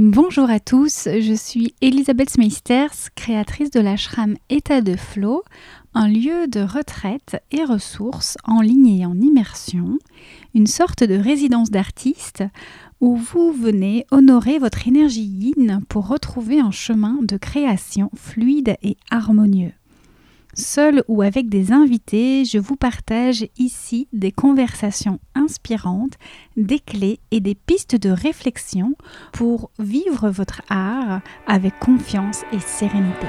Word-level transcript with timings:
Bonjour 0.00 0.48
à 0.48 0.60
tous, 0.60 1.08
je 1.12 1.34
suis 1.34 1.74
Elisabeth 1.80 2.38
Meisters, 2.38 3.10
créatrice 3.16 3.72
de 3.72 3.80
l'ashram 3.80 4.36
État 4.48 4.80
de 4.80 4.94
Flow, 4.94 5.42
un 5.92 6.06
lieu 6.06 6.46
de 6.46 6.60
retraite 6.60 7.42
et 7.50 7.64
ressources 7.64 8.36
en 8.44 8.60
ligne 8.60 9.00
et 9.00 9.06
en 9.06 9.20
immersion, 9.20 9.98
une 10.54 10.68
sorte 10.68 11.02
de 11.02 11.16
résidence 11.16 11.72
d'artiste 11.72 12.44
où 13.00 13.16
vous 13.16 13.50
venez 13.50 14.06
honorer 14.12 14.60
votre 14.60 14.86
énergie 14.86 15.26
yin 15.26 15.80
pour 15.88 16.06
retrouver 16.06 16.60
un 16.60 16.70
chemin 16.70 17.18
de 17.22 17.36
création 17.36 18.08
fluide 18.14 18.76
et 18.84 18.96
harmonieux. 19.10 19.72
Seul 20.60 21.04
ou 21.06 21.22
avec 21.22 21.48
des 21.48 21.70
invités, 21.70 22.44
je 22.44 22.58
vous 22.58 22.74
partage 22.74 23.46
ici 23.58 24.08
des 24.12 24.32
conversations 24.32 25.20
inspirantes, 25.36 26.14
des 26.56 26.80
clés 26.80 27.20
et 27.30 27.38
des 27.38 27.54
pistes 27.54 27.94
de 27.94 28.10
réflexion 28.10 28.96
pour 29.32 29.70
vivre 29.78 30.30
votre 30.30 30.62
art 30.68 31.20
avec 31.46 31.78
confiance 31.78 32.42
et 32.52 32.58
sérénité. 32.58 33.28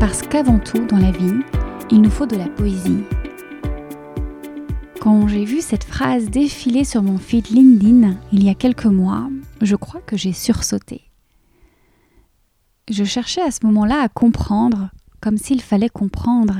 Parce 0.00 0.22
qu'avant 0.22 0.58
tout, 0.60 0.86
dans 0.86 0.96
la 0.96 1.10
vie, 1.10 1.42
il 1.90 2.00
nous 2.00 2.10
faut 2.10 2.26
de 2.26 2.36
la 2.36 2.48
poésie 2.48 3.04
quand 5.06 5.28
j'ai 5.28 5.44
vu 5.44 5.60
cette 5.60 5.84
phrase 5.84 6.30
défiler 6.30 6.82
sur 6.82 7.00
mon 7.00 7.16
feed 7.16 7.46
LinkedIn 7.50 8.16
il 8.32 8.42
y 8.42 8.48
a 8.48 8.54
quelques 8.54 8.86
mois, 8.86 9.30
je 9.62 9.76
crois 9.76 10.00
que 10.00 10.16
j'ai 10.16 10.32
sursauté. 10.32 11.02
Je 12.90 13.04
cherchais 13.04 13.40
à 13.40 13.52
ce 13.52 13.64
moment-là 13.66 14.00
à 14.00 14.08
comprendre, 14.08 14.90
comme 15.20 15.38
s'il 15.38 15.62
fallait 15.62 15.88
comprendre, 15.88 16.56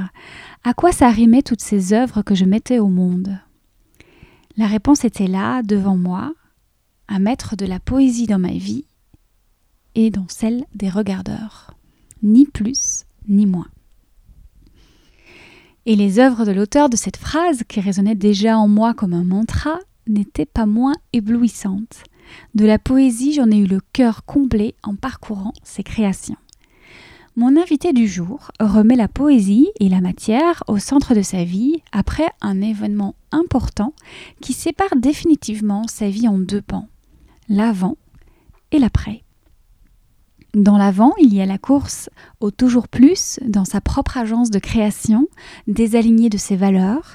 à 0.63 0.75
quoi 0.75 0.93
ça 0.93 1.11
rimait 1.11 1.43
toutes 1.43 1.61
ces 1.61 1.93
œuvres 1.93 2.23
que 2.23 2.37
je 2.37 2.45
mettais 2.45 2.79
au 2.79 2.87
monde. 2.87 3.37
La 4.57 4.69
réponse 4.69 5.05
était 5.05 5.27
là, 5.27 5.65
devant 5.65 5.97
moi, 5.97 6.33
à 7.09 7.19
mettre 7.19 7.57
de 7.57 7.67
la 7.67 7.81
poésie 7.81 8.29
dans 8.29 8.39
ma 8.39 8.53
vie 8.53 8.85
et 9.97 10.11
dans 10.11 10.29
celle 10.29 10.63
des 10.73 10.89
regardeurs. 10.89 11.73
Ni 12.23 12.47
plus, 12.47 13.07
ni 13.27 13.45
moins. 13.45 13.67
Et 15.89 15.95
les 15.95 16.19
œuvres 16.19 16.45
de 16.45 16.51
l'auteur 16.51 16.89
de 16.89 16.97
cette 16.97 17.17
phrase, 17.17 17.63
qui 17.69 17.81
résonnait 17.81 18.17
déjà 18.17 18.59
en 18.59 18.67
moi 18.67 18.93
comme 18.93 19.13
un 19.13 19.23
mantra, 19.23 19.79
n'étaient 20.09 20.45
pas 20.45 20.67
moins 20.67 20.95
éblouissantes. 21.13 22.03
De 22.57 22.65
la 22.65 22.81
poésie, 22.81 23.33
j'en 23.33 23.53
ai 23.53 23.57
eu 23.59 23.67
le 23.67 23.81
cœur 23.93 24.25
comblé 24.25 24.75
en 24.83 24.97
parcourant 24.97 25.53
ses 25.63 25.85
créations. 25.85 26.37
Mon 27.37 27.57
invité 27.57 27.93
du 27.93 28.09
jour 28.09 28.51
remet 28.59 28.97
la 28.97 29.07
poésie 29.07 29.69
et 29.79 29.89
la 29.89 30.01
matière 30.01 30.65
au 30.67 30.79
centre 30.79 31.15
de 31.15 31.23
sa 31.23 31.45
vie 31.45 31.83
après 31.93 32.29
un 32.41 32.63
événement 32.63 33.15
important 33.31 33.93
qui 34.41 34.55
sépare 34.55 34.97
définitivement 34.97 35.87
sa 35.87 36.09
vie 36.09 36.27
en 36.27 36.39
deux 36.39 36.63
pans, 36.63 36.89
l'avant 37.49 37.97
et 38.73 38.79
l'après. 38.79 39.23
Dans 40.57 40.79
l'avant, 40.79 41.13
il 41.21 41.35
y 41.35 41.43
a 41.43 41.47
la 41.47 41.59
course 41.59 42.09
au 42.41 42.51
toujours 42.51 42.89
plus 42.89 43.39
dans 43.45 43.67
sa 43.67 43.83
propre 43.83 44.17
agence 44.17 44.51
de 44.51 44.59
création, 44.59 45.29
désalignée 45.67 46.31
de 46.31 46.39
ses 46.39 46.57
valeurs. 46.57 47.13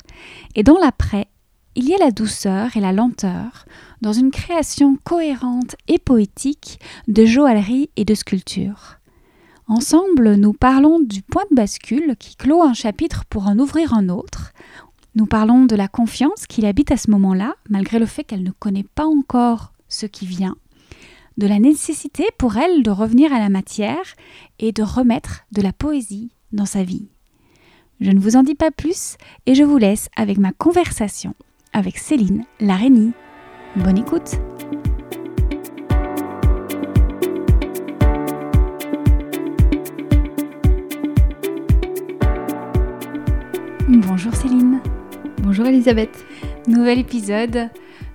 Et 0.54 0.62
dans 0.62 0.78
l'après, 0.78 1.28
il 1.74 1.90
y 1.90 1.96
a 1.96 1.98
la 1.98 2.12
douceur 2.12 2.78
et 2.78 2.80
la 2.80 2.92
lenteur 2.92 3.66
dans 4.02 4.14
une 4.14 4.30
création 4.30 4.96
cohérente 5.04 5.76
et 5.88 5.98
poétique 5.98 6.80
de 7.08 7.26
joaillerie 7.26 7.90
et 7.96 8.06
de 8.06 8.14
sculpture. 8.14 9.00
Ensemble, 9.68 10.36
nous 10.36 10.54
parlons 10.54 11.00
du 11.00 11.24
point 11.24 11.46
de 11.50 11.56
bascule 11.56 12.16
qui 12.20 12.36
clôt 12.36 12.62
un 12.62 12.76
chapitre 12.76 13.26
pour 13.26 13.48
en 13.48 13.58
ouvrir 13.58 13.96
un 13.96 14.10
autre. 14.10 14.54
Nous 15.16 15.26
parlons 15.26 15.66
de 15.66 15.76
la 15.76 15.88
confiance 15.88 16.46
qu'il 16.46 16.68
habite 16.68 16.92
à 16.92 16.98
ce 16.98 17.10
moment-là, 17.10 17.56
malgré 17.72 17.98
le 17.98 18.06
fait 18.06 18.24
qu'elle 18.24 18.44
ne 18.44 18.52
connaît 18.52 18.86
pas 18.94 19.08
encore 19.08 19.74
ce 19.90 20.06
qui 20.06 20.28
vient 20.28 20.58
de 21.38 21.48
la 21.48 21.60
nécessité 21.60 22.26
pour 22.38 22.58
elle 22.58 22.84
de 22.84 22.92
revenir 22.92 23.34
à 23.34 23.40
la 23.40 23.50
matière 23.50 24.16
et 24.60 24.72
de 24.72 24.84
remettre 24.84 25.46
de 25.52 25.62
la 25.62 25.74
poésie 25.74 26.32
dans 26.52 26.66
sa 26.66 26.84
vie. 26.84 27.08
Je 28.00 28.12
ne 28.12 28.20
vous 28.20 28.36
en 28.36 28.44
dis 28.44 28.56
pas 28.56 28.72
plus 28.72 29.18
et 29.46 29.56
je 29.56 29.64
vous 29.64 29.78
laisse 29.78 30.10
avec 30.16 30.38
ma 30.38 30.52
conversation 30.52 31.36
avec 31.74 31.98
Céline 31.98 32.46
Larénie. 32.60 33.14
Bonne 33.76 33.98
écoute 33.98 34.38
Bonjour 43.88 44.34
Céline. 44.34 44.80
Bonjour 45.40 45.66
Elisabeth. 45.66 46.26
Nouvel 46.68 47.00
épisode 47.00 47.70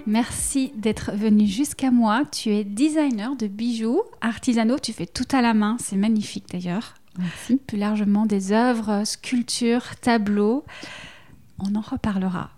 Merci 0.06 0.72
d'être 0.76 1.12
venu 1.12 1.46
jusqu'à 1.46 1.90
moi. 1.90 2.22
Tu 2.30 2.50
es 2.50 2.64
designer 2.64 3.36
de 3.36 3.46
bijoux 3.46 4.02
artisanaux. 4.20 4.78
Tu 4.78 4.92
fais 4.92 5.06
tout 5.06 5.26
à 5.32 5.42
la 5.42 5.54
main. 5.54 5.76
C'est 5.80 5.96
magnifique 5.96 6.46
d'ailleurs. 6.50 6.94
Merci. 7.18 7.56
Plus 7.56 7.78
largement 7.78 8.26
des 8.26 8.52
œuvres, 8.52 9.04
sculptures, 9.04 9.96
tableaux. 9.96 10.64
On 11.58 11.74
en 11.74 11.80
reparlera. 11.80 12.50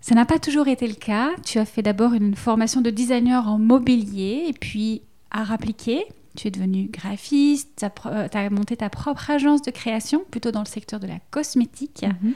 Ça 0.00 0.14
n'a 0.16 0.26
pas 0.26 0.38
toujours 0.38 0.68
été 0.68 0.88
le 0.88 0.94
cas. 0.94 1.30
Tu 1.44 1.58
as 1.58 1.64
fait 1.64 1.82
d'abord 1.82 2.12
une 2.12 2.34
formation 2.34 2.80
de 2.80 2.90
designer 2.90 3.48
en 3.48 3.58
mobilier 3.58 4.46
et 4.48 4.52
puis 4.52 5.02
art 5.30 5.52
appliqué. 5.52 6.04
Tu 6.34 6.48
es 6.48 6.50
devenu 6.50 6.88
graphiste, 6.90 7.70
tu 7.78 7.84
as, 8.38 8.50
monté 8.50 8.76
ta 8.76 8.88
propre 8.88 9.30
agence 9.30 9.62
de 9.62 9.70
création, 9.70 10.24
plutôt 10.30 10.50
dans 10.50 10.60
le 10.60 10.66
secteur 10.66 10.98
de 10.98 11.06
la 11.06 11.18
cosmétique. 11.30 12.04
Mhm. 12.22 12.32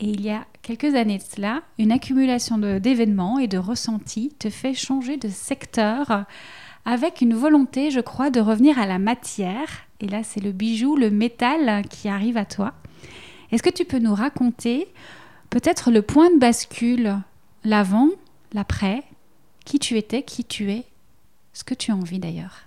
Et 0.00 0.06
il 0.06 0.22
y 0.22 0.30
a 0.30 0.46
quelques 0.62 0.94
années 0.94 1.18
de 1.18 1.22
cela, 1.22 1.62
une 1.78 1.92
accumulation 1.92 2.56
d'événements 2.56 3.38
et 3.38 3.48
de 3.48 3.58
ressentis 3.58 4.32
te 4.38 4.48
fait 4.48 4.72
changer 4.72 5.18
de 5.18 5.28
secteur 5.28 6.24
avec 6.86 7.20
une 7.20 7.34
volonté, 7.34 7.90
je 7.90 8.00
crois, 8.00 8.30
de 8.30 8.40
revenir 8.40 8.78
à 8.78 8.86
la 8.86 8.98
matière. 8.98 9.68
Et 10.00 10.08
là, 10.08 10.22
c'est 10.22 10.40
le 10.40 10.52
bijou, 10.52 10.96
le 10.96 11.10
métal 11.10 11.86
qui 11.88 12.08
arrive 12.08 12.38
à 12.38 12.46
toi. 12.46 12.72
Est-ce 13.52 13.62
que 13.62 13.68
tu 13.68 13.84
peux 13.84 13.98
nous 13.98 14.14
raconter 14.14 14.88
peut-être 15.50 15.90
le 15.90 16.00
point 16.00 16.30
de 16.30 16.38
bascule, 16.38 17.18
l'avant, 17.64 18.08
l'après, 18.54 19.02
qui 19.66 19.78
tu 19.78 19.98
étais, 19.98 20.22
qui 20.22 20.44
tu 20.44 20.70
es, 20.70 20.84
ce 21.52 21.62
que 21.62 21.74
tu 21.74 21.90
as 21.90 21.96
envie 21.96 22.18
d'ailleurs? 22.18 22.62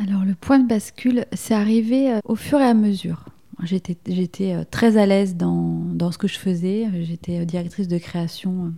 Alors 0.00 0.24
le 0.24 0.34
point 0.34 0.58
de 0.58 0.66
bascule, 0.66 1.26
c'est 1.32 1.54
arrivé 1.54 2.10
euh, 2.10 2.20
au 2.24 2.36
fur 2.36 2.58
et 2.60 2.64
à 2.64 2.74
mesure. 2.74 3.26
J'étais, 3.62 4.54
euh, 4.54 4.64
très 4.68 4.96
à 4.96 5.06
l'aise 5.06 5.36
dans, 5.36 6.10
ce 6.10 6.18
que 6.18 6.28
je 6.28 6.38
faisais. 6.38 6.88
J'étais 7.02 7.40
euh, 7.40 7.44
directrice 7.44 7.88
de 7.88 7.98
création 7.98 8.66
euh, 8.66 8.70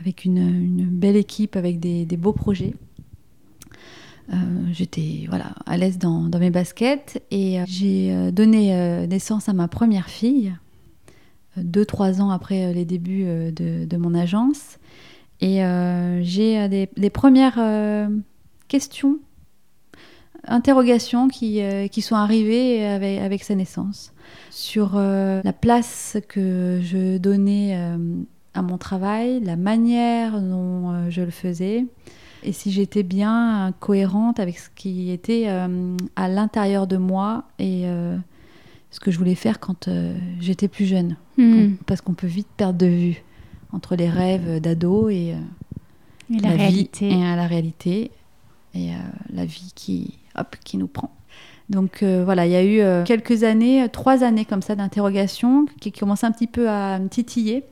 avec 0.00 0.24
une, 0.24 0.86
belle 0.86 1.16
équipe, 1.16 1.56
avec 1.56 1.78
des, 1.80 2.04
beaux 2.16 2.32
projets. 2.32 2.74
j'étais 4.72 5.24
voilà, 5.28 5.54
à 5.66 5.76
l'aise 5.76 5.98
dans, 5.98 6.28
mes 6.38 6.50
baskets 6.50 7.22
et 7.30 7.60
j'ai 7.66 8.30
donné 8.32 9.06
naissance 9.06 9.48
à 9.48 9.54
ma 9.54 9.68
première 9.68 10.10
fille, 10.10 10.54
deux, 11.56 11.86
trois 11.86 12.20
ans 12.20 12.28
après 12.28 12.74
les 12.74 12.84
débuts 12.84 13.24
de, 13.52 13.96
mon 13.96 14.14
agence. 14.14 14.78
Et 15.40 15.60
j'ai 16.20 16.68
des, 16.68 16.90
des, 16.94 17.10
premières 17.10 17.58
questions 18.68 19.18
interrogations 20.46 21.28
qui, 21.28 21.62
euh, 21.62 21.88
qui 21.88 22.02
sont 22.02 22.14
arrivées 22.14 22.84
avec, 22.86 23.20
avec, 23.20 23.44
sa 23.44 23.54
naissance. 23.54 24.12
Sur 24.50 24.92
euh, 24.94 25.40
la 25.44 25.52
place 25.52 26.16
que 26.28 26.80
je 26.82 27.18
donnais 27.18 27.76
euh, 27.76 27.96
à 28.54 28.62
mon 28.62 28.78
travail, 28.78 29.40
la 29.40 29.56
manière 29.56 30.40
dont 30.40 31.10
je 31.10 31.22
le 31.22 31.30
faisais, 31.30 31.84
et 32.42 32.52
si 32.52 32.70
j'étais 32.70 33.02
bien 33.02 33.74
cohérente 33.80 34.40
avec 34.40 34.58
ce 34.58 34.68
qui 34.74 35.10
était 35.10 35.48
à 35.48 36.28
l'intérieur 36.28 36.86
de 36.86 36.96
moi 36.96 37.44
et 37.58 37.84
ce 38.90 39.00
que 39.00 39.10
je 39.10 39.18
voulais 39.18 39.34
faire 39.34 39.58
quand 39.58 39.90
j'étais 40.40 40.68
plus 40.68 40.86
jeune. 40.86 41.16
Hmm. 41.38 41.74
Parce 41.86 42.00
qu'on 42.00 42.14
peut 42.14 42.26
vite 42.26 42.46
perdre 42.56 42.78
de 42.78 42.86
vue 42.86 43.24
entre 43.72 43.96
les 43.96 44.08
rêves 44.08 44.60
d'ado 44.60 45.08
et, 45.08 45.34
la, 46.30 46.50
réalité. 46.50 47.10
et 47.10 47.16
la 47.16 47.46
réalité 47.46 48.10
et 48.74 48.90
la 49.32 49.44
vie 49.44 49.72
qui 49.74 50.14
hop, 50.36 50.56
qui 50.64 50.76
nous 50.76 50.88
prend. 50.88 51.16
Donc 51.68 52.02
euh, 52.02 52.22
voilà, 52.24 52.46
il 52.46 52.52
y 52.52 52.56
a 52.56 52.62
eu 52.62 52.80
euh, 52.80 53.04
quelques 53.04 53.42
années, 53.42 53.82
euh, 53.82 53.88
trois 53.88 54.22
années 54.22 54.44
comme 54.44 54.62
ça 54.62 54.76
d'interrogation 54.76 55.66
qui 55.80 55.90
commençaient 55.90 56.26
un 56.26 56.32
petit 56.32 56.46
peu 56.46 56.68
à 56.68 56.98
me 56.98 57.08
titiller. 57.08 57.64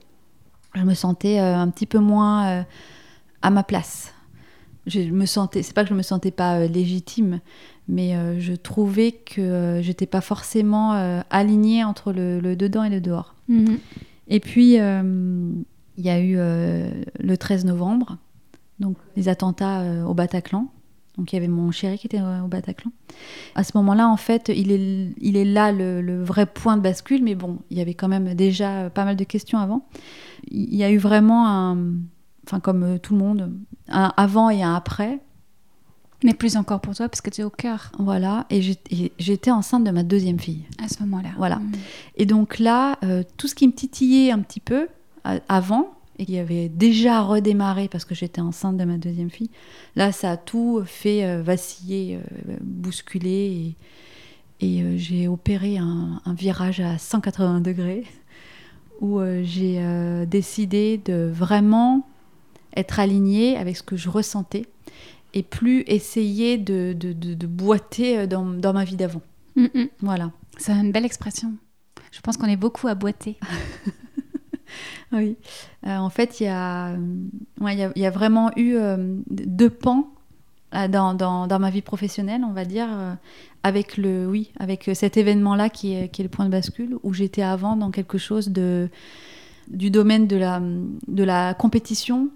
Je 0.75 0.83
me 0.83 0.95
sentais 0.95 1.39
un 1.39 1.69
petit 1.69 1.87
peu 1.87 1.99
moins 1.99 2.65
à 3.43 3.51
ma 3.51 3.63
place. 3.63 4.13
Je 4.89 5.03
me 5.03 5.25
sentais, 5.25 5.63
c'est 5.63 5.73
pas 5.73 5.85
que 5.85 5.91
je 5.91 5.95
me 5.95 6.03
sentais 6.03 6.33
pas 6.33 6.67
légitime, 6.67 7.39
mais 7.87 8.17
je 8.41 8.55
trouvais 8.55 9.13
que 9.13 9.79
j'étais 9.83 10.07
pas 10.07 10.21
forcément 10.21 11.23
alignée 11.31 11.85
entre 11.85 12.13
le, 12.13 12.57
dedans 12.57 12.83
et 12.83 12.91
le 12.91 13.01
dehors. 13.01 13.37
Mhm. 13.47 13.79
Et 14.27 14.41
puis 14.41 14.73
il 14.73 16.05
y 16.05 16.11
a 16.11 16.21
eu 16.21 16.35
le 16.35 17.37
13 17.37 17.67
novembre, 17.67 18.19
donc 18.81 18.97
les 19.15 19.29
attentats 19.29 19.85
au 20.05 20.13
Bataclan 20.13 20.67
Donc 21.17 21.33
il 21.33 21.37
y 21.37 21.39
avait 21.39 21.49
mon 21.49 21.71
chéri 21.71 21.97
qui 21.97 22.07
était 22.07 22.21
au 22.21 22.49
Bataclan. 22.49 22.91
À 23.55 23.63
ce 23.63 23.73
moment-là, 23.77 24.09
en 24.09 24.17
fait, 24.17 24.51
il 24.55 24.73
est, 24.73 25.15
il 25.21 25.37
est 25.37 25.45
là 25.45 25.71
le, 25.71 26.03
le, 26.03 26.23
vrai 26.23 26.45
point 26.47 26.77
de 26.77 26.83
bascule, 26.83 27.23
mais 27.23 27.37
bon, 27.37 27.59
il 27.71 27.79
y 27.79 27.81
avait 27.81 27.95
quand 27.95 28.09
même 28.09 28.35
déjà 28.35 28.91
pas 28.91 29.05
mal 29.05 29.15
de 29.15 29.25
questions 29.25 29.59
avant. 29.59 29.87
Il 30.51 30.75
y 30.75 30.83
a 30.83 30.91
eu 30.91 30.99
vraiment 30.99 31.47
un, 31.49 31.79
enfin 32.47 32.59
comme 32.59 32.99
tout 32.99 33.15
le 33.15 33.21
monde, 33.21 33.53
un 33.89 34.13
avant 34.17 34.51
et 34.51 34.63
un 34.63 34.75
après. 34.75 35.21
Mais 36.25 36.33
plus 36.33 36.57
encore 36.57 36.81
pour 36.81 36.95
toi, 36.95 37.09
parce 37.09 37.21
que 37.21 37.29
tu 37.29 37.43
es 37.43 37.45
au 37.45 37.51
cœur. 37.51 37.93
Voilà, 37.99 38.47
et 38.49 38.63
j'étais 39.19 39.51
enceinte 39.51 39.85
de 39.85 39.91
ma 39.91 40.03
deuxième 40.03 40.41
fille. 40.41 40.65
À 40.83 40.89
ce 40.89 41.01
moment-là. 41.01 41.31
Voilà. 41.37 41.57
Mmh. 41.57 41.73
Et 42.17 42.25
donc 42.25 42.59
là, 42.59 42.99
euh, 43.05 43.23
tout 43.37 43.47
ce 43.47 43.55
qui 43.55 43.67
me 43.69 43.73
titillait 43.73 44.31
un 44.31 44.39
petit 44.39 44.61
peu 44.61 44.89
avant, 45.49 45.91
et 46.19 46.27
qui 46.27 46.39
avait 46.39 46.69
déjà 46.69 47.23
redémarré 47.23 47.89
parce 47.89 48.05
que 48.05 48.15
j'étais 48.15 48.41
enceinte 48.41 48.77
de 48.77 48.85
ma 48.85 48.99
deuxième 48.99 49.31
fille, 49.31 49.51
là, 49.97 50.13
ça 50.13 50.33
a 50.33 50.37
tout 50.37 50.83
fait 50.85 51.25
euh, 51.25 51.43
vaciller, 51.43 52.17
euh, 52.17 52.57
bousculer, 52.61 53.75
et, 54.61 54.67
et 54.67 54.99
j'ai 54.99 55.29
opéré 55.29 55.79
un, 55.79 56.21
un, 56.25 56.35
virage 56.35 56.81
à 56.81 56.99
180 56.99 57.61
degrés, 57.61 58.05
où 59.01 59.21
j'ai 59.43 59.83
décidé 60.27 60.99
de 61.05 61.29
vraiment 61.31 62.07
être 62.77 63.01
alignée 63.01 63.57
avec 63.57 63.77
ce 63.77 63.83
que 63.83 63.97
je 63.97 64.09
ressentais 64.09 64.67
et 65.35 65.43
plus 65.43 65.83
essayer 65.87 66.59
de, 66.59 66.95
de, 66.97 67.13
de, 67.13 67.47
boiter 67.47 68.19
euh, 68.19 68.27
dans, 68.27 68.45
dans, 68.45 68.73
ma 68.73 68.85
vie 68.85 68.97
d'avant. 68.97 69.23
Mm, 69.57 69.67
mm. 69.75 69.89
Voilà. 70.01 70.31
C'est 70.57 70.73
une 70.73 70.93
belle 70.93 71.05
expression. 71.05 71.53
Je 72.13 72.21
pense 72.21 72.37
qu'on 72.37 72.47
est 72.47 72.57
beaucoup 72.57 72.87
à 72.87 72.95
boiter. 72.95 73.37
oui. 75.13 75.37
Euh, 75.87 75.97
en 75.97 76.11
fait, 76.11 76.41
il 76.41 76.45
y, 76.45 76.49
a, 76.49 76.95
ouais, 77.61 77.77
y, 77.77 78.01
y, 78.01 78.07
a 78.07 78.11
vraiment 78.11 78.51
eu 78.57 78.75
euh, 78.77 79.17
deux 79.29 79.71
pans 79.71 80.09
dans, 80.73 81.15
dans, 81.15 81.47
dans, 81.47 81.59
ma 81.61 81.71
vie 81.71 81.83
professionnelle, 81.83 82.43
on 82.45 82.53
va 82.53 82.65
dire, 82.65 82.89
avec, 83.63 83.97
le, 83.97 84.27
oui, 84.27 84.51
avec 84.59 84.91
cet 84.95 85.17
événement-là 85.17 85.69
qui 85.69 85.95
est, 85.95 86.09
qui 86.09 86.23
est 86.23 86.25
le 86.25 86.29
point 86.29 86.47
de 86.47 86.51
bascule, 86.51 86.97
où 87.05 87.13
j'étais 87.13 87.43
avant 87.43 87.77
dans 87.77 87.93
quelque 87.93 88.19
chose 88.19 88.49
de, 88.49 88.89
du 89.69 89.91
domaine 89.91 90.27
de 90.27 90.37
la, 90.37 90.61
de 91.07 91.23
la 91.23 91.55
compétition, 91.55 92.29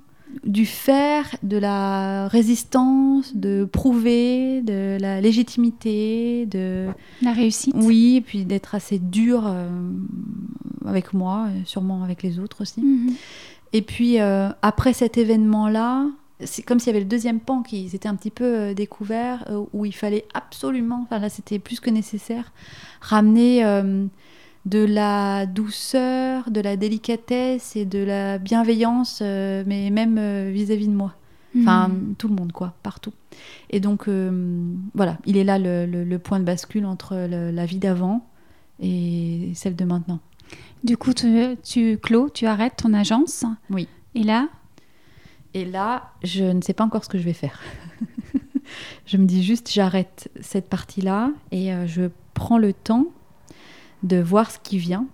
du 0.44 0.66
faire, 0.66 1.36
de 1.42 1.56
la 1.56 2.28
résistance, 2.28 3.34
de 3.34 3.64
prouver, 3.64 4.62
de 4.62 4.98
la 5.00 5.20
légitimité, 5.20 6.46
de 6.46 6.88
la 7.22 7.32
réussite. 7.32 7.74
Oui, 7.76 8.16
et 8.16 8.20
puis 8.20 8.44
d'être 8.44 8.74
assez 8.74 8.98
dur 8.98 9.46
euh, 9.46 9.68
avec 10.86 11.12
moi, 11.14 11.48
sûrement 11.64 12.02
avec 12.02 12.22
les 12.22 12.38
autres 12.38 12.62
aussi. 12.62 12.80
Mhm. 12.80 13.14
Et 13.72 13.82
puis 13.82 14.20
euh, 14.20 14.48
après 14.62 14.92
cet 14.92 15.18
événement-là, 15.18 16.06
c'est 16.44 16.62
comme 16.62 16.78
s'il 16.78 16.88
y 16.88 16.90
avait 16.90 17.00
le 17.00 17.08
deuxième 17.10 17.40
pan 17.40 17.62
qui 17.62 17.88
s'était 17.88 18.08
un 18.08 18.14
petit 18.14 18.30
peu 18.30 18.44
euh, 18.44 18.74
découvert, 18.74 19.44
où 19.72 19.84
il 19.84 19.94
fallait 19.94 20.24
absolument, 20.34 21.00
enfin 21.02 21.18
là 21.18 21.28
c'était 21.28 21.58
plus 21.58 21.80
que 21.80 21.90
nécessaire, 21.90 22.52
ramener 23.00 23.62
de 24.68 24.84
la 24.84 25.46
douceur, 25.46 26.50
de 26.50 26.60
la 26.60 26.76
délicatesse 26.76 27.74
et 27.74 27.84
de 27.84 28.00
la 28.00 28.38
bienveillance, 28.38 29.20
euh, 29.22 29.64
mais 29.66 29.90
même 29.90 30.18
euh, 30.18 30.50
vis-à-vis 30.52 30.88
de 30.88 30.94
moi. 30.94 31.14
Enfin, 31.58 31.88
hmm. 31.88 32.14
tout 32.18 32.28
le 32.28 32.34
monde, 32.34 32.52
quoi, 32.52 32.74
partout. 32.82 33.12
Et 33.70 33.80
donc, 33.80 34.06
euh, 34.06 34.74
voilà, 34.94 35.16
il 35.24 35.38
est 35.38 35.44
là 35.44 35.58
le, 35.58 36.16
point 36.18 36.38
de 36.38 36.44
bascule 36.44 36.84
entre 36.84 37.16
la 37.16 37.66
vie 37.66 37.78
d'avant 37.78 38.26
et 38.80 39.50
celle 39.54 39.74
de 39.74 39.84
maintenant. 39.84 40.20
Du 40.84 40.96
coup, 40.96 41.12
tu, 41.12 41.56
tu 41.62 41.98
clôt, 41.98 42.30
tu 42.30 42.46
arrêtes 42.46 42.76
ton 42.76 42.94
agence. 42.94 43.44
Oui. 43.70 43.88
Et 44.14 44.22
là 44.22 44.48
Et 45.54 45.64
là, 45.64 46.12
je 46.22 46.44
ne 46.44 46.60
sais 46.62 46.72
pas 46.72 46.84
encore 46.84 47.04
ce 47.04 47.08
que 47.08 47.18
je 47.18 47.24
vais 47.24 47.32
faire. 47.32 47.60
je 49.06 49.16
me 49.16 49.26
dis 49.26 49.42
juste, 49.42 49.70
j'arrête 49.72 50.30
cette 50.40 50.68
partie-là 50.68 51.30
et 51.50 51.70
je 51.86 52.10
prends 52.34 52.58
le 52.58 52.72
temps 52.72 53.06
de 54.02 54.20
voir 54.20 54.50
ce 54.50 54.58
qui 54.58 54.78
vient. 54.78 55.06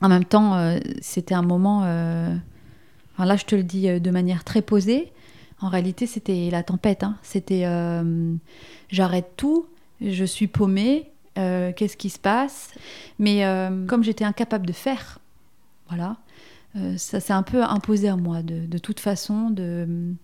En 0.00 0.08
même 0.08 0.24
temps, 0.24 0.54
euh, 0.54 0.78
c'était 1.00 1.34
un 1.34 1.42
moment. 1.42 1.82
Euh, 1.84 2.34
là, 3.18 3.36
je 3.36 3.44
te 3.44 3.54
le 3.54 3.62
dis 3.62 3.88
euh, 3.88 3.98
de 3.98 4.10
manière 4.10 4.44
très 4.44 4.62
posée. 4.62 5.12
En 5.60 5.68
réalité, 5.68 6.06
c'était 6.06 6.50
la 6.50 6.62
tempête. 6.62 7.02
Hein. 7.02 7.16
C'était 7.22 7.64
j'arrête 8.90 9.32
tout, 9.36 9.66
je 10.02 10.24
suis 10.24 10.48
paumée, 10.48 11.10
qu'est-ce 11.36 11.96
qui 11.96 12.10
se 12.10 12.18
passe? 12.18 12.72
Mais 13.18 13.44
comme 13.86 14.02
j'étais 14.02 14.24
incapable 14.24 14.66
de 14.66 14.72
faire, 14.72 15.18
voilà, 15.88 16.16
ça 16.96 17.20
s'est 17.20 17.32
un 17.32 17.42
peu 17.42 17.62
imposé 17.62 18.08
à 18.08 18.16
moi. 18.16 18.42
De, 18.42 18.78
toute 18.78 19.00
façon, 19.00 19.50
de. 19.50 20.14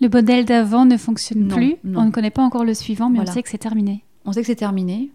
Le 0.00 0.08
modèle 0.08 0.46
d'avant 0.46 0.86
ne 0.86 0.96
fonctionne 0.96 1.48
plus? 1.48 1.76
On 1.84 2.06
ne 2.06 2.10
connaît 2.10 2.30
pas 2.30 2.42
encore 2.42 2.64
le 2.64 2.74
suivant, 2.74 3.10
mais 3.10 3.20
on 3.20 3.26
sait 3.26 3.42
que 3.42 3.48
c'est 3.50 3.58
terminé. 3.58 4.04
On 4.24 4.32
sait 4.32 4.40
que 4.40 4.46
c'est 4.46 4.56
terminé 4.56 5.10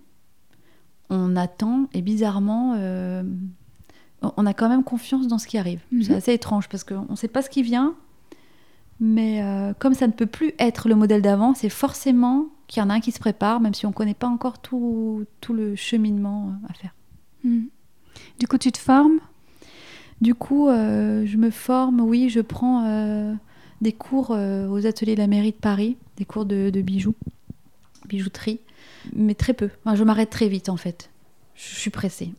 on 1.09 1.35
attend 1.35 1.87
et 1.93 2.01
bizarrement, 2.01 2.75
euh, 2.77 3.23
on 4.21 4.45
a 4.45 4.53
quand 4.53 4.69
même 4.69 4.83
confiance 4.83 5.27
dans 5.27 5.37
ce 5.37 5.47
qui 5.47 5.57
arrive. 5.57 5.81
C'est 6.01 6.11
mhm. 6.11 6.17
assez 6.17 6.33
étrange 6.33 6.69
parce 6.69 6.83
qu'on 6.83 7.07
ne 7.09 7.15
sait 7.15 7.27
pas 7.27 7.41
ce 7.41 7.49
qui 7.49 7.63
vient, 7.63 7.95
mais 8.99 9.43
euh, 9.43 9.73
comme 9.77 9.93
ça 9.93 10.07
ne 10.07 10.13
peut 10.13 10.25
plus 10.25 10.53
être 10.59 10.89
le 10.89 10.95
modèle 10.95 11.21
d'avant, 11.21 11.53
c'est 11.53 11.69
forcément 11.69 12.47
qu'il 12.67 12.81
y 12.81 12.85
en 12.85 12.89
a 12.89 12.95
un 12.95 12.99
qui 12.99 13.11
se 13.11 13.19
prépare, 13.19 13.59
même 13.59 13.73
si 13.73 13.85
on 13.85 13.89
ne 13.89 13.93
connaît 13.93 14.13
pas 14.13 14.27
encore 14.27 14.59
tout, 14.59 15.25
le 15.49 15.75
cheminement 15.75 16.49
euh, 16.49 16.67
à 16.69 16.73
faire. 16.73 16.95
Mhm. 17.43 17.67
Du 18.39 18.47
coup, 18.47 18.57
tu 18.57 18.71
te 18.71 18.77
formes? 18.77 19.19
Du 20.21 20.33
coup, 20.33 20.67
je 20.69 21.37
me 21.37 21.49
forme, 21.49 21.99
oui, 21.99 22.29
je 22.29 22.39
prends 22.39 23.35
des 23.81 23.91
cours 23.91 24.29
aux 24.29 24.85
ateliers 24.85 25.15
de 25.15 25.19
la 25.19 25.27
mairie 25.27 25.51
de 25.51 25.57
Paris, 25.57 25.97
des 26.15 26.23
cours 26.23 26.45
de 26.45 26.81
bijoux, 26.81 27.15
bijouterie 28.07 28.61
mais 29.13 29.35
très 29.35 29.53
peu. 29.53 29.69
je 29.93 30.03
m'arrête 30.03 30.29
très 30.29 30.47
vite 30.47 30.69
en 30.69 30.77
fait. 30.77 31.09
Je, 31.55 31.75
suis 31.75 31.89
pressée. 31.89 32.33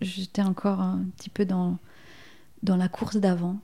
J'étais 0.00 0.42
encore 0.42 0.80
un 0.80 1.04
petit 1.16 1.28
peu 1.28 1.44
dans, 1.44 1.78
dans 2.62 2.76
la 2.76 2.88
course 2.88 3.16
d'avant. 3.16 3.58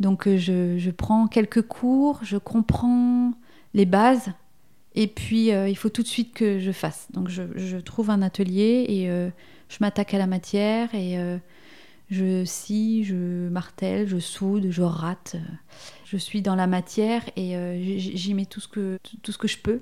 Donc 0.00 0.26
euh, 0.26 0.38
je, 0.38 0.90
prends 0.90 1.26
quelques 1.26 1.62
cours, 1.62 2.20
je 2.22 2.36
comprends 2.36 3.32
les 3.74 3.86
bases, 3.86 4.30
et 4.94 5.06
puis 5.06 5.52
euh, 5.52 5.68
il 5.68 5.76
faut 5.76 5.88
tout 5.88 6.02
de 6.02 6.08
suite 6.08 6.32
que 6.34 6.58
je 6.58 6.72
fasse. 6.72 7.08
Donc 7.12 7.28
je, 7.28 7.76
trouve 7.78 8.10
un 8.10 8.22
atelier 8.22 8.84
et 8.88 9.10
euh, 9.10 9.28
je 9.68 9.78
m'attaque 9.80 10.14
à 10.14 10.18
la 10.18 10.26
matière 10.26 10.94
et 10.94 11.18
je 12.10 12.44
scie, 12.44 13.04
je 13.04 13.48
martèle, 13.48 14.06
je 14.08 14.18
soude, 14.18 14.68
je 14.70 14.82
rate. 14.82 15.36
Je 16.04 16.16
suis 16.16 16.42
dans 16.42 16.54
la 16.54 16.66
matière 16.66 17.22
et 17.36 17.56
j'y 17.98 18.34
mets 18.34 18.46
tout 18.46 18.60
ce, 18.60 18.68
que, 18.68 18.98
tout 19.22 19.32
ce 19.32 19.38
que 19.38 19.48
je 19.48 19.58
peux. 19.58 19.80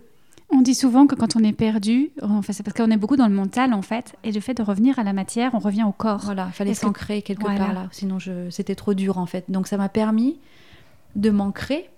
On 0.55 0.61
dit 0.61 0.75
souvent 0.75 1.07
que 1.07 1.15
quand 1.15 1.35
on 1.35 1.43
est 1.43 1.55
perdu, 1.55 2.11
enfin, 2.21 2.53
c'est 2.53 2.63
parce 2.63 2.77
qu'on 2.77 2.91
est 2.91 2.99
beaucoup 2.99 3.17
dans 3.17 3.27
le 3.27 3.35
mental 3.35 3.73
en 3.73 3.81
fait, 3.81 4.17
et 4.23 4.33
le 4.33 4.41
fait 4.41 4.53
de 4.53 4.63
revenir 4.63 4.99
à 4.99 5.03
la 5.03 5.15
matière, 5.15 5.55
on 5.55 5.59
revient 5.59 5.85
au 5.85 5.93
corps. 5.93 6.21
Voilà, 6.25 6.49
il 6.51 6.53
fallait 6.53 6.75
s'ancrer 6.75 7.23
quelque 7.23 7.45
part 7.45 7.73
là, 7.73 7.89
sinon 7.91 8.19
je... 8.19 8.51
c'était 8.51 8.75
trop 8.75 8.93
dur 8.93 9.17
en 9.17 9.25
fait. 9.25 9.51
Donc 9.51 9.67
ça 9.67 9.79
m'a 9.79 9.89
permis 9.89 10.39
de 11.17 11.31
m'ancrer 11.31 11.89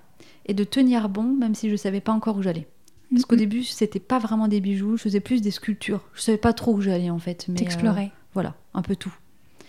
et 0.46 0.54
de 0.54 0.62
tenir 0.62 1.08
bon, 1.08 1.24
même 1.24 1.56
si 1.56 1.66
je 1.66 1.72
ne 1.72 1.76
savais 1.76 2.00
pas 2.00 2.12
encore 2.12 2.36
où 2.36 2.42
j'allais. 2.42 2.68
Parce 3.14 3.26
qu'au 3.26 3.36
début, 3.36 3.62
c'était 3.62 4.00
pas 4.00 4.18
vraiment 4.18 4.48
des 4.48 4.60
bijoux, 4.60 4.96
je 4.96 5.02
faisais 5.02 5.20
plus 5.20 5.40
des 5.40 5.50
sculptures. 5.50 6.02
Je 6.14 6.20
savais 6.20 6.38
pas 6.38 6.52
trop 6.52 6.74
où 6.74 6.80
j'allais 6.80 7.10
en 7.10 7.18
fait. 7.18 7.46
Mais 7.48 7.54
T'explorais. 7.54 8.06
Euh, 8.06 8.18
voilà, 8.34 8.54
un 8.74 8.82
peu 8.82 8.96
tout. 8.96 9.14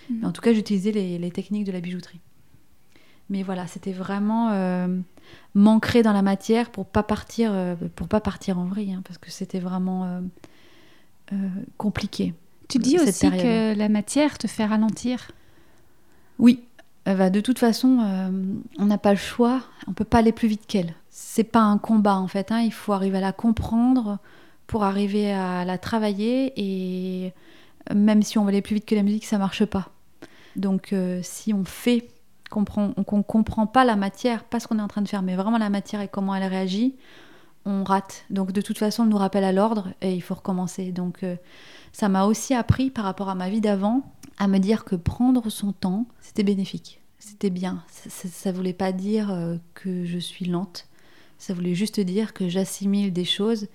Mm. 0.10 0.26
en 0.26 0.32
tout 0.32 0.42
cas, 0.42 0.54
j'utilisais 0.54 0.92
les, 0.92 1.32
techniques 1.32 1.64
de 1.64 1.72
la 1.72 1.82
bijouterie. 1.82 2.20
Mais 3.30 3.42
voilà, 3.42 3.66
c'était 3.66 3.92
vraiment 3.92 4.52
euh, 4.52 4.88
m'ancrer 5.56 6.04
dans 6.04 6.14
la 6.14 6.22
matière 6.22 6.70
pour 6.70 6.86
pas 6.86 7.02
partir, 7.02 7.52
euh, 7.54 7.76
pour 7.96 8.08
pas 8.08 8.20
partir 8.20 8.60
en 8.60 8.66
vrille, 8.66 8.94
hein, 8.94 9.02
parce 9.04 9.18
que 9.18 9.32
c'était 9.32 9.60
vraiment 9.60 10.22
euh, 11.34 11.38
compliqué. 11.78 12.34
Tu 12.68 12.78
dis 12.78 13.00
aussi 13.00 13.30
que 13.32 13.76
la 13.76 13.90
matière 13.90 14.38
te 14.38 14.48
fait 14.48 14.66
ralentir. 14.66 15.32
Oui, 16.38 16.64
bah, 17.06 17.30
de 17.30 17.40
toute 17.40 17.60
façon, 17.60 18.00
on 18.78 18.86
n'a 18.86 18.98
pas 18.98 19.12
le 19.12 19.20
choix, 19.20 19.62
on 19.88 19.94
peut 19.94 20.06
pas 20.06 20.20
aller 20.20 20.32
plus 20.32 20.48
vite 20.48 20.66
qu'elle. 20.68 20.96
C'est 21.18 21.46
pas 21.46 21.62
un 21.62 21.78
combat 21.78 22.18
en 22.18 22.28
fait, 22.28 22.52
hein, 22.52 22.60
il 22.60 22.74
faut 22.74 22.92
arriver 22.92 23.20
à 23.20 23.22
la 23.22 23.32
comprendre 23.32 24.20
pour 24.68 24.84
arriver 24.84 25.32
à 25.32 25.64
la 25.64 25.78
travailler 25.78 26.52
et 26.58 27.34
même 27.94 28.22
si 28.22 28.38
on 28.38 28.44
veut 28.44 28.50
aller 28.50 28.62
plus 28.62 28.76
vite 28.76 28.86
que 28.86 28.96
la 28.96 29.04
musique, 29.04 29.24
ça 29.24 29.38
marche 29.38 29.64
pas. 29.64 29.92
Donc 30.58 30.94
si 31.22 31.54
on 31.54 31.64
fait 31.64 32.10
qu'on 32.50 32.66
ne 32.98 33.22
comprend 33.22 33.66
pas 33.66 33.86
la 33.86 33.96
matière, 33.96 34.44
pas 34.44 34.60
ce 34.60 34.68
qu'on 34.68 34.80
est 34.80 34.82
en 34.82 34.90
train 34.90 35.02
de 35.02 35.08
faire, 35.08 35.22
mais 35.22 35.38
vraiment 35.38 35.58
la 35.58 35.70
matière 35.70 36.02
et 36.02 36.10
comment 36.10 36.36
elle 36.36 36.44
réagit, 36.44 36.96
on 37.66 37.86
rate. 37.86 38.26
Donc 38.30 38.52
de 38.52 38.60
toute 38.60 38.78
façon, 38.78 39.04
on 39.04 39.08
nous 39.08 39.18
rappelle 39.18 39.46
à 39.46 39.54
l'ordre 39.54 39.90
et 40.02 40.14
il 40.14 40.22
faut 40.22 40.36
recommencer. 40.36 40.92
Donc 40.92 41.24
euh, 41.24 41.38
ça 41.94 42.10
m'a 42.10 42.26
aussi 42.26 42.54
appris 42.54 42.90
par 42.90 43.06
rapport 43.06 43.30
à 43.30 43.36
ma 43.36 43.50
vie 43.50 43.62
d'avant 43.62 44.04
à 44.38 44.48
me 44.48 44.58
dire 44.58 44.84
que 44.84 44.96
prendre 44.96 45.50
son 45.50 45.72
temps, 45.72 46.08
c'était 46.20 46.44
bénéfique. 46.44 47.02
C'était 47.20 47.50
bien. 47.50 47.84
Ça 47.90 48.52
voulait 48.52 48.74
pas 48.74 48.92
dire 48.92 49.32
euh, 49.32 49.56
que 49.74 50.06
je 50.06 50.20
suis 50.20 50.46
lente. 50.46 50.88
Ça 51.38 51.54
voulait 51.54 51.76
juste 51.76 52.00
dire 52.00 52.34
que 52.34 52.50
j'assimile 52.50 53.14
des 53.14 53.26
choses 53.26 53.68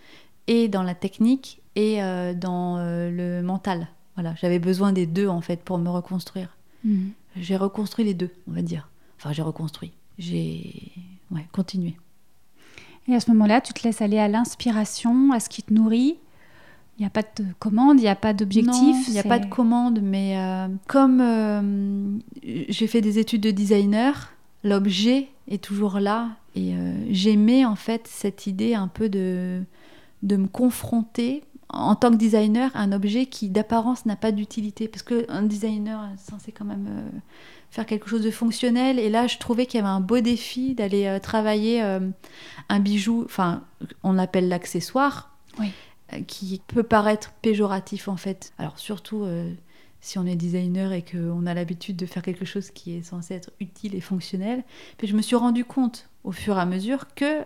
et 0.47 0.69
dans 0.69 0.83
la 0.83 0.95
technique 0.95 1.61
et 1.77 2.03
euh, 2.03 2.35
dans 2.35 2.79
le 2.79 3.43
mental. 3.43 3.89
Voilà, 4.15 4.35
j'avais 4.41 4.59
besoin 4.59 4.93
des 4.93 5.07
deux 5.07 5.29
en 5.29 5.41
fait 5.41 5.63
pour 5.63 5.79
me 5.79 5.89
reconstruire. 5.89 6.57
Mmh. 6.85 7.09
J'ai 7.37 7.57
reconstruit 7.57 8.05
les 8.05 8.15
deux, 8.15 8.31
on 8.49 8.53
va 8.53 8.63
dire. 8.63 8.89
Enfin, 9.19 9.33
j'ai 9.33 9.43
reconstruit. 9.43 9.93
J'ai 10.19 10.93
ouais, 11.31 11.47
continué. 11.53 11.95
Et 13.09 13.15
à 13.15 13.21
ce 13.21 13.31
moment-là, 13.31 13.61
tu 13.61 13.73
te 13.73 13.83
laisses 13.83 14.03
aller 14.03 14.19
à 14.19 14.29
l'inspiration, 14.29 15.33
à 15.33 15.41
ce 15.41 15.49
qui 15.49 15.63
te 15.63 15.73
nourrit. 15.73 16.17
Il 16.99 17.03
n'y 17.03 17.07
a 17.07 17.11
pas 17.11 17.23
de 17.23 17.45
commande, 17.59 17.99
il 17.99 18.03
n'y 18.03 18.09
a 18.09 18.15
pas 18.15 18.35
d'objectif. 18.35 19.09
Il 19.09 19.15
n'y 19.15 19.19
a 19.19 19.25
pas 19.25 19.39
de 19.39 19.47
commande, 19.47 20.01
mais 20.03 20.37
euh, 20.37 20.69
comme 20.87 21.21
euh, 21.21 22.19
j'ai 22.69 22.87
fait 22.87 23.01
des 23.01 23.19
études 23.19 23.41
de 23.41 23.51
designer, 23.51 24.35
l'objet 24.65 25.29
est 25.51 25.63
toujours 25.63 26.01
là. 26.01 26.31
Et 26.55 26.75
euh, 26.75 26.95
j'aimais 27.11 27.65
en 27.65 27.77
fait 27.77 28.07
cette 28.07 28.47
idée 28.47 28.75
un 28.75 28.89
peu 28.89 29.09
de, 29.09 29.63
de 30.23 30.37
me 30.37 30.49
confronter 30.49 31.45
en 31.69 31.95
tant 31.95 32.11
que 32.11 32.17
designer 32.17 32.75
à 32.75 32.81
un 32.81 32.93
objet 32.93 33.27
qui 33.27 33.49
d'apparence 33.49 34.07
n'a 34.07 34.17
pas 34.17 34.33
d'utilité. 34.33 34.89
Parce 34.89 35.03
qu'un 35.03 35.43
designer 35.43 36.09
est 36.15 36.31
censé 36.31 36.51
quand 36.53 36.65
même 36.65 36.89
faire 37.71 37.87
quelque 37.87 38.09
chose 38.09 38.23
de 38.23 38.31
fonctionnel. 38.31 38.99
Et 38.99 39.09
là, 39.09 39.27
je 39.27 39.39
trouvais 39.39 39.67
qu'il 39.67 39.79
y 39.79 39.83
avait 39.83 39.93
un 39.93 40.01
beau 40.01 40.21
défi 40.21 40.75
d'aller 40.75 41.07
euh, 41.07 41.19
travailler 41.19 41.83
euh, 41.83 42.01
un 42.69 42.81
bijou, 42.81 43.23
enfin, 43.25 43.63
on 44.03 44.13
l'appelle 44.13 44.49
l'accessoire, 44.49 45.31
euh, 45.61 45.65
qui 46.27 46.61
peut 46.67 46.83
paraître 46.83 47.33
péjoratif 47.43 48.09
en 48.09 48.17
fait. 48.17 48.53
Alors 48.59 48.79
surtout 48.79 49.25
si 50.01 50.19
on 50.19 50.27
est 50.27 50.37
designer 50.37 50.93
et 50.93 51.05
qu'on 51.05 51.47
a 51.47 51.55
l'habitude 51.55 51.97
de 51.97 52.07
faire 52.07 52.23
quelque 52.23 52.45
chose 52.45 52.71
qui 52.71 52.97
est 52.97 53.03
censé 53.03 53.35
être 53.35 53.51
utile 53.61 53.95
et 53.95 54.01
fonctionnel. 54.01 54.65
Puis 54.99 55.07
je 55.07 55.17
me 55.17 55.23
suis 55.23 55.37
rendu 55.37 55.65
compte 55.65 56.09
au 56.25 56.33
fur 56.33 56.57
et 56.57 56.61
à 56.61 56.67
mesure 56.67 57.15
que 57.15 57.45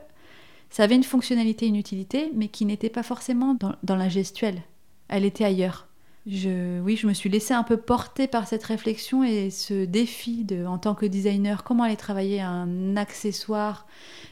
ça 0.70 0.84
avait 0.84 0.96
une 0.96 1.04
fonctionnalité, 1.04 1.66
une 1.66 1.76
utilité, 1.76 2.30
mais 2.34 2.48
qui 2.48 2.64
n'était 2.64 2.90
pas 2.90 3.02
forcément 3.02 3.56
dans, 3.82 3.96
la 3.96 4.08
gestuelle. 4.08 4.62
Elle 5.08 5.24
était 5.24 5.44
ailleurs 5.44 5.86
je, 6.26 6.80
oui, 6.80 6.96
je 6.96 7.06
me 7.06 7.12
suis 7.12 7.28
laissée 7.28 7.52
un 7.52 7.64
peu 7.64 7.76
porter 7.76 8.26
par 8.26 8.48
cette 8.48 8.64
réflexion 8.64 9.24
et 9.24 9.50
ce 9.50 9.84
défi 9.84 10.44
de, 10.44 10.64
en 10.64 10.78
tant 10.78 10.94
que 10.94 11.04
designer, 11.04 11.64
comment 11.64 11.82
aller 11.82 11.96
travailler 11.96 12.40
un 12.40 12.96
accessoire, 12.96 13.86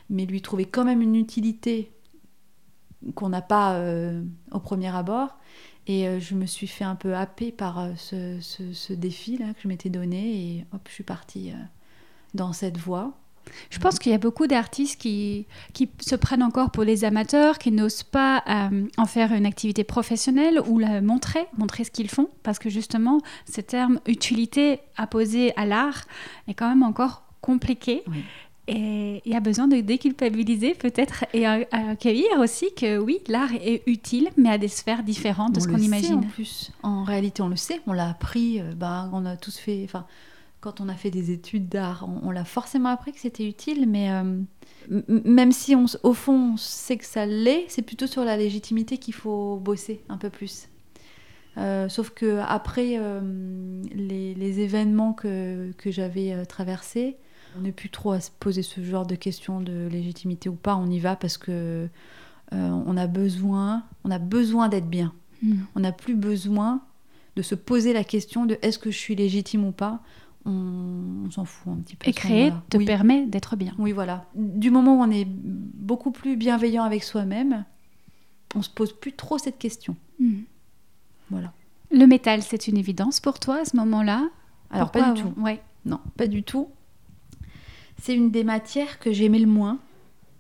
mais 0.09 0.25
lui 0.25 0.41
trouver 0.41 0.65
quand 0.65 0.85
même 0.85 1.03
une 1.03 1.17
utilité 1.17 1.93
qu'on 3.15 3.29
n'a 3.29 3.43
pas 3.43 3.75
euh, 3.75 4.23
au 4.53 4.61
premier 4.61 4.95
abord. 4.95 5.37
Et 5.87 6.07
euh, 6.07 6.21
je 6.21 6.35
me 6.35 6.47
suis 6.47 6.67
fait 6.67 6.85
un 6.85 6.95
peu 6.95 7.15
happer 7.15 7.53
par 7.53 7.81
euh, 7.81 7.93
ce, 7.97 8.39
ce 8.41 8.93
défi-là 8.93 9.55
que 9.55 9.61
je 9.63 9.69
m'étais 9.69 9.91
donné 9.91 10.35
et 10.37 10.67
hop, 10.73 10.83
je 10.89 10.93
suis 10.93 11.05
partie 11.05 11.53
dans 12.35 12.53
cette 12.53 12.79
voie. 12.79 13.13
Je 13.71 13.79
pense 13.79 13.99
qu'il 13.99 14.13
y 14.13 14.15
a 14.15 14.19
beaucoup 14.19 14.47
d'artistes 14.47 15.01
qui, 15.01 15.47
qui 15.73 15.91
se 16.01 16.15
prennent 16.15 16.43
encore 16.43 16.71
pour 16.71 16.85
les 16.85 17.05
amateurs, 17.05 17.59
qui 17.59 17.73
n'osent 17.73 18.03
pas 18.03 18.43
euh, 18.49 18.87
en 18.97 19.07
faire 19.07 19.33
une 19.33 19.47
activité 19.47 19.85
professionnelle 19.85 20.61
ou 20.67 20.79
la 20.79 21.01
montrer, 21.01 21.47
montrer 21.57 21.85
ce 21.85 21.91
qu'ils 21.91 22.11
font, 22.11 22.29
parce 22.43 22.59
que 22.59 22.71
justement, 22.71 23.21
ce 23.51 23.61
terme 23.61 24.01
utilité 24.07 24.81
apposé 24.97 25.53
à 25.57 25.67
l'art 25.67 26.05
est 26.49 26.55
quand 26.55 26.69
même 26.69 26.83
encore 26.83 27.25
compliqué. 27.41 28.05
Et 28.69 29.21
il 29.25 29.33
y 29.33 29.35
a 29.35 29.41
besoin 29.41 29.67
de 29.67 29.81
déculpabiliser 29.81 30.75
peut-être 30.75 31.25
et 31.35 31.47
accueillir 31.47 32.39
aussi 32.39 32.73
que 32.75 32.97
oui, 32.99 33.19
l'art 33.27 33.53
est 33.55 33.83
utile, 33.87 34.29
mais 34.37 34.51
à 34.51 34.59
des 34.59 34.69
sphères 34.69 35.03
différentes 35.03 35.55
de 35.57 35.61
ce 35.61 35.67
qu'on 35.67 35.79
imagine. 35.79 36.15
en 36.15 36.21
plus, 36.21 36.71
en 36.85 37.03
réalité, 37.03 37.43
on 37.43 37.49
le 37.49 37.57
sait, 37.57 37.81
on 37.89 37.93
l'a 37.93 38.11
appris, 38.11 38.61
euh, 38.61 38.73
bah, 38.77 39.11
on 39.13 39.27
a 39.27 39.37
tous 39.37 39.59
fait, 39.59 39.83
enfin, 39.85 40.07
quand 40.61 40.81
on 40.81 40.89
a 40.89 40.95
fait 40.95 41.11
des 41.11 41.33
études 41.33 41.69
d'art, 41.69 42.09
on, 42.23 42.31
l'a 42.31 42.45
forcément 42.45 42.91
appris 42.91 43.13
que 43.13 43.19
c'était 43.19 43.49
utile, 43.49 43.89
mais 43.89 44.13
euh, 44.13 44.41
même 45.09 45.51
si 45.51 45.75
on, 45.75 45.87
au 46.05 46.15
fond 46.15 46.53
on 46.55 46.57
sait 46.57 46.97
que 46.97 47.05
ça 47.05 47.27
l'est, 47.27 47.65
c'est 47.67 47.83
plutôt 47.83 48.07
sur 48.07 48.25
la 48.25 48.37
légitimité 48.37 48.97
qu'il 48.97 49.15
faut 49.15 49.57
bosser 49.57 50.05
un 50.09 50.17
peu 50.17 50.31
plus. 50.31 50.69
Euh, 51.59 51.89
sauf 51.89 52.11
que 52.11 52.39
après 52.47 52.95
euh, 52.97 53.83
les, 53.93 54.61
événements 54.61 55.13
que, 55.13 55.73
que 55.79 55.91
j'avais 55.91 56.47
traversés, 56.47 57.17
on 57.59 57.63
n'est 57.63 57.73
plus 57.73 57.91
trop 57.91 58.13
à 58.13 58.21
se 58.21 58.31
poser 58.31 58.63
ce 58.63 58.83
genre 58.83 59.07
de 59.07 59.15
questions 59.15 59.61
de 59.61 59.89
légitimité 59.91 60.49
ou 60.49 60.55
pas. 60.55 60.77
On 60.77 60.91
y 60.91 60.99
va 60.99 61.17
parce 61.17 61.39
que 61.39 61.89
on 62.51 62.99
a 62.99 63.07
besoin, 63.07 63.83
on 64.05 64.11
a 64.11 64.19
besoin 64.19 64.69
d'être 64.69 64.89
bien. 64.89 65.15
Hmm. 65.43 65.61
On 65.75 65.81
n'a 65.81 65.93
plus 65.93 66.15
besoin 66.15 66.83
de 67.37 67.43
se 67.43 67.55
poser 67.55 67.93
la 67.93 68.05
question 68.05 68.45
de 68.47 68.59
est-ce 68.63 68.79
que 68.79 68.91
je 68.91 68.99
suis 68.99 69.15
légitime 69.15 69.65
ou 69.65 69.73
pas 69.73 70.03
on, 70.45 71.31
s'en 71.31 71.45
fout 71.45 71.73
un 71.73 71.77
petit 71.83 71.95
peu. 71.95 72.11
Et 72.11 72.13
créer 72.13 72.53
te 72.69 72.77
permet 72.79 73.27
d'être 73.27 73.55
bien. 73.55 73.75
Oui, 73.79 73.93
voilà. 73.93 74.27
Du 74.35 74.71
moment 74.71 74.99
où 74.99 75.03
on 75.03 75.11
est 75.11 75.27
beaucoup 75.27 76.11
plus 76.11 76.37
bienveillant 76.37 76.83
avec 76.83 77.05
soi-même, 77.05 77.65
on 78.57 78.63
se 78.63 78.69
pose 78.69 78.93
plus 78.93 79.13
trop 79.13 79.39
cette 79.39 79.59
question. 79.59 79.97
Hmm. 80.19 80.41
Voilà. 81.31 81.53
Le 81.93 82.07
métal, 82.07 82.43
c'est 82.43 82.67
une 82.67 82.77
évidence 82.77 83.21
pour 83.21 83.39
toi 83.39 83.61
à 83.61 83.65
ce 83.65 83.77
moment-là? 83.77 84.29
Alors, 84.71 84.91
pas 84.91 85.13
du 85.13 85.23
tout. 85.23 85.33
Ouais. 85.37 85.63
Non, 85.85 86.01
pas 86.17 86.27
du 86.27 86.43
tout. 86.43 86.69
C'est 88.03 88.17
une 88.17 88.33
des 88.33 88.43
matières 88.43 88.99
que 88.99 89.13
j'aimais 89.13 89.39
le 89.39 89.47
moins. 89.47 89.79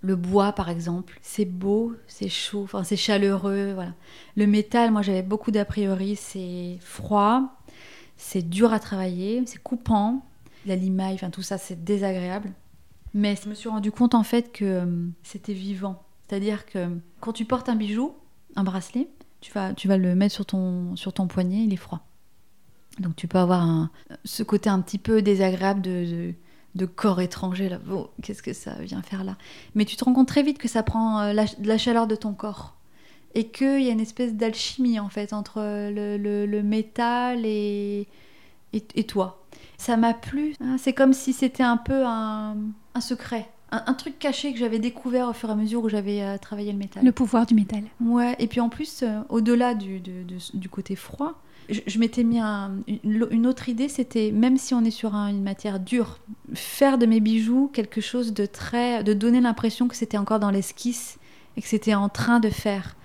Le 0.00 0.16
bois, 0.16 0.50
par 0.50 0.68
exemple, 0.68 1.20
c'est 1.22 1.44
beau, 1.44 1.94
c'est 2.08 2.28
chaud, 2.28 2.64
enfin, 2.64 2.82
c'est 2.82 2.96
chaleureux. 2.96 3.70
Voilà. 3.72 3.94
Le 4.34 4.48
métal, 4.48 4.90
moi, 4.90 5.02
j'avais 5.02 5.22
beaucoup 5.22 5.52
d'a 5.52 5.64
priori. 5.64 6.16
C'est 6.16 6.78
froid, 6.80 7.56
c'est 8.16 8.42
dur 8.42 8.72
à 8.72 8.80
travailler, 8.80 9.44
c'est 9.46 9.62
coupant. 9.62 10.26
La 10.66 10.74
limaille, 10.74 11.14
enfin 11.14 11.30
tout 11.30 11.42
ça, 11.42 11.56
c'est 11.56 11.84
désagréable. 11.84 12.50
Mais 13.14 13.36
je 13.40 13.48
me 13.48 13.54
suis 13.54 13.68
rendu 13.68 13.92
compte 13.92 14.16
en 14.16 14.24
fait 14.24 14.50
que 14.50 14.64
euh, 14.64 15.06
c'était 15.22 15.52
vivant. 15.52 16.02
C'est-à-dire 16.26 16.66
que 16.66 16.88
quand 17.20 17.32
tu 17.32 17.44
portes 17.44 17.68
un 17.68 17.76
bijou, 17.76 18.12
un 18.56 18.64
bracelet, 18.64 19.06
tu 19.40 19.52
vas, 19.52 19.72
tu 19.72 19.86
vas 19.86 19.98
le 19.98 20.16
mettre 20.16 20.34
sur 20.34 20.46
ton, 20.46 20.96
sur 20.96 21.12
ton 21.12 21.28
poignet, 21.28 21.62
il 21.62 21.72
est 21.72 21.76
froid. 21.76 22.00
Donc 22.98 23.14
tu 23.14 23.28
peux 23.28 23.38
avoir 23.38 23.88
ce 24.24 24.42
côté 24.42 24.68
un 24.68 24.80
petit 24.80 24.98
peu 24.98 25.22
désagréable 25.22 25.80
de, 25.80 26.34
corps 26.86 27.20
étranger. 27.20 27.68
Là. 27.68 27.78
Qu'est-ce 28.22 28.42
que 28.42 28.52
ça 28.52 28.74
vient 28.80 29.02
faire 29.02 29.24
là? 29.24 29.36
Mais 29.74 29.84
tu 29.84 29.96
te 29.96 30.04
rends 30.04 30.12
compte 30.12 30.28
très 30.28 30.42
vite 30.42 30.58
que 30.58 30.68
ça 30.68 30.82
prend 30.82 31.20
euh, 31.20 31.32
la, 31.32 31.44
la 31.62 31.78
chaleur 31.78 32.06
de 32.06 32.14
ton 32.14 32.32
corps 32.32 32.74
et 33.34 33.48
qu'il 33.48 33.82
y 33.82 33.88
a 33.88 33.92
une 33.92 34.00
espèce 34.00 34.34
d'alchimie 34.34 34.98
en 35.00 35.08
fait 35.08 35.32
entre 35.32 35.60
le, 35.60 36.62
métal 36.62 37.44
et, 37.44 38.06
et, 38.72 39.04
toi. 39.04 39.42
Ça 39.78 39.96
m'a 39.96 40.14
plu. 40.14 40.54
Hein, 40.60 40.76
c'est 40.78 40.92
comme 40.92 41.12
si 41.12 41.32
c'était 41.32 41.62
un 41.62 41.76
peu 41.76 42.04
un, 42.06 42.56
secret, 43.00 43.48
un, 43.70 43.94
truc 43.94 44.18
caché 44.18 44.52
que 44.52 44.58
j'avais 44.58 44.78
découvert 44.78 45.28
au 45.28 45.32
fur 45.32 45.48
et 45.48 45.52
à 45.52 45.56
mesure 45.56 45.82
où 45.82 45.88
j'avais 45.88 46.22
euh, 46.22 46.38
travaillé 46.38 46.72
le 46.72 46.78
métal. 46.78 47.04
Le 47.04 47.12
pouvoir 47.12 47.46
du 47.46 47.54
métal. 47.54 47.84
Ouais, 48.00 48.36
et 48.38 48.46
puis 48.46 48.60
en 48.60 48.68
plus, 48.68 49.02
euh, 49.02 49.20
au-delà 49.28 49.74
du, 49.74 50.00
du, 50.00 50.68
côté 50.68 50.94
froid, 50.94 51.40
je, 51.68 51.98
m'étais 51.98 52.24
mis 52.24 52.40
une, 52.40 53.46
autre 53.46 53.68
idée, 53.68 53.88
c'était 53.88 54.30
même 54.32 54.56
si 54.56 54.74
on 54.74 54.84
est 54.84 54.90
sur 54.90 55.14
une 55.14 55.42
matière 55.42 55.80
dure, 55.80 56.18
faire 56.54 56.98
de 56.98 57.06
mes 57.06 57.20
bijoux 57.20 57.70
quelque 57.72 58.00
chose 58.00 58.32
de 58.32 58.46
très, 58.46 59.02
de 59.04 59.12
donner 59.12 59.40
l'impression 59.40 59.88
que 59.88 59.96
c'était 59.96 60.18
encore 60.18 60.40
dans 60.40 60.50
l'esquisse 60.50 61.18
et 61.56 61.62
que 61.62 61.68
c'était 61.68 61.94
en 61.94 62.08
train 62.08 62.40
de 62.40 62.48
faire. 62.48 62.96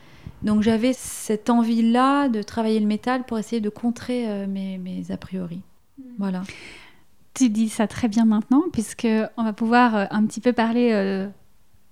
Donc 0.44 0.62
j'avais 0.62 0.94
cette 0.94 1.50
envie-là 1.50 2.30
de 2.30 2.42
travailler 2.42 2.80
le 2.80 2.86
métal 2.86 3.24
pour 3.26 3.40
essayer 3.40 3.62
de 3.62 3.70
contrer 3.70 4.30
euh, 4.30 4.48
mes, 4.48 5.04
a 5.10 5.18
priori. 5.18 5.62
Mm. 5.98 6.04
Voilà. 6.20 6.44
Tu 7.34 7.50
dis 7.50 7.70
ça 7.70 7.88
très 7.88 8.08
bien 8.08 8.26
maintenant, 8.26 8.64
puisque 8.72 9.08
on 9.38 9.44
va 9.44 9.54
pouvoir 9.54 9.96
euh, 9.96 10.06
un 10.12 10.26
petit 10.26 10.42
peu 10.42 10.54
parler 10.54 10.92
euh, 10.94 11.28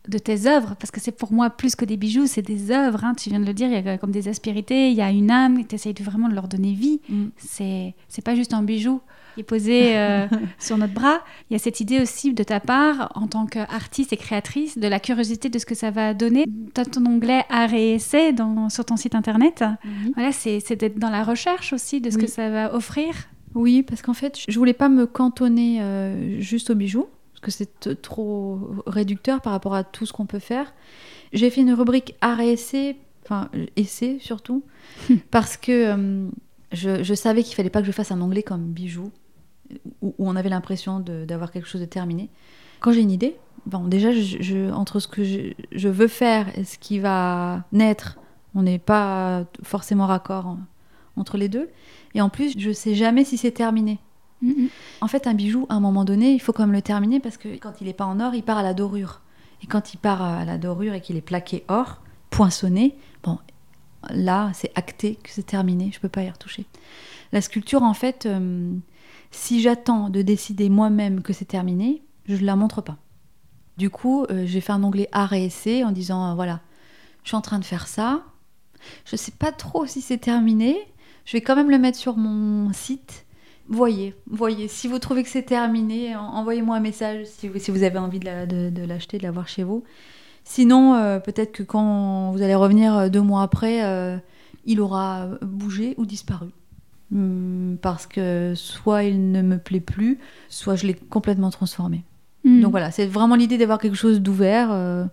de 0.07 0.17
tes 0.17 0.47
œuvres, 0.47 0.75
parce 0.79 0.91
que 0.91 0.99
c'est 0.99 1.11
pour 1.11 1.31
moi 1.31 1.49
plus 1.49 1.75
que 1.75 1.85
des 1.85 1.97
bijoux, 1.97 2.27
c'est 2.27 2.41
des 2.41 2.71
œuvres. 2.71 3.03
Hein. 3.03 3.13
tu 3.15 3.29
viens 3.29 3.39
de 3.39 3.45
le 3.45 3.53
dire, 3.53 3.67
il 3.67 3.73
y 3.73 3.89
a 3.89 3.97
comme 3.97 4.11
des 4.11 4.27
aspérités, 4.27 4.89
il 4.89 4.95
y 4.95 5.01
a 5.01 5.11
une 5.11 5.31
âme, 5.31 5.65
tu 5.65 5.75
essayes 5.75 5.93
vraiment 6.01 6.29
de 6.29 6.35
leur 6.35 6.47
donner 6.47 6.73
vie. 6.73 7.01
Mm. 7.09 7.25
C'est 7.37 7.95
C'est 8.07 8.23
pas 8.23 8.35
juste 8.35 8.53
un 8.53 8.63
bijou 8.63 9.01
qui 9.35 9.41
est 9.41 9.43
posé 9.43 9.97
euh, 9.97 10.27
sur 10.59 10.77
notre 10.77 10.93
bras. 10.93 11.19
Il 11.49 11.53
y 11.53 11.55
a 11.55 11.59
cette 11.59 11.79
idée 11.79 12.01
aussi 12.01 12.33
de 12.33 12.43
ta 12.43 12.59
part, 12.59 13.11
en 13.15 13.27
tant 13.27 13.45
qu'artiste 13.45 14.13
et 14.13 14.17
créatrice, 14.17 14.77
de 14.77 14.87
la 14.87 14.99
curiosité 14.99 15.49
de 15.49 15.59
ce 15.59 15.65
que 15.65 15.75
ça 15.75 15.91
va 15.91 16.13
donner. 16.13 16.45
Tu 16.73 16.81
as 16.81 16.85
ton 16.85 17.05
onglet 17.05 17.43
art 17.49 17.73
et 17.73 17.95
essai 17.95 18.33
dans, 18.33 18.69
sur 18.69 18.85
ton 18.85 18.97
site 18.97 19.15
internet. 19.15 19.63
Mhm. 19.83 20.11
Voilà, 20.15 20.31
c'est 20.31 20.75
d'être 20.75 20.99
dans 20.99 21.09
la 21.09 21.23
recherche 21.23 21.73
aussi 21.73 22.01
de 22.01 22.09
ce 22.09 22.17
que 22.17 22.27
ça 22.27 22.49
va 22.49 22.73
offrir. 22.73 23.13
Oui, 23.55 23.83
parce 23.83 24.01
qu'en 24.01 24.13
fait, 24.13 24.37
je 24.47 24.59
voulais 24.59 24.73
pas 24.73 24.89
me 24.89 25.05
cantonner 25.05 25.81
euh, 25.81 26.41
juste 26.41 26.69
aux 26.69 26.75
bijoux, 26.75 27.07
que 27.45 27.51
c'est 27.51 28.01
trop 28.01 28.59
réducteur 28.87 29.41
par 29.41 29.53
rapport 29.53 29.75
à 29.75 29.83
tout 29.83 30.05
ce 30.05 30.13
qu'on 30.13 30.25
peut 30.25 30.39
faire. 30.39 30.73
J'ai 31.31 31.49
fait 31.49 31.61
une 31.61 31.73
rubrique 31.73 32.15
art 32.21 32.39
et 32.39 32.53
essai, 32.53 32.97
enfin 33.23 33.49
essai 33.75 34.17
surtout, 34.19 34.63
parce 35.31 35.55
que 35.57 35.71
euh, 35.71 36.29
je, 36.71 37.03
je, 37.03 37.13
savais 37.13 37.43
qu'il 37.43 37.55
fallait 37.55 37.69
pas 37.69 37.81
que 37.81 37.87
je 37.87 37.91
fasse 37.91 38.11
un 38.11 38.21
onglet 38.21 38.43
comme 38.43 38.65
bijoux 38.65 39.11
où, 40.01 40.15
on 40.19 40.35
avait 40.35 40.49
l'impression 40.49 40.99
d'avoir 40.99 41.51
quelque 41.51 41.67
chose 41.67 41.81
de 41.81 41.85
terminé. 41.85 42.29
Quand 42.79 42.91
j'ai 42.91 43.01
une 43.01 43.11
idée, 43.11 43.35
bon, 43.65 43.85
déjà, 43.85 44.11
je, 44.11 44.71
entre 44.71 44.99
ce 44.99 45.07
que 45.07 45.23
je, 45.23 45.89
veux 45.89 46.07
faire 46.07 46.57
et 46.57 46.63
ce 46.63 46.77
qui 46.77 46.99
va 46.99 47.63
naître, 47.71 48.17
on 48.53 48.63
n'est 48.63 48.79
pas 48.79 49.45
forcément 49.63 50.07
raccord 50.07 50.57
entre 51.15 51.37
les 51.37 51.49
deux. 51.49 51.69
Et 52.13 52.21
en 52.21 52.29
plus, 52.29 52.57
je 52.57 52.71
sais 52.71 52.95
jamais 52.95 53.23
si 53.23 53.37
c'est 53.37 53.51
terminé. 53.51 53.99
Mm-hmm. 54.43 54.69
En 55.01 55.07
fait, 55.07 55.27
un 55.27 55.33
bijou, 55.33 55.65
à 55.69 55.75
un 55.75 55.79
moment 55.79 56.05
donné, 56.05 56.33
il 56.33 56.39
faut 56.39 56.53
quand 56.53 56.63
même 56.63 56.75
le 56.75 56.81
terminer 56.81 57.19
parce 57.19 57.37
que 57.37 57.49
quand 57.57 57.81
il 57.81 57.87
n'est 57.87 57.93
pas 57.93 58.05
en 58.05 58.19
or, 58.19 58.33
il 58.35 58.43
part 58.43 58.57
à 58.57 58.63
la 58.63 58.73
dorure. 58.73 59.21
Et 59.63 59.67
quand 59.67 59.93
il 59.93 59.97
part 59.97 60.21
à 60.21 60.45
la 60.45 60.57
dorure 60.57 60.93
et 60.93 61.01
qu'il 61.01 61.15
est 61.15 61.21
plaqué 61.21 61.63
or, 61.67 62.01
poinçonné, 62.29 62.97
bon, 63.23 63.39
là, 64.09 64.51
c'est 64.53 64.71
acté 64.75 65.15
que 65.15 65.29
c'est 65.29 65.45
terminé, 65.45 65.91
je 65.93 65.99
peux 65.99 66.09
pas 66.09 66.23
y 66.23 66.29
retoucher. 66.29 66.65
La 67.31 67.41
sculpture, 67.41 67.83
en 67.83 67.93
fait, 67.93 68.25
euh, 68.25 68.73
si 69.31 69.61
j'attends 69.61 70.09
de 70.09 70.21
décider 70.21 70.69
moi-même 70.69 71.21
que 71.21 71.33
c'est 71.33 71.45
terminé, 71.45 72.03
je 72.27 72.35
ne 72.35 72.45
la 72.45 72.55
montre 72.55 72.81
pas. 72.81 72.97
Du 73.77 73.89
coup, 73.89 74.25
euh, 74.25 74.45
j'ai 74.45 74.61
fait 74.61 74.71
un 74.71 74.83
onglet 74.83 75.09
art 75.11 75.33
et 75.33 75.45
essai 75.45 75.83
en 75.83 75.91
disant 75.91 76.31
euh, 76.31 76.35
voilà, 76.35 76.61
je 77.23 77.29
suis 77.29 77.35
en 77.35 77.41
train 77.41 77.59
de 77.59 77.65
faire 77.65 77.87
ça. 77.87 78.23
Je 79.05 79.15
sais 79.15 79.31
pas 79.31 79.51
trop 79.51 79.85
si 79.85 80.01
c'est 80.01 80.17
terminé. 80.17 80.77
Je 81.25 81.33
vais 81.33 81.41
quand 81.41 81.55
même 81.55 81.71
le 81.71 81.79
mettre 81.79 81.97
sur 81.97 82.17
mon 82.17 82.71
site. 82.71 83.24
Voyez, 83.67 84.13
voyez. 84.29 84.67
Si 84.67 84.87
vous 84.87 84.99
trouvez 84.99 85.23
que 85.23 85.29
c'est 85.29 85.41
terminé, 85.43 86.15
en- 86.15 86.21
envoyez-moi 86.21 86.75
un 86.75 86.79
message 86.79 87.25
si 87.25 87.47
vous, 87.47 87.57
si 87.57 87.71
vous 87.71 87.81
avez 87.83 87.97
envie 87.97 88.19
de 88.19 88.25
la- 88.25 88.45
de- 88.45 88.69
de 88.69 88.83
l'acheter, 88.83 89.17
de 89.17 89.23
l'avoir 89.23 89.47
chez 89.47 89.63
vous. 89.63 89.83
Sinon, 90.43 90.93
euh, 90.93 91.19
peut-être 91.19 91.51
que 91.51 91.63
quand 91.63 92.31
vous 92.31 92.41
allez 92.43 92.53
revenir 92.53 92.95
euh, 92.95 93.09
deux 93.09 93.21
mois 93.21 93.41
après, 93.41 93.83
euh, 93.83 94.17
il 94.65 94.79
aura 94.79 95.29
bougé 95.41 95.95
ou 95.97 96.05
disparu. 96.05 96.49
Hum, 97.11 97.77
Parce 97.81 98.05
que 98.05 98.53
soit 98.55 99.03
il 99.03 99.31
ne 99.31 99.41
me 99.41 99.57
plaît 99.57 99.79
plus, 99.79 100.19
soit 100.49 100.75
je 100.75 100.85
l'ai 100.85 100.93
complètement 100.93 101.49
transformé. 101.49 102.03
Hmm. 102.43 102.61
Donc 102.61 102.71
voilà, 102.71 102.91
c'est 102.91 103.07
vraiment 103.07 103.35
l'idée 103.35 103.57
d'avoir 103.57 103.79
quelque 103.79 103.95
chose 103.97 104.21
d'ouvert 104.21 104.69
euh, 104.71 105.05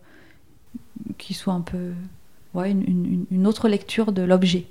qui 1.19 1.33
soit 1.35 1.55
un 1.55 1.61
peu 1.63 1.93
ouais, 2.55 2.71
une, 2.71 2.83
une- 2.83 3.27
une 3.31 3.47
autre 3.47 3.69
lecture 3.69 4.13
de 4.13 4.21
l'objet. 4.23 4.67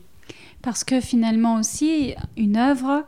Parce 0.61 0.83
que 0.83 1.01
finalement 1.01 1.55
aussi, 1.55 2.13
une 2.37 2.57
œuvre 2.57 3.03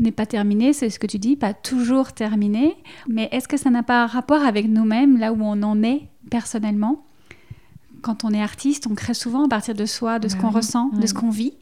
n'est 0.00 0.12
pas 0.12 0.26
terminée, 0.26 0.72
c'est 0.72 0.90
ce 0.90 0.98
que 0.98 1.06
tu 1.06 1.18
dis, 1.18 1.36
pas 1.36 1.54
toujours 1.54 2.12
terminée. 2.12 2.76
Mais 3.08 3.28
est-ce 3.32 3.48
que 3.48 3.56
ça 3.56 3.70
n'a 3.70 3.82
pas 3.82 4.04
un 4.04 4.06
rapport 4.06 4.42
avec 4.42 4.68
nous-mêmes, 4.68 5.18
là 5.18 5.32
où 5.32 5.42
on 5.42 5.62
en 5.62 5.82
est 5.82 6.08
personnellement? 6.30 7.04
Quand 8.02 8.24
on 8.24 8.30
est 8.30 8.42
artiste, 8.42 8.86
on 8.90 8.94
crée 8.94 9.14
souvent 9.14 9.44
à 9.44 9.48
partir 9.48 9.74
de 9.74 9.84
soi, 9.86 10.18
de 10.18 10.28
ce 10.28 10.34
Bah 10.34 10.40
qu'on 10.42 10.48
oui, 10.48 10.54
ressent, 10.54 10.88
de 10.88 11.06
ce 11.06 11.12
qu'on 11.14 11.30
vit. 11.30 11.52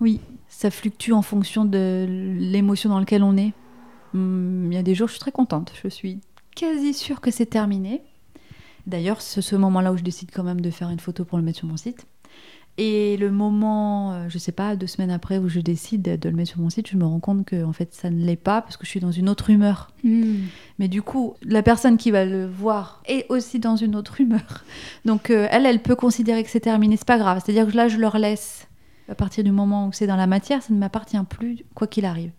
Oui, 0.00 0.20
ça 0.48 0.70
fluctue 0.70 1.12
en 1.12 1.22
fonction 1.22 1.64
de 1.64 2.06
l'émotion 2.38 2.90
dans 2.90 2.98
laquelle 2.98 3.22
on 3.22 3.36
est. 3.36 3.52
Hum, 4.14 4.68
Il 4.70 4.74
y 4.74 4.78
a 4.78 4.82
des 4.82 4.94
jours, 4.94 5.08
je 5.08 5.12
suis 5.14 5.20
très 5.20 5.32
contente. 5.32 5.72
Je 5.82 5.88
suis 5.88 6.20
quasi 6.54 6.92
sûre 6.92 7.20
que 7.20 7.30
c'est 7.30 7.46
terminé. 7.46 8.02
D'ailleurs, 8.86 9.20
c'est 9.20 9.40
ce 9.42 9.56
moment-là 9.56 9.92
où 9.92 9.96
je 9.96 10.02
décide 10.02 10.30
quand 10.34 10.42
même 10.42 10.60
de 10.60 10.70
faire 10.70 10.90
une 10.90 11.00
photo 11.00 11.24
pour 11.24 11.38
le 11.38 11.44
mettre 11.44 11.58
sur 11.58 11.68
mon 11.68 11.76
site. 11.76 12.06
Et 12.78 13.18
le 13.18 13.30
moment, 13.30 14.12
euh, 14.12 14.26
je 14.30 14.38
sais 14.38 14.52
pas, 14.52 14.74
deux 14.74 14.86
semaines 14.86 15.10
après 15.10 15.36
où 15.36 15.48
je 15.48 15.60
décide 15.60 16.02
de 16.18 16.28
le 16.30 16.34
mettre 16.34 16.50
sur 16.50 16.60
mon 16.60 16.70
site, 16.70 16.88
je 16.88 16.96
me 16.96 17.04
rends 17.04 17.20
compte 17.20 17.44
que 17.44 17.62
en 17.62 17.72
fait 17.74 17.92
ça 17.94 18.08
ne 18.08 18.24
l'est 18.24 18.36
pas 18.36 18.62
parce 18.62 18.78
que 18.78 18.86
je 18.86 18.90
suis 18.90 19.00
dans 19.00 19.10
une 19.12 19.28
autre 19.28 19.50
humeur. 19.50 19.92
Hmm. 20.02 20.44
Mais 20.78 20.88
du 20.88 21.02
coup, 21.02 21.34
la 21.42 21.62
personne 21.62 21.98
qui 21.98 22.10
va 22.10 22.24
le 22.24 22.46
voir 22.46 23.02
est 23.06 23.26
aussi 23.28 23.58
dans 23.58 23.76
une 23.76 23.94
autre 23.96 24.20
humeur. 24.20 24.64
Donc 25.04 25.28
euh, 25.30 25.46
elle, 25.50 25.66
elle 25.66 25.82
peut 25.82 25.96
considérer 25.96 26.42
que 26.42 26.48
c'est 26.48 26.60
terminé, 26.60 26.96
c'est 26.96 27.06
pas 27.06 27.18
grave. 27.18 27.42
C'est-à-dire 27.44 27.70
que 27.70 27.76
là, 27.76 27.88
je 27.88 27.98
leur 27.98 28.18
laisse. 28.18 28.66
À 29.10 29.14
partir 29.14 29.44
du 29.44 29.50
moment 29.50 29.88
où 29.88 29.92
c'est 29.92 30.06
dans 30.06 30.16
la 30.16 30.28
matière, 30.28 30.62
ça 30.62 30.72
ne 30.72 30.78
m'appartient 30.78 31.18
plus, 31.28 31.58
quoi 31.74 31.86
qu'il 31.86 32.04
arrive. 32.06 32.30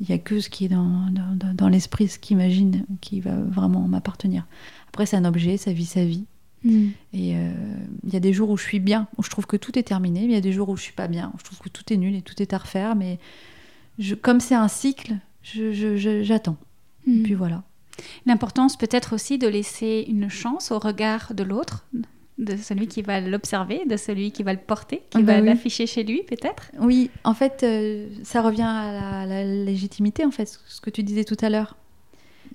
Il 0.00 0.08
y 0.08 0.12
a 0.12 0.18
que 0.18 0.40
ce 0.40 0.48
qui 0.48 0.64
est 0.64 0.68
dans, 0.68 1.08
dans, 1.10 1.54
dans- 1.54 1.68
l'esprit, 1.68 2.08
ce 2.08 2.18
qu'il 2.18 2.36
imagine, 2.36 2.84
qui 3.00 3.20
va 3.20 3.34
vraiment 3.34 3.82
m'appartenir. 3.82 4.46
Après, 4.88 5.06
c'est 5.06 5.16
un 5.16 5.24
objet, 5.24 5.56
ça 5.56 5.72
vit 5.72 5.84
sa 5.86 6.04
vie. 6.04 6.24
Hmm. 6.64 6.88
Et 7.12 7.36
euh, 7.36 7.50
il 8.04 8.12
y 8.12 8.16
a 8.16 8.20
des 8.20 8.32
jours 8.32 8.50
où 8.50 8.56
je 8.56 8.64
suis 8.64 8.80
bien, 8.80 9.06
où 9.16 9.22
je 9.22 9.30
trouve 9.30 9.46
que 9.46 9.56
tout 9.56 9.78
est 9.78 9.82
terminé. 9.84 10.20
mais 10.20 10.26
Il 10.26 10.32
y 10.32 10.36
a 10.36 10.40
des 10.40 10.52
jours 10.52 10.68
où 10.68 10.76
je 10.76 10.82
suis 10.82 10.92
pas 10.92 11.08
bien, 11.08 11.30
où 11.34 11.38
je 11.38 11.44
trouve 11.44 11.58
que 11.60 11.68
tout 11.68 11.92
est 11.92 11.96
nul 11.96 12.14
et 12.16 12.22
tout 12.22 12.40
est 12.42 12.52
à 12.52 12.58
refaire. 12.58 12.96
Mais 12.96 13.18
je, 13.98 14.14
comme 14.14 14.40
c'est 14.40 14.54
un 14.56 14.68
cycle, 14.68 15.14
j'attends. 15.42 16.56
Et 17.06 17.22
puis 17.22 17.34
voilà. 17.34 17.62
L'importance 18.26 18.76
peut-être 18.76 19.14
aussi 19.14 19.38
de 19.38 19.48
laisser 19.48 20.04
une 20.08 20.28
chance 20.28 20.70
au 20.70 20.78
regard 20.78 21.32
de 21.34 21.42
l'autre, 21.42 21.86
de 22.38 22.56
celui 22.56 22.86
qui 22.86 23.02
va 23.02 23.20
l'observer, 23.20 23.84
de 23.86 23.96
celui 23.96 24.30
qui 24.30 24.42
va 24.44 24.52
le 24.52 24.58
porter, 24.60 24.98
qui 25.10 25.18
Ah 25.18 25.22
bah 25.22 25.34
va 25.34 25.40
oui. 25.40 25.46
l'afficher 25.46 25.86
chez 25.86 26.04
lui 26.04 26.22
peut-être? 26.22 26.70
Oui, 26.80 27.10
en 27.24 27.34
fait, 27.34 27.62
euh, 27.64 28.08
ça 28.22 28.42
revient 28.42 28.62
à 28.62 28.92
la, 28.92 29.26
la 29.26 29.44
légitimité, 29.44 30.24
en 30.24 30.30
fait, 30.30 30.60
ce 30.66 30.80
que 30.80 30.90
tu 30.90 31.02
disais 31.02 31.24
tout 31.24 31.36
à 31.40 31.50
l'heure. 31.50 31.76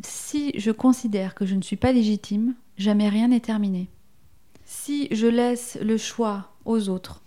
Si 0.02 0.52
je 0.56 0.72
considère 0.72 1.36
que 1.36 1.46
je 1.46 1.56
ne 1.56 1.62
suis 1.62 1.76
pas 1.76 1.92
légitime, 1.92 2.54
jamais 2.78 3.10
rien 3.10 3.28
n'est 3.28 3.40
terminé. 3.42 3.90
Si 4.66 5.08
je 5.12 5.28
laisse 5.28 5.78
le 5.82 5.98
choix 5.98 6.52
aux 6.66 6.90
autres 6.90 7.22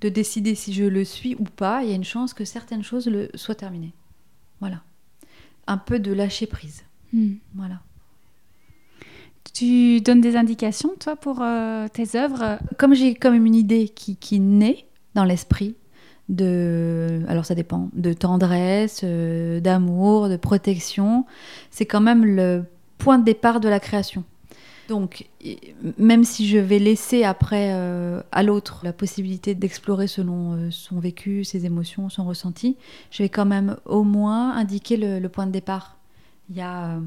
de 0.00 0.08
décider 0.08 0.54
si 0.54 0.72
je 0.72 0.84
le 0.84 1.04
suis 1.04 1.34
ou 1.36 1.44
pas, 1.44 1.82
il 1.82 1.90
y 1.90 1.92
a 1.92 1.96
une 1.96 2.04
chance 2.04 2.34
que 2.34 2.44
certaines 2.44 2.82
choses 2.82 3.06
le 3.06 3.30
soient 3.34 3.54
terminées. 3.54 3.94
Voilà. 4.60 4.82
Un 5.66 5.78
peu 5.78 5.98
de 5.98 6.12
lâcher 6.12 6.46
prise. 6.46 6.82
Hmm. 7.12 7.34
Voilà. 7.54 7.80
Tu 9.52 10.00
donnes 10.00 10.20
des 10.20 10.36
indications, 10.36 10.90
toi, 10.98 11.16
pour 11.16 11.40
euh, 11.40 11.86
tes 11.88 12.16
œuvres? 12.16 12.58
Comme 12.76 12.94
j'ai 12.94 13.14
quand 13.14 13.30
même 13.30 13.46
une 13.46 13.54
idée 13.54 13.88
qui, 13.88 14.16
qui 14.16 14.40
naît 14.40 14.86
dans 15.14 15.24
l'esprit, 15.24 15.76
de, 16.28 17.22
alors 17.28 17.44
ça 17.44 17.54
dépend, 17.54 17.90
de 17.92 18.12
tendresse, 18.12 19.02
euh, 19.04 19.60
d'amour, 19.60 20.28
de 20.28 20.36
protection, 20.36 21.26
c'est 21.70 21.86
quand 21.86 22.00
même 22.00 22.24
le 22.24 22.64
point 22.98 23.18
de 23.18 23.24
départ 23.24 23.60
de 23.60 23.68
la 23.68 23.80
création. 23.80 24.24
Donc, 24.88 25.28
même 25.98 26.24
si 26.24 26.46
je 26.46 26.58
vais 26.58 26.78
laisser 26.78 27.24
après 27.24 27.70
euh, 27.72 28.20
à 28.32 28.42
l'autre 28.42 28.80
la 28.82 28.92
possibilité 28.92 29.54
d'explorer 29.54 30.06
selon 30.06 30.52
euh, 30.54 30.70
son 30.70 30.98
vécu, 31.00 31.42
ses 31.44 31.64
émotions, 31.64 32.08
son 32.10 32.24
ressenti, 32.24 32.76
je 33.10 33.22
vais 33.22 33.28
quand 33.30 33.46
même 33.46 33.76
au 33.86 34.02
moins 34.04 34.52
indiquer 34.56 34.96
le, 34.96 35.18
le 35.20 35.28
point 35.28 35.46
de 35.46 35.52
départ. 35.52 35.96
Il 36.50 36.56
y 36.56 36.60
a 36.60 36.96
euh, 36.96 37.00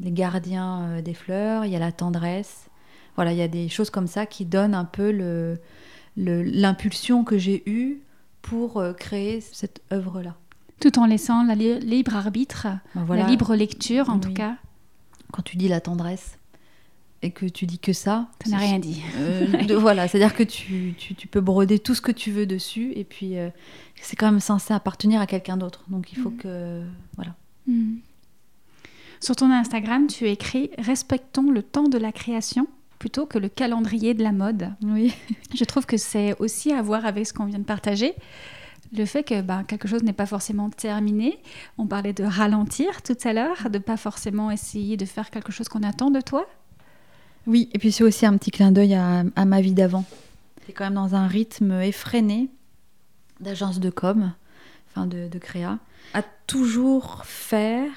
les 0.00 0.12
gardiens 0.12 1.00
des 1.02 1.14
fleurs, 1.14 1.64
il 1.64 1.72
y 1.72 1.76
a 1.76 1.80
la 1.80 1.92
tendresse. 1.92 2.68
Voilà, 3.16 3.32
il 3.32 3.38
y 3.38 3.42
a 3.42 3.48
des 3.48 3.68
choses 3.68 3.90
comme 3.90 4.06
ça 4.06 4.26
qui 4.26 4.44
donnent 4.44 4.74
un 4.74 4.84
peu 4.84 5.10
le- 5.10 5.58
le- 6.16 6.42
l'impulsion 6.42 7.24
que 7.24 7.38
j'ai 7.38 7.62
eue 7.68 8.00
pour 8.42 8.82
créer 8.96 9.40
cette 9.40 9.80
œuvre-là. 9.92 10.36
tout 10.80 10.98
en 10.98 11.06
laissant 11.06 11.44
la 11.44 11.54
li- 11.54 11.80
libre 11.80 12.14
arbitre, 12.14 12.66
Ben 12.94 13.04
voilà, 13.04 13.22
la 13.22 13.28
libre 13.30 13.54
lecture 13.56 14.10
en 14.10 14.14
Oui. 14.14 14.20
tout 14.20 14.32
cas. 14.34 14.56
quand 15.32 15.42
tu 15.42 15.56
dis 15.56 15.66
la 15.68 15.80
tendresse 15.80 16.38
et 17.24 17.30
que 17.30 17.46
tu 17.46 17.66
dis 17.66 17.78
que 17.78 17.92
ça, 17.92 18.28
Ça 18.44 18.50
n'a 18.50 18.58
c'est- 18.58 18.64
rien 18.66 18.78
dit. 18.78 19.02
Euh, 19.18 19.46
de- 19.66 19.74
voilà, 19.74 20.06
c'est-à-dire 20.08 20.34
que 20.34 20.42
tu, 20.44 20.94
tu- 20.98 21.14
tu 21.14 21.26
peux 21.26 21.40
broder 21.40 21.78
tout 21.78 21.94
ce 21.94 22.00
que 22.00 22.12
tu 22.12 22.30
veux 22.30 22.46
dessus, 22.46 22.92
et 22.94 23.04
puis 23.04 23.38
euh, 23.38 23.48
c'est 24.00 24.16
quand 24.16 24.30
même 24.30 24.40
censé 24.40 24.72
appartenir 24.74 25.20
à 25.20 25.26
quelqu'un 25.26 25.56
d'autre. 25.56 25.84
Donc 25.88 26.12
il 26.12 26.18
faut 26.18 26.30
Mhm. 26.30 26.36
que. 26.36 26.82
Voilà. 27.16 27.34
Hmm. 27.66 27.96
Sur 29.20 29.36
ton 29.36 29.50
Instagram, 29.50 30.06
tu 30.06 30.28
écris 30.28 30.70
Respectons 30.78 31.50
le 31.50 31.62
temps 31.62 31.88
de 31.88 31.96
la 31.98 32.12
création 32.12 32.66
plutôt 32.98 33.26
que 33.26 33.38
le 33.38 33.48
calendrier 33.48 34.14
de 34.14 34.22
la 34.22 34.32
mode. 34.32 34.70
Oui. 34.82 35.14
Je 35.54 35.64
trouve 35.64 35.86
que 35.86 35.96
c'est 35.96 36.36
aussi 36.40 36.72
à 36.72 36.82
voir 36.82 37.06
avec 37.06 37.26
ce 37.26 37.32
qu'on 37.32 37.46
vient 37.46 37.58
de 37.58 37.64
partager. 37.64 38.14
Le 38.96 39.06
fait 39.06 39.22
que 39.24 39.40
ben, 39.40 39.64
quelque 39.64 39.88
chose 39.88 40.02
n'est 40.04 40.12
pas 40.12 40.26
forcément 40.26 40.68
terminé. 40.70 41.38
On 41.78 41.86
parlait 41.86 42.12
de 42.12 42.22
ralentir 42.22 43.02
tout 43.02 43.16
à 43.24 43.32
l'heure, 43.32 43.68
de 43.70 43.78
pas 43.78 43.96
forcément 43.96 44.50
essayer 44.50 44.96
de 44.96 45.04
faire 45.06 45.30
quelque 45.30 45.50
chose 45.52 45.68
qu'on 45.68 45.82
attend 45.82 46.10
de 46.10 46.20
toi. 46.20 46.46
Oui, 47.46 47.68
et 47.72 47.78
puis 47.78 47.92
c'est 47.92 48.04
aussi 48.04 48.24
un 48.26 48.36
petit 48.36 48.50
clin 48.50 48.72
d'œil 48.72 48.94
à, 48.94 49.24
à 49.36 49.44
ma 49.44 49.60
vie 49.60 49.72
d'avant. 49.74 50.04
C'est 50.66 50.72
quand 50.72 50.84
même 50.84 50.94
dans 50.94 51.14
un 51.14 51.26
rythme 51.26 51.72
effréné 51.82 52.48
d'agence 53.40 53.80
de 53.80 53.90
com, 53.90 54.32
enfin 54.90 55.06
de, 55.06 55.28
de 55.28 55.38
créa, 55.38 55.78
à 56.14 56.22
toujours 56.46 57.24
faire 57.26 57.90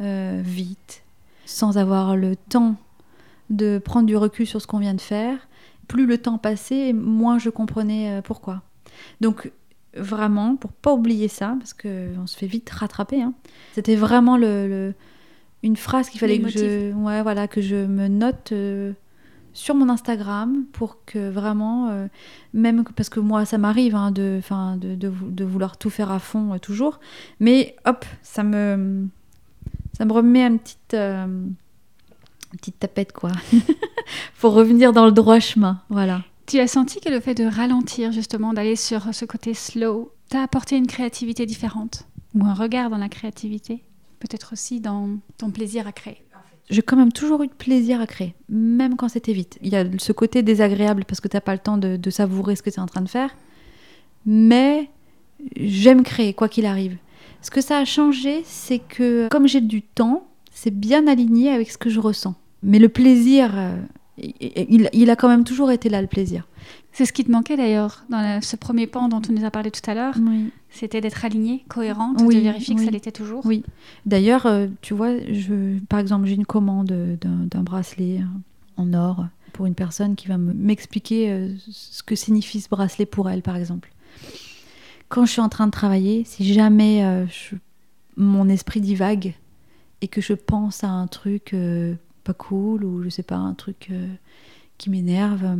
euh, 0.00 0.40
vite, 0.44 1.02
sans 1.44 1.78
avoir 1.78 2.16
le 2.16 2.36
temps 2.36 2.76
de 3.50 3.78
prendre 3.78 4.06
du 4.06 4.16
recul 4.16 4.46
sur 4.46 4.60
ce 4.62 4.66
qu'on 4.66 4.78
vient 4.78 4.94
de 4.94 5.00
faire. 5.00 5.48
Plus 5.88 6.06
le 6.06 6.18
temps 6.18 6.38
passait, 6.38 6.92
moins 6.92 7.38
je 7.38 7.50
comprenais 7.50 8.18
euh, 8.18 8.22
pourquoi. 8.22 8.62
Donc 9.20 9.50
vraiment, 9.94 10.54
pour 10.56 10.72
pas 10.72 10.92
oublier 10.92 11.28
ça, 11.28 11.56
parce 11.58 11.74
qu'on 11.74 12.26
se 12.26 12.36
fait 12.36 12.46
vite 12.46 12.70
rattraper, 12.70 13.22
hein, 13.22 13.34
c'était 13.74 13.96
vraiment 13.96 14.36
le, 14.36 14.68
le- 14.68 14.94
une 15.62 15.76
phrase 15.76 16.08
qu'il 16.08 16.20
fallait 16.20 16.40
que 16.40 16.48
je, 16.48 16.92
ouais, 16.92 17.22
voilà, 17.22 17.46
que 17.48 17.60
je 17.60 17.76
me 17.76 18.08
note 18.08 18.50
euh, 18.52 18.92
sur 19.52 19.74
mon 19.74 19.88
Instagram 19.88 20.64
pour 20.72 21.04
que 21.04 21.30
vraiment, 21.30 21.88
euh, 21.90 22.08
même 22.52 22.84
parce 22.96 23.08
que 23.08 23.20
moi 23.20 23.44
ça 23.44 23.58
m'arrive 23.58 23.94
hein, 23.94 24.10
de, 24.10 24.40
de, 24.80 24.94
de 24.96 25.12
de 25.30 25.44
vouloir 25.44 25.76
tout 25.76 25.90
faire 25.90 26.10
à 26.10 26.18
fond 26.18 26.54
euh, 26.54 26.58
toujours, 26.58 26.98
mais 27.38 27.76
hop, 27.84 28.04
ça 28.22 28.42
me, 28.42 29.06
ça 29.92 30.04
me 30.04 30.12
remet 30.12 30.44
une 30.44 30.58
petite, 30.58 30.94
une 30.94 31.54
petite 32.58 32.78
tapette 32.80 33.12
quoi, 33.12 33.30
pour 34.40 34.54
revenir 34.54 34.92
dans 34.92 35.06
le 35.06 35.12
droit 35.12 35.38
chemin, 35.38 35.80
voilà. 35.88 36.22
Tu 36.46 36.58
as 36.58 36.66
senti 36.66 37.00
que 37.00 37.08
le 37.08 37.20
fait 37.20 37.34
de 37.34 37.44
ralentir, 37.44 38.10
justement, 38.10 38.52
d'aller 38.52 38.74
sur 38.74 39.14
ce 39.14 39.24
côté 39.24 39.54
slow, 39.54 40.12
t'a 40.28 40.42
apporté 40.42 40.76
une 40.76 40.88
créativité 40.88 41.46
différente 41.46 42.08
Ou 42.34 42.44
un 42.44 42.52
regard 42.52 42.90
dans 42.90 42.98
la 42.98 43.08
créativité? 43.08 43.84
Peut-être 44.22 44.52
aussi 44.52 44.78
dans 44.78 45.18
ton 45.36 45.50
plaisir 45.50 45.88
à 45.88 45.92
créer 45.92 46.22
j'ai 46.70 46.80
quand 46.80 46.96
même 46.96 47.12
toujours 47.12 47.42
eu 47.42 47.48
de 47.48 47.52
plaisir 47.52 48.00
à 48.00 48.06
créer, 48.06 48.34
même 48.48 48.96
quand 48.96 49.08
c'était 49.08 49.32
vite. 49.32 49.58
Il 49.62 49.72
y 49.72 49.76
a 49.76 49.84
ce 49.98 50.12
côté 50.12 50.42
désagréable 50.42 51.04
parce 51.04 51.20
que 51.20 51.26
t'as 51.28 51.40
pas 51.40 51.52
le 51.52 51.58
temps 51.58 51.76
de, 51.76 51.98
savourer 52.10 52.56
ce 52.56 52.62
que 52.62 52.70
tu 52.70 52.76
es 52.76 52.80
en 52.80 52.86
train 52.86 53.02
de 53.02 53.08
faire. 53.08 53.34
Mais 54.24 54.88
j'aime 55.56 56.02
créer, 56.02 56.32
quoi 56.32 56.48
qu'il 56.48 56.64
arrive. 56.64 56.96
Ce 57.42 57.50
que 57.50 57.60
ça 57.60 57.78
a 57.78 57.84
changé, 57.84 58.42
c'est 58.44 58.78
que 58.78 59.28
comme 59.28 59.48
j'ai 59.48 59.60
du 59.60 59.82
temps, 59.82 60.26
c'est 60.52 60.70
bien 60.70 61.08
aligné 61.08 61.50
avec 61.50 61.70
ce 61.70 61.76
que 61.76 61.90
je 61.90 62.00
ressens. 62.00 62.36
Mais 62.62 62.78
le 62.78 62.88
plaisir 62.88 63.50
euh, 63.58 63.76
il, 64.18 65.10
a 65.10 65.16
quand 65.16 65.28
même 65.28 65.44
toujours 65.44 65.70
été 65.70 65.88
là 65.88 66.00
le 66.00 66.08
plaisir. 66.08 66.46
C'est 66.92 67.06
ce 67.06 67.12
qui 67.12 67.24
te 67.24 67.30
manquait 67.30 67.56
d'ailleurs 67.56 68.04
dans 68.10 68.42
ce 68.42 68.54
premier 68.54 68.86
pan 68.86 69.08
dont 69.08 69.22
tu 69.22 69.32
nous 69.32 69.44
as 69.44 69.50
parlé 69.50 69.70
tout 69.70 69.90
à 69.90 69.94
l'heure. 69.94 70.14
C'était 70.68 71.00
d'être 71.00 71.24
alignée, 71.24 71.64
cohérente, 71.68 72.18
de 72.18 72.38
vérifier 72.38 72.74
que 72.74 72.84
ça 72.84 72.90
l'était 72.90 73.12
toujours. 73.12 73.44
Oui. 73.46 73.64
D'ailleurs, 74.04 74.46
euh, 74.46 74.66
tu 74.82 74.92
vois, 74.94 75.18
je, 75.30 75.78
par 75.86 75.98
exemple, 75.98 76.26
j'ai 76.26 76.34
une 76.34 76.46
commande 76.46 76.86
d'un 77.20 77.62
bracelet 77.62 78.20
en 78.76 78.92
or 78.92 79.26
pour 79.52 79.66
une 79.66 79.74
personne 79.74 80.16
qui 80.16 80.28
va 80.28 80.38
m'expliquer 80.38 81.30
euh, 81.30 81.54
ce 81.70 82.02
que 82.02 82.14
signifie 82.14 82.60
ce 82.60 82.68
bracelet 82.68 83.06
pour 83.06 83.28
elle, 83.30 83.42
par 83.42 83.56
exemple. 83.56 83.90
Quand 85.08 85.26
je 85.26 85.32
suis 85.32 85.42
en 85.42 85.50
train 85.50 85.66
de 85.66 85.72
travailler, 85.72 86.24
si 86.24 86.52
jamais 86.52 87.04
euh, 87.04 87.26
mon 88.16 88.48
esprit 88.48 88.80
divague 88.80 89.34
et 90.02 90.08
que 90.08 90.20
je 90.20 90.32
pense 90.34 90.84
à 90.84 90.88
un 90.88 91.06
truc 91.06 91.54
pas 92.24 92.34
cool 92.34 92.84
ou 92.84 93.02
je 93.02 93.08
sais 93.08 93.22
pas, 93.22 93.36
un 93.36 93.54
truc 93.54 93.90
qui 94.78 94.90
m'énerve, 94.90 95.58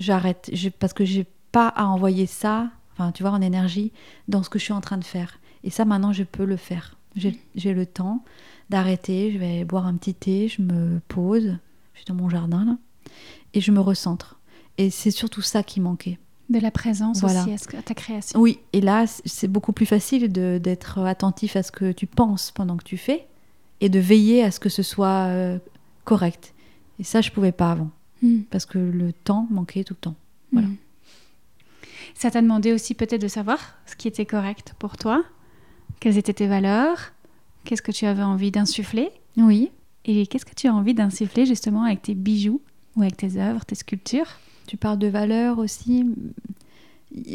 j'arrête 0.00 0.50
parce 0.80 0.92
que 0.92 1.04
j'ai 1.04 1.26
pas 1.52 1.68
à 1.68 1.84
envoyer 1.86 2.26
ça, 2.26 2.70
enfin 2.92 3.12
tu 3.12 3.22
vois, 3.22 3.32
en 3.32 3.40
énergie 3.40 3.92
dans 4.26 4.42
ce 4.42 4.50
que 4.50 4.58
je 4.58 4.64
suis 4.64 4.72
en 4.72 4.80
train 4.80 4.98
de 4.98 5.04
faire. 5.04 5.38
Et 5.62 5.70
ça 5.70 5.84
maintenant 5.84 6.12
je 6.12 6.24
peux 6.24 6.44
le 6.44 6.56
faire. 6.56 6.96
J'ai 7.16 7.74
le 7.74 7.86
temps 7.86 8.24
d'arrêter, 8.70 9.32
je 9.32 9.38
vais 9.38 9.64
boire 9.64 9.86
un 9.86 9.96
petit 9.96 10.14
thé, 10.14 10.48
je 10.48 10.62
me 10.62 11.00
pose, 11.08 11.56
je 11.92 11.98
suis 11.98 12.06
dans 12.06 12.14
mon 12.14 12.28
jardin 12.28 12.64
là, 12.64 12.76
et 13.52 13.60
je 13.60 13.70
me 13.72 13.80
recentre. 13.80 14.38
Et 14.78 14.90
c'est 14.90 15.10
surtout 15.10 15.42
ça 15.42 15.62
qui 15.62 15.80
manquait. 15.80 16.18
De 16.48 16.58
la 16.58 16.70
présence 16.72 17.22
aussi 17.22 17.36
à, 17.76 17.82
ta 17.82 17.94
création. 17.94 18.40
Oui, 18.40 18.58
et 18.72 18.80
là 18.80 19.04
c'est 19.06 19.48
beaucoup 19.48 19.72
plus 19.72 19.86
facile 19.86 20.32
d'être 20.32 20.98
attentif 20.98 21.54
à 21.54 21.62
ce 21.62 21.70
que 21.70 21.92
tu 21.92 22.06
penses 22.06 22.50
pendant 22.50 22.76
que 22.76 22.84
tu 22.84 22.96
fais 22.96 23.26
et 23.80 23.88
de 23.88 23.98
veiller 24.00 24.42
à 24.42 24.50
ce 24.50 24.58
que 24.58 24.68
ce 24.68 24.82
soit 24.82 25.26
euh, 25.26 25.58
correct. 26.04 26.54
Et 26.98 27.04
ça 27.04 27.20
je 27.20 27.30
pouvais 27.30 27.52
pas 27.52 27.72
avant. 27.72 27.90
Hmm. 28.22 28.40
parce 28.50 28.66
que 28.66 28.78
le 28.78 29.12
temps 29.12 29.46
manquait 29.50 29.84
tout 29.84 29.94
le 29.94 30.00
temps. 30.00 30.16
Voilà. 30.52 30.68
Hmm. 30.68 30.76
Ça 32.14 32.30
t'a 32.30 32.42
demandé 32.42 32.72
aussi 32.72 32.94
peut-être 32.94 33.22
de 33.22 33.28
savoir 33.28 33.78
ce 33.86 33.96
qui 33.96 34.08
était 34.08 34.26
correct 34.26 34.74
pour 34.78 34.96
toi, 34.96 35.24
quelles 36.00 36.18
étaient 36.18 36.34
tes 36.34 36.46
valeurs, 36.46 37.12
qu'est-ce 37.64 37.82
que 37.82 37.92
tu 37.92 38.06
avais 38.06 38.22
envie 38.22 38.50
d'insuffler. 38.50 39.10
Oui. 39.36 39.70
Et 40.04 40.26
qu'est-ce 40.26 40.44
que 40.44 40.54
tu 40.54 40.66
as 40.66 40.74
envie 40.74 40.94
d'insuffler 40.94 41.46
justement 41.46 41.84
avec 41.84 42.02
tes 42.02 42.14
bijoux 42.14 42.60
ou 42.96 43.02
avec 43.02 43.16
tes 43.16 43.38
œuvres, 43.38 43.64
tes 43.64 43.74
sculptures? 43.74 44.38
Tu 44.66 44.76
parles 44.76 44.98
de 44.98 45.06
valeurs 45.06 45.58
aussi. 45.58 46.06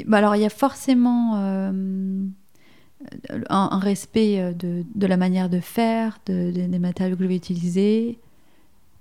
Bah 0.05 0.17
alors 0.17 0.35
il 0.35 0.41
y 0.41 0.45
a 0.45 0.49
forcément 0.49 1.33
euh, 1.35 2.23
un, 3.49 3.79
respect 3.79 4.53
de, 4.53 4.83
de, 4.93 5.07
la 5.07 5.17
manière 5.17 5.49
de 5.49 5.59
faire, 5.59 6.19
de, 6.27 6.51
des 6.51 6.79
matériaux 6.79 7.15
que 7.15 7.23
je 7.23 7.27
vais 7.27 7.35
utiliser, 7.35 8.19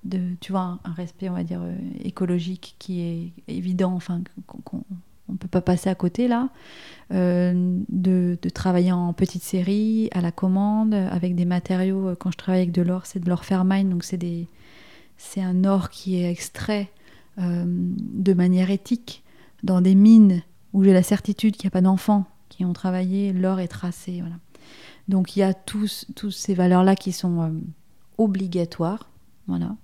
de, 0.04 0.20
tu 0.40 0.52
vois, 0.52 0.78
un, 0.84 0.92
respect, 0.92 1.28
on 1.28 1.34
va 1.34 1.44
dire, 1.44 1.60
euh, 1.62 1.76
écologique 2.02 2.76
qui 2.78 3.00
est 3.00 3.32
évident, 3.48 3.92
enfin, 3.94 4.22
qu'on 4.46 4.84
ne 5.28 5.36
peut 5.36 5.48
pas 5.48 5.62
passer 5.62 5.88
à 5.88 5.94
côté 5.94 6.28
là, 6.28 6.50
euh, 7.12 7.78
de, 7.88 8.38
travailler 8.54 8.92
en 8.92 9.12
petite 9.12 9.42
série, 9.42 10.08
à 10.12 10.20
la 10.20 10.30
commande, 10.30 10.94
avec 10.94 11.34
des 11.34 11.46
matériaux. 11.46 12.10
Euh, 12.10 12.14
quand 12.14 12.30
je 12.30 12.36
travaille 12.36 12.60
avec 12.62 12.72
de 12.72 12.82
l'or, 12.82 13.06
c'est 13.06 13.20
de 13.20 13.28
l'or 13.28 13.44
Fairmine, 13.44 13.88
donc 13.88 14.04
c'est 14.04 14.18
des, 14.18 14.48
c'est 15.16 15.42
un 15.42 15.64
or 15.64 15.90
qui 15.90 16.16
est 16.16 16.30
extrait 16.30 16.90
de 17.36 18.32
manière 18.32 18.70
éthique 18.70 19.24
dans 19.64 19.80
des 19.80 19.96
mines 19.96 20.42
où 20.72 20.84
j'ai 20.84 20.92
la 20.92 21.02
certitude 21.02 21.56
qu'il 21.56 21.66
n'y 21.66 21.72
a 21.72 21.72
pas 21.72 21.80
d'enfants 21.80 22.26
qui 22.48 22.64
ont 22.64 22.72
travaillé, 22.72 23.32
l'or 23.32 23.58
est 23.58 23.66
tracé, 23.66 24.20
voilà. 24.20 24.36
Donc 25.08 25.34
il 25.34 25.40
y 25.40 25.42
a 25.42 25.52
tous, 25.52 26.06
tous 26.14 26.30
ces 26.30 26.54
valeurs-là 26.54 26.94
qui 26.94 27.10
sont 27.10 27.60
obligatoires, 28.18 29.10
voilà. 29.48 29.74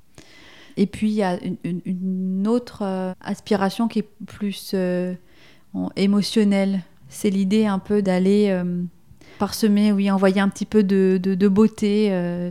Et 0.80 0.86
puis 0.86 1.10
il 1.10 1.14
y 1.14 1.22
a 1.22 1.38
une, 1.62 2.48
autre 2.48 2.80
euh, 2.82 3.12
aspiration 3.20 3.86
qui 3.86 3.98
est 3.98 4.08
plus 4.26 4.70
euh, 4.72 5.12
émotionnelle. 5.94 6.80
C'est 7.10 7.28
l'idée 7.28 7.66
un 7.66 7.78
peu 7.78 8.00
d'aller 8.00 8.46
euh, 8.48 8.82
parsemer, 9.38 9.92
oui, 9.92 10.10
envoyer 10.10 10.40
un 10.40 10.48
petit 10.48 10.64
peu 10.64 10.82
de, 10.82 11.20
de, 11.22 11.48
beauté, 11.48 12.06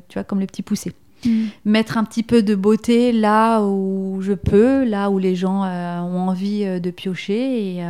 tu 0.09 0.13
vois, 0.13 0.23
comme 0.23 0.39
les 0.39 0.45
petits 0.45 0.61
poussés. 0.61 0.93
Mm. 1.25 1.45
Mettre 1.65 1.97
un 1.97 2.03
petit 2.03 2.21
peu 2.21 2.43
de 2.43 2.53
beauté 2.53 3.11
là 3.13 3.63
où 3.63 4.19
je 4.21 4.33
peux, 4.33 4.85
là 4.85 5.09
où 5.09 5.17
les 5.17 5.35
gens 5.35 5.63
ont 5.63 6.29
envie 6.29 6.79
de 6.79 6.91
piocher 6.91 7.77
et 7.77 7.83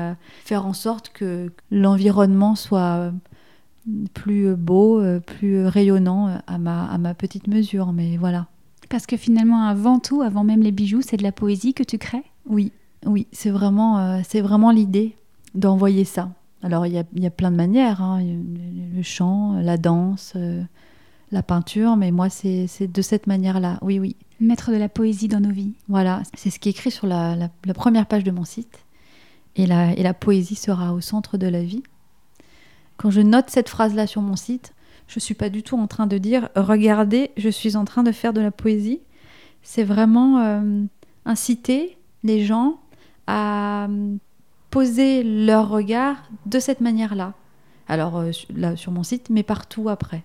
faire 0.45 0.65
en 0.65 0.73
sorte 0.73 1.09
que 1.09 1.51
l'environnement 1.69 2.55
soit 2.55 3.11
plus 4.13 4.55
beau, 4.55 5.03
plus 5.19 5.65
rayonnant 5.65 6.39
à 6.47 6.57
ma, 6.57 6.85
à 6.85 6.97
ma 6.97 7.13
petite 7.13 7.47
mesure. 7.47 7.91
Mais 7.91 8.15
voilà. 8.15 8.47
Parce 8.89 9.05
que 9.05 9.17
finalement, 9.17 9.63
avant 9.63 9.99
tout, 9.99 10.21
avant 10.21 10.43
même 10.43 10.61
les 10.61 10.71
bijoux, 10.71 11.01
c'est 11.01 11.17
de 11.17 11.23
la 11.23 11.31
poésie 11.31 11.73
que 11.73 11.83
tu 11.83 11.97
crées? 11.97 12.23
Oui, 12.47 12.71
oui, 13.05 13.27
c'est 13.31 13.51
vraiment, 13.51 13.99
euh, 13.99 14.19
c'est 14.27 14.41
vraiment 14.41 14.71
l'idée 14.71 15.15
d'envoyer 15.53 16.03
ça. 16.03 16.31
Alors, 16.63 16.85
il 16.85 16.93
y 16.93 16.97
a, 16.97 17.03
y 17.15 17.25
a, 17.25 17.29
plein 17.29 17.51
de 17.51 17.55
manières, 17.55 18.01
hein. 18.01 18.21
le 18.21 19.01
chant, 19.01 19.53
la 19.61 19.77
danse, 19.77 20.33
euh, 20.35 20.61
la 21.31 21.43
peinture, 21.43 21.95
mais 21.95 22.11
moi, 22.11 22.29
c'est 22.29 22.67
de 22.81 23.01
cette 23.01 23.27
manière-là, 23.27 23.79
oui, 23.81 23.99
oui. 23.99 24.15
Mettre 24.41 24.71
de 24.71 24.77
la 24.77 24.89
poésie 24.89 25.27
dans 25.27 25.39
nos 25.39 25.51
vies. 25.51 25.73
Voilà, 25.87 26.23
c'est 26.33 26.49
ce 26.49 26.59
qui 26.59 26.69
est 26.69 26.71
écrit 26.71 26.91
sur 26.91 27.07
la, 27.07 27.35
la, 27.35 27.73
première 27.73 28.07
page 28.07 28.23
de 28.23 28.31
mon 28.31 28.45
site. 28.45 28.79
Et 29.55 29.65
la, 29.65 29.93
et 29.93 30.03
la 30.03 30.13
poésie 30.13 30.55
sera 30.55 30.93
au 30.93 31.01
centre 31.01 31.37
de 31.37 31.47
la 31.47 31.61
vie. 31.61 31.83
Quand 32.97 33.11
je 33.11 33.21
note 33.21 33.49
cette 33.49 33.69
phrase-là 33.69 34.07
sur 34.07 34.21
mon 34.21 34.35
site, 34.35 34.73
je 35.09 35.15
ne 35.17 35.21
suis 35.21 35.33
pas 35.33 35.49
du 35.49 35.63
tout 35.63 35.75
en 35.75 35.87
train 35.87 36.05
de 36.05 36.19
dire 36.19 36.49
regardez, 36.55 37.31
je 37.35 37.49
suis 37.49 37.75
en 37.75 37.83
train 37.83 38.03
de 38.03 38.11
faire 38.11 38.31
de 38.31 38.41
la 38.41 38.51
poésie. 38.51 39.01
C'est 39.63 39.83
vraiment 39.83 40.39
euh, 40.39 40.83
inciter 41.25 41.97
les 42.23 42.45
gens 42.45 42.79
à 43.25 43.87
euh, 43.89 44.15
poser 44.69 45.23
leur 45.23 45.67
regard 45.67 46.29
de 46.45 46.59
cette 46.59 46.79
manière-là. 46.79 47.33
Alors 47.87 48.17
euh, 48.17 48.31
là 48.55 48.75
sur 48.75 48.91
mon 48.91 49.01
site, 49.01 49.31
mais 49.31 49.41
partout 49.41 49.89
après. 49.89 50.23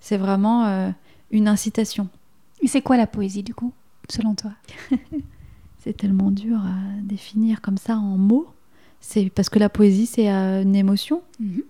C'est 0.00 0.16
vraiment 0.16 0.92
une 1.32 1.48
incitation. 1.48 2.08
Et 2.60 2.68
c'est 2.68 2.82
quoi 2.82 2.96
la 2.96 3.08
poésie 3.08 3.42
du 3.42 3.52
coup, 3.52 3.72
selon 4.08 4.36
toi? 4.36 4.52
C'est 5.80 5.96
tellement 5.96 6.30
dur 6.30 6.58
à 6.58 7.00
définir 7.02 7.60
comme 7.60 7.78
ça 7.78 7.96
en 7.96 8.16
mots. 8.16 8.46
C'est 9.00 9.28
parce 9.30 9.48
que 9.48 9.58
la 9.58 9.68
poésie 9.68 10.06
c'est 10.06 10.28
une 10.28 10.76
émotion. 10.76 11.22
Mhm. 11.40 11.62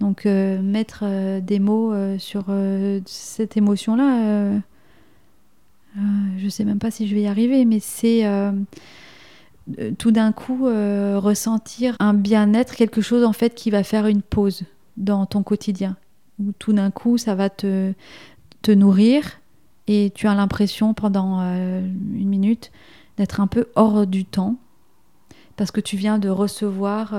Donc 0.00 0.26
euh, 0.26 0.60
mettre 0.60 1.00
euh, 1.02 1.40
des 1.40 1.58
mots 1.58 1.92
euh, 1.92 2.18
sur 2.18 2.46
cette 3.06 3.56
émotion-là, 3.56 4.60
je 6.36 6.44
ne 6.44 6.50
sais 6.50 6.64
même 6.64 6.78
pas 6.78 6.90
si 6.90 7.08
je 7.08 7.14
vais 7.14 7.22
y 7.22 7.26
arriver, 7.26 7.64
mais 7.64 7.80
c'est 7.80 8.24
tout 9.98 10.10
d'un 10.10 10.32
coup 10.32 10.64
ressentir 10.64 11.96
un 11.98 12.12
bien-être, 12.12 12.76
quelque 12.76 13.00
chose 13.00 13.24
en 13.24 13.32
fait 13.32 13.54
qui 13.54 13.70
va 13.70 13.82
faire 13.82 14.06
une 14.06 14.20
pause 14.20 14.64
dans 14.98 15.24
ton 15.24 15.42
quotidien. 15.42 15.96
Où 16.38 16.52
tout 16.58 16.74
d'un 16.74 16.90
coup 16.90 17.16
ça 17.16 17.34
va 17.34 17.48
te, 17.48 17.94
te 18.60 18.70
nourrir 18.70 19.40
et 19.86 20.12
tu 20.14 20.26
as 20.26 20.34
l'impression 20.34 20.92
pendant 20.92 21.40
une 21.40 22.28
minute 22.28 22.70
d'être 23.16 23.40
un 23.40 23.46
peu 23.46 23.68
hors 23.74 24.06
du 24.06 24.26
temps 24.26 24.56
parce 25.56 25.70
que 25.70 25.80
tu 25.80 25.96
viens 25.96 26.18
de 26.18 26.28
recevoir 26.28 27.14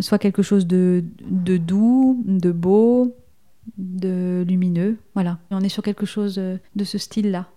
soit 0.00 0.18
quelque 0.18 0.42
chose 0.42 0.66
de, 0.66 1.04
doux, 1.20 2.22
de 2.24 2.52
beau, 2.52 3.14
de 3.76 4.44
lumineux. 4.46 4.98
Voilà. 5.14 5.38
on 5.50 5.60
est 5.60 5.68
sur 5.68 5.82
quelque 5.82 6.06
chose 6.06 6.36
euh, 6.38 6.58
de 6.76 6.84
ce 6.84 6.98
style-là. 6.98 7.48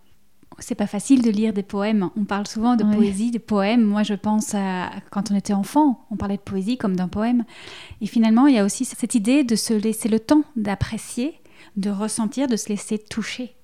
C'est 0.60 0.76
pas 0.76 0.88
facile 0.88 1.22
de 1.22 1.30
lire 1.30 1.54
des 1.54 1.64
poèmes. 1.64 2.10
On 2.18 2.26
parle 2.26 2.46
souvent 2.46 2.76
de 2.76 2.84
poésie, 2.84 3.32
de 3.32 3.40
poèmes. 3.40 3.84
Moi, 3.84 4.04
je 4.04 4.14
pense 4.14 4.54
à 4.54 4.92
quand 5.10 5.32
on 5.32 5.36
était 5.36 5.54
enfant, 5.54 6.06
on 6.12 6.18
parlait 6.18 6.36
de 6.36 6.42
poésie 6.42 6.78
comme 6.78 6.96
d'un 6.96 7.08
poème. 7.08 7.46
Et 8.02 8.06
finalement, 8.06 8.48
il 8.48 8.56
y 8.56 8.60
a 8.60 8.66
aussi 8.66 8.86
cette 8.86 9.16
idée 9.16 9.44
de 9.44 9.56
se 9.56 9.74
laisser 9.74 10.10
le 10.10 10.20
temps 10.20 10.44
d'apprécier, 10.56 11.34
de 11.78 11.90
ressentir, 11.90 12.48
de 12.48 12.58
se 12.58 12.70
laisser 12.70 13.00
toucher 13.00 13.56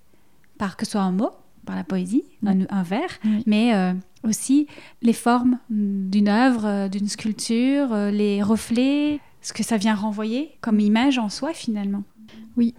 par 0.56 0.76
que 0.76 0.84
ce 0.84 0.92
soit 0.92 1.02
un 1.02 1.12
mot, 1.12 1.30
par 1.64 1.76
la 1.76 1.84
poésie, 1.84 2.24
un, 2.44 2.82
vers, 2.82 3.20
mais 3.46 3.74
euh, 3.74 3.92
aussi 4.24 4.66
les 5.02 5.12
formes 5.12 5.58
d'une 5.70 6.28
œuvre, 6.28 6.66
euh, 6.66 6.88
d'une 6.88 7.08
sculpture, 7.08 7.92
euh, 7.92 8.10
les 8.10 8.42
reflets, 8.42 9.20
ce 9.42 9.52
que 9.52 9.62
ça 9.62 9.76
vient 9.76 9.94
renvoyer 9.94 10.50
comme 10.60 10.80
image 10.80 11.18
en 11.18 11.28
soi 11.28 11.52
finalement. 11.52 12.02
Oui, 12.56 12.74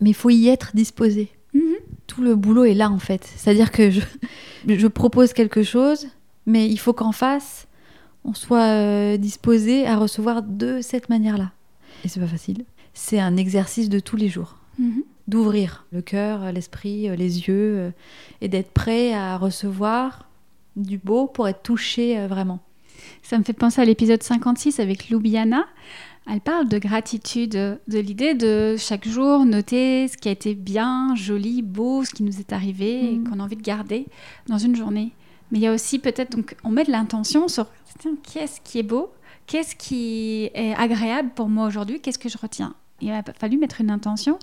mais 0.00 0.10
il 0.10 0.14
faut 0.14 0.30
y 0.30 0.48
être 0.48 0.74
disposé. 0.74 1.30
Mhm. 1.54 1.74
Tout 2.06 2.22
le 2.22 2.34
boulot 2.34 2.64
est 2.64 2.74
là 2.74 2.90
en 2.90 2.98
fait. 2.98 3.24
C'est-à-dire 3.36 3.70
que 3.70 3.90
je, 3.90 4.00
je, 4.66 4.86
propose 4.86 5.32
quelque 5.32 5.62
chose, 5.62 6.08
mais 6.46 6.68
il 6.68 6.78
faut 6.78 6.92
qu'en 6.92 7.12
face, 7.12 7.68
on 8.24 8.34
soit 8.34 8.66
euh, 8.66 9.16
disposé 9.16 9.86
à 9.86 9.96
recevoir 9.96 10.42
de 10.42 10.80
cette 10.82 11.08
manière-là. 11.08 11.52
Et 12.04 12.08
c'est 12.08 12.20
pas 12.20 12.26
facile. 12.26 12.64
C'est 12.92 13.20
un 13.20 13.36
exercice 13.36 13.88
de 13.88 14.00
tous 14.00 14.16
les 14.16 14.28
jours. 14.28 14.56
Mhm. 14.78 15.02
D'ouvrir 15.28 15.86
le 15.92 16.02
cœur, 16.02 16.50
l'esprit, 16.50 17.08
les 17.16 17.46
yeux, 17.46 17.92
et 18.40 18.48
d'être 18.48 18.72
prêt 18.72 19.14
à 19.14 19.36
recevoir 19.36 20.29
du 20.76 20.98
beau 20.98 21.26
pour 21.26 21.48
être 21.48 21.62
touché 21.62 22.18
euh, 22.18 22.26
vraiment. 22.26 22.60
Ça 23.22 23.38
me 23.38 23.44
fait 23.44 23.52
penser 23.52 23.80
à 23.80 23.84
l'épisode 23.84 24.22
56 24.22 24.80
avec 24.80 25.10
Loubiana. 25.10 25.66
Elle 26.30 26.40
parle 26.40 26.68
de 26.68 26.78
gratitude, 26.78 27.52
de 27.52 27.98
l'idée 27.98 28.34
de 28.34 28.76
chaque 28.78 29.08
jour 29.08 29.44
noter 29.46 30.06
ce 30.06 30.16
qui 30.16 30.28
a 30.28 30.32
été 30.32 30.54
bien, 30.54 31.14
joli, 31.16 31.62
beau, 31.62 32.04
ce 32.04 32.10
qui 32.10 32.22
nous 32.22 32.38
est 32.40 32.52
arrivé 32.52 33.12
et 33.12 33.16
mm. 33.16 33.28
qu'on 33.28 33.40
a 33.40 33.42
envie 33.42 33.56
de 33.56 33.62
garder 33.62 34.06
dans 34.46 34.58
une 34.58 34.76
journée. 34.76 35.12
Mais 35.50 35.58
il 35.58 35.62
y 35.62 35.66
a 35.66 35.72
aussi 35.72 35.98
peut-être, 35.98 36.36
donc, 36.36 36.54
on 36.62 36.70
met 36.70 36.84
de 36.84 36.92
l'intention 36.92 37.48
sur 37.48 37.66
qu'est-ce 38.32 38.60
qui 38.60 38.78
est 38.78 38.84
beau, 38.84 39.10
qu'est-ce 39.46 39.74
qui 39.74 40.50
est 40.54 40.74
agréable 40.74 41.30
pour 41.34 41.48
moi 41.48 41.66
aujourd'hui, 41.66 42.00
qu'est-ce 42.00 42.18
que 42.18 42.28
je 42.28 42.38
retiens? 42.38 42.74
Il 43.00 43.10
a 43.10 43.22
fallu 43.38 43.56
mettre 43.56 43.80
une 43.80 43.90
intention. 43.90 44.38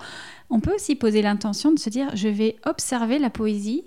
On 0.49 0.59
peut 0.59 0.73
aussi 0.73 0.95
poser 0.95 1.21
l'intention 1.21 1.71
de 1.71 1.79
se 1.79 1.89
dire, 1.89 2.09
je 2.15 2.27
vais 2.27 2.57
observer 2.65 3.19
la 3.19 3.29
poésie 3.29 3.83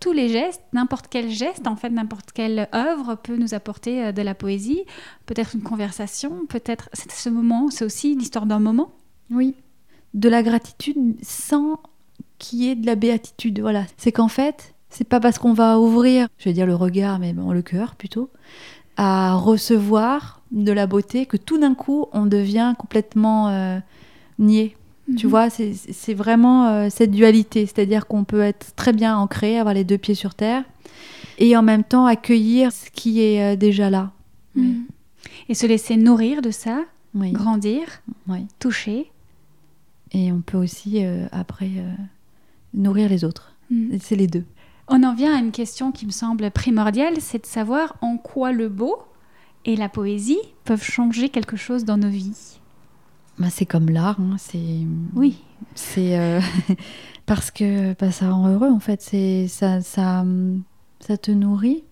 tous 0.00 0.12
les 0.12 0.28
gestes, 0.28 0.62
n'importe 0.72 1.06
quel 1.08 1.30
geste, 1.30 1.66
en 1.66 1.76
fait, 1.76 1.90
n'importe 1.90 2.32
quelle 2.32 2.68
œuvre 2.74 3.14
peut 3.14 3.36
nous 3.36 3.54
apporter 3.54 4.06
euh, 4.06 4.12
de 4.12 4.22
la 4.22 4.34
poésie, 4.34 4.82
peut-être 5.26 5.54
une 5.54 5.62
conversation, 5.62 6.46
peut-être 6.48 6.88
ce 6.94 7.28
moment, 7.28 7.70
c'est 7.70 7.84
aussi 7.84 8.16
l'histoire 8.16 8.46
d'un 8.46 8.60
moment. 8.60 8.92
Oui, 9.30 9.54
de 10.14 10.28
la 10.28 10.42
gratitude 10.42 11.16
sans 11.22 11.80
qu'il 12.38 12.60
y 12.60 12.70
ait 12.70 12.74
de 12.74 12.86
la 12.86 12.96
béatitude. 12.96 13.60
Voilà, 13.60 13.84
c'est 13.96 14.12
qu'en 14.12 14.28
fait, 14.28 14.74
c'est 14.88 15.08
pas 15.08 15.20
parce 15.20 15.38
qu'on 15.38 15.52
va 15.52 15.78
ouvrir, 15.78 16.28
je 16.38 16.46
vais 16.46 16.52
dire 16.52 16.66
le 16.66 16.74
regard, 16.74 17.18
mais 17.18 17.32
bon, 17.32 17.52
le 17.52 17.62
cœur 17.62 17.94
plutôt, 17.94 18.30
à 18.96 19.34
recevoir 19.34 20.42
de 20.50 20.72
la 20.72 20.86
beauté 20.86 21.26
que 21.26 21.36
tout 21.36 21.58
d'un 21.58 21.74
coup 21.74 22.06
on 22.12 22.26
devient 22.26 22.74
complètement 22.78 23.48
euh, 23.48 23.78
niais. 24.38 24.76
Tu 25.16 25.26
mhm. 25.26 25.30
vois, 25.30 25.48
c'est 25.50 26.14
vraiment 26.14 26.68
euh, 26.68 26.88
cette 26.90 27.10
dualité, 27.10 27.66
c'est-à-dire 27.66 28.06
qu'on 28.06 28.24
peut 28.24 28.42
être 28.42 28.74
très 28.76 28.92
bien 28.92 29.16
ancré, 29.16 29.58
avoir 29.58 29.74
les 29.74 29.84
deux 29.84 29.98
pieds 29.98 30.14
sur 30.14 30.34
terre, 30.34 30.64
et 31.38 31.56
en 31.56 31.62
même 31.62 31.84
temps 31.84 32.06
accueillir 32.06 32.72
ce 32.72 32.90
qui 32.90 33.20
est 33.20 33.54
euh, 33.54 33.56
déjà 33.56 33.90
là. 33.90 34.12
Mhm. 34.54 34.86
Et 35.48 35.54
se 35.54 35.66
laisser 35.66 35.96
nourrir 35.96 36.42
de 36.42 36.50
ça, 36.50 36.84
grandir, 37.14 38.02
toucher. 38.58 39.10
Et 40.12 40.32
on 40.32 40.40
peut 40.40 40.58
aussi, 40.58 41.04
euh, 41.04 41.26
après, 41.32 41.70
nourrir 42.74 43.08
les 43.08 43.24
autres. 43.24 43.54
Mhm. 43.70 43.98
C'est 44.00 44.16
les 44.16 44.26
deux. 44.26 44.44
On 44.88 45.02
en 45.04 45.14
vient 45.14 45.36
à 45.36 45.38
une 45.38 45.52
question 45.52 45.92
qui 45.92 46.06
me 46.06 46.10
semble 46.10 46.50
primordiale, 46.50 47.14
c'est 47.20 47.42
de 47.42 47.46
savoir 47.46 47.96
en 48.00 48.16
quoi 48.16 48.52
le 48.52 48.68
beau 48.68 48.96
et 49.64 49.76
la 49.76 49.88
poésie 49.88 50.40
peuvent 50.64 50.82
changer 50.82 51.28
quelque 51.28 51.56
chose 51.56 51.84
dans 51.84 51.96
nos 51.96 52.08
vies. 52.08 52.59
Bah, 53.40 53.48
c'est 53.48 53.64
comme 53.64 53.88
l'art, 53.88 54.20
hein, 54.20 54.36
c'est. 54.38 54.82
Oui. 55.14 55.42
C'est 55.74 56.18
euh, 56.18 56.40
parce 57.26 57.50
que 57.50 57.94
bah, 57.94 58.12
ça 58.12 58.30
rend 58.30 58.48
heureux 58.48 58.68
en 58.68 58.80
fait. 58.80 59.00
C'est 59.00 59.48
ça, 59.48 59.80
ça, 59.80 60.26
ça 61.00 61.16
te 61.16 61.30
nourrit. 61.30 61.82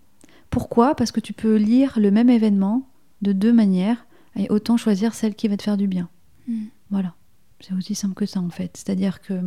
Pourquoi? 0.51 0.95
Parce 0.95 1.11
que 1.11 1.21
tu 1.21 1.33
peux 1.33 1.57
lire 1.57 1.99
le 1.99 2.11
même 2.11 2.29
événement 2.29 2.87
de 3.23 3.33
deux 3.33 3.53
manières 3.53 4.07
et 4.37 4.51
autant 4.51 4.77
choisir 4.77 5.15
celle 5.15 5.35
qui 5.35 5.49
va 5.49 5.57
te 5.57 5.63
faire 5.63 5.79
du 5.79 5.89
bien. 5.89 6.11
Hmm. 6.47 6.67
Voilà. 6.91 7.15
C'est 7.61 7.73
aussi 7.73 7.95
simple 7.95 8.15
que 8.15 8.27
ça 8.27 8.41
en 8.41 8.51
fait. 8.51 8.77
C'est-à-dire 8.77 9.23
que 9.23 9.41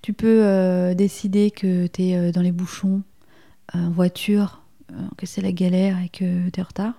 tu 0.00 0.14
peux 0.14 0.42
euh, 0.44 0.94
décider 0.94 1.50
que 1.50 1.88
tu 1.88 2.04
es 2.04 2.16
euh, 2.16 2.32
dans 2.32 2.40
les 2.40 2.52
bouchons 2.52 3.02
en 3.74 3.90
voiture, 3.90 4.62
que 5.16 5.24
c'est 5.24 5.40
la 5.40 5.52
galère 5.52 5.98
et 6.02 6.08
que 6.08 6.48
tu 6.50 6.60
es 6.60 6.62
en 6.62 6.66
retard. 6.66 6.94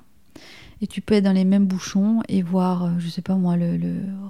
Et 0.82 0.88
tu 0.88 1.02
peux 1.02 1.16
être 1.16 1.24
dans 1.24 1.34
les 1.34 1.46
mêmes 1.46 1.66
bouchons 1.66 2.22
et 2.28 2.42
voir, 2.42 2.84
euh, 2.86 2.90
je 2.98 3.08
sais 3.08 3.22
pas 3.22 3.36
moi, 3.36 3.56
le, 3.56 3.78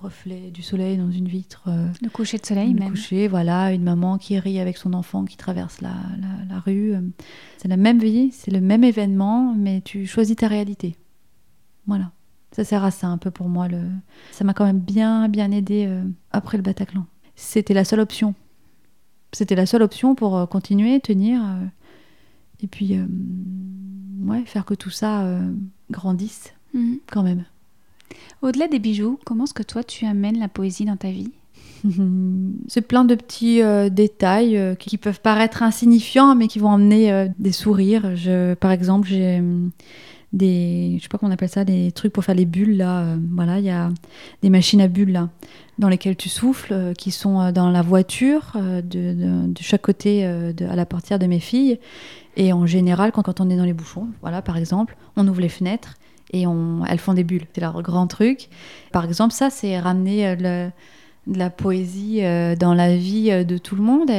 reflet 0.01 0.51
du 0.51 0.61
soleil 0.61 0.97
dans 0.97 1.09
une 1.09 1.27
vitre. 1.27 1.63
Euh, 1.67 1.87
le 2.01 2.09
coucher 2.09 2.37
de 2.37 2.45
soleil, 2.45 2.73
même. 2.73 2.89
coucher, 2.89 3.27
voilà, 3.27 3.71
une 3.71 3.83
maman 3.83 4.17
qui 4.17 4.37
rit 4.37 4.59
avec 4.59 4.77
son 4.77 4.93
enfant 4.93 5.25
qui 5.25 5.37
traverse 5.37 5.81
la, 5.81 5.95
la, 6.49 6.59
rue. 6.59 6.93
C'est 7.57 7.67
la 7.67 7.77
même 7.77 7.99
vie, 7.99 8.31
c'est 8.31 8.51
le 8.51 8.61
même 8.61 8.83
événement, 8.83 9.53
mais 9.55 9.81
tu 9.81 10.05
choisis 10.05 10.35
ta 10.35 10.47
réalité. 10.47 10.95
Voilà. 11.87 12.11
Ça 12.51 12.63
sert 12.63 12.83
à 12.83 12.91
ça 12.91 13.07
un 13.07 13.17
peu 13.17 13.31
pour 13.31 13.49
moi. 13.49 13.67
Le... 13.67 13.81
Ça 14.31 14.43
m'a 14.43 14.53
quand 14.53 14.65
même 14.65 14.79
bien, 14.79 15.27
bien 15.29 15.49
aidé 15.51 15.85
euh, 15.87 16.03
après 16.31 16.57
le 16.57 16.63
Bataclan. 16.63 17.05
C'était 17.35 17.73
la 17.73 17.83
seule 17.83 17.99
option. 17.99 18.35
C'était 19.31 19.55
la 19.55 19.65
seule 19.65 19.81
option 19.81 20.13
pour 20.13 20.47
continuer, 20.47 20.99
tenir. 20.99 21.41
et 22.61 22.67
puis, 22.67 22.95
ouais, 24.21 24.43
faire 24.45 24.63
que 24.63 24.75
tout 24.75 24.91
ça 24.91 25.25
grandissent 25.93 26.53
mhm. 26.73 26.99
quand 27.09 27.23
même. 27.23 27.45
Au-delà 28.41 28.67
des 28.67 28.79
bijoux, 28.79 29.17
comment 29.25 29.45
est-ce 29.45 29.53
que 29.53 29.63
toi 29.63 29.83
tu 29.83 30.05
amènes 30.05 30.39
la 30.39 30.49
poésie 30.49 30.85
dans 30.85 30.97
ta 30.97 31.09
vie? 31.09 31.31
C'est 32.67 32.81
plein 32.81 33.05
de 33.05 33.15
petits 33.15 33.61
euh, 33.61 33.89
détails 33.89 34.57
euh, 34.57 34.75
qui 34.75 34.97
peuvent 34.97 35.21
paraître 35.21 35.63
insignifiants, 35.63 36.35
mais 36.35 36.47
qui 36.47 36.59
vont 36.59 36.71
amener 36.71 37.11
euh, 37.11 37.27
des 37.39 37.51
sourires. 37.51 38.15
Je, 38.15 38.53
par 38.55 38.71
exemple, 38.71 39.07
j'ai 39.07 39.41
des, 40.31 40.95
je 40.97 41.03
sais 41.03 41.09
pas 41.09 41.17
comment 41.17 41.29
on 41.29 41.33
appelle 41.33 41.49
ça, 41.49 41.63
des 41.63 41.91
trucs 41.91 42.11
pour 42.11 42.23
faire 42.23 42.35
les 42.35 42.45
bulles 42.45 42.77
là. 42.77 43.15
voilà, 43.31 43.59
il 43.59 43.65
y 43.65 43.69
a 43.69 43.89
des 44.41 44.49
machines 44.49 44.81
à 44.81 44.87
bulles 44.87 45.11
là, 45.11 45.29
dans 45.77 45.89
lesquelles 45.89 46.15
tu 46.15 46.27
souffles, 46.27 46.93
qui 46.97 47.11
sont 47.11 47.51
dans 47.51 47.69
la 47.69 47.83
voiture 47.83 48.53
de, 48.55 49.13
de, 49.13 49.61
chaque 49.61 49.83
côté 49.83 50.25
à 50.25 50.75
la 50.75 50.85
portière 50.87 51.19
de 51.19 51.27
mes 51.27 51.39
filles. 51.39 51.77
Et 52.35 52.53
en 52.53 52.65
général, 52.65 53.11
quand, 53.11 53.23
quand, 53.23 53.41
on 53.41 53.49
est 53.49 53.57
dans 53.57 53.65
les 53.65 53.73
bouchons, 53.73 54.07
voilà, 54.21 54.41
par 54.41 54.57
exemple, 54.57 54.95
on 55.15 55.27
ouvre 55.27 55.41
les 55.41 55.49
fenêtres 55.49 55.95
et 56.31 56.47
on, 56.47 56.83
elles 56.85 56.99
font 56.99 57.13
des 57.13 57.23
bulles. 57.23 57.45
C'est 57.53 57.61
leur 57.61 57.81
grand 57.81 58.07
truc. 58.07 58.49
Par 58.91 59.05
exemple, 59.05 59.33
ça, 59.33 59.49
c'est 59.49 59.79
ramener 59.79 60.27
euh, 60.27 60.69
de 61.27 61.37
la 61.37 61.49
poésie 61.49 62.23
euh, 62.23 62.55
dans 62.55 62.73
la 62.73 62.97
vie 62.97 63.31
euh, 63.31 63.43
de 63.43 63.57
tout 63.57 63.75
le 63.75 63.83
monde. 63.83 64.09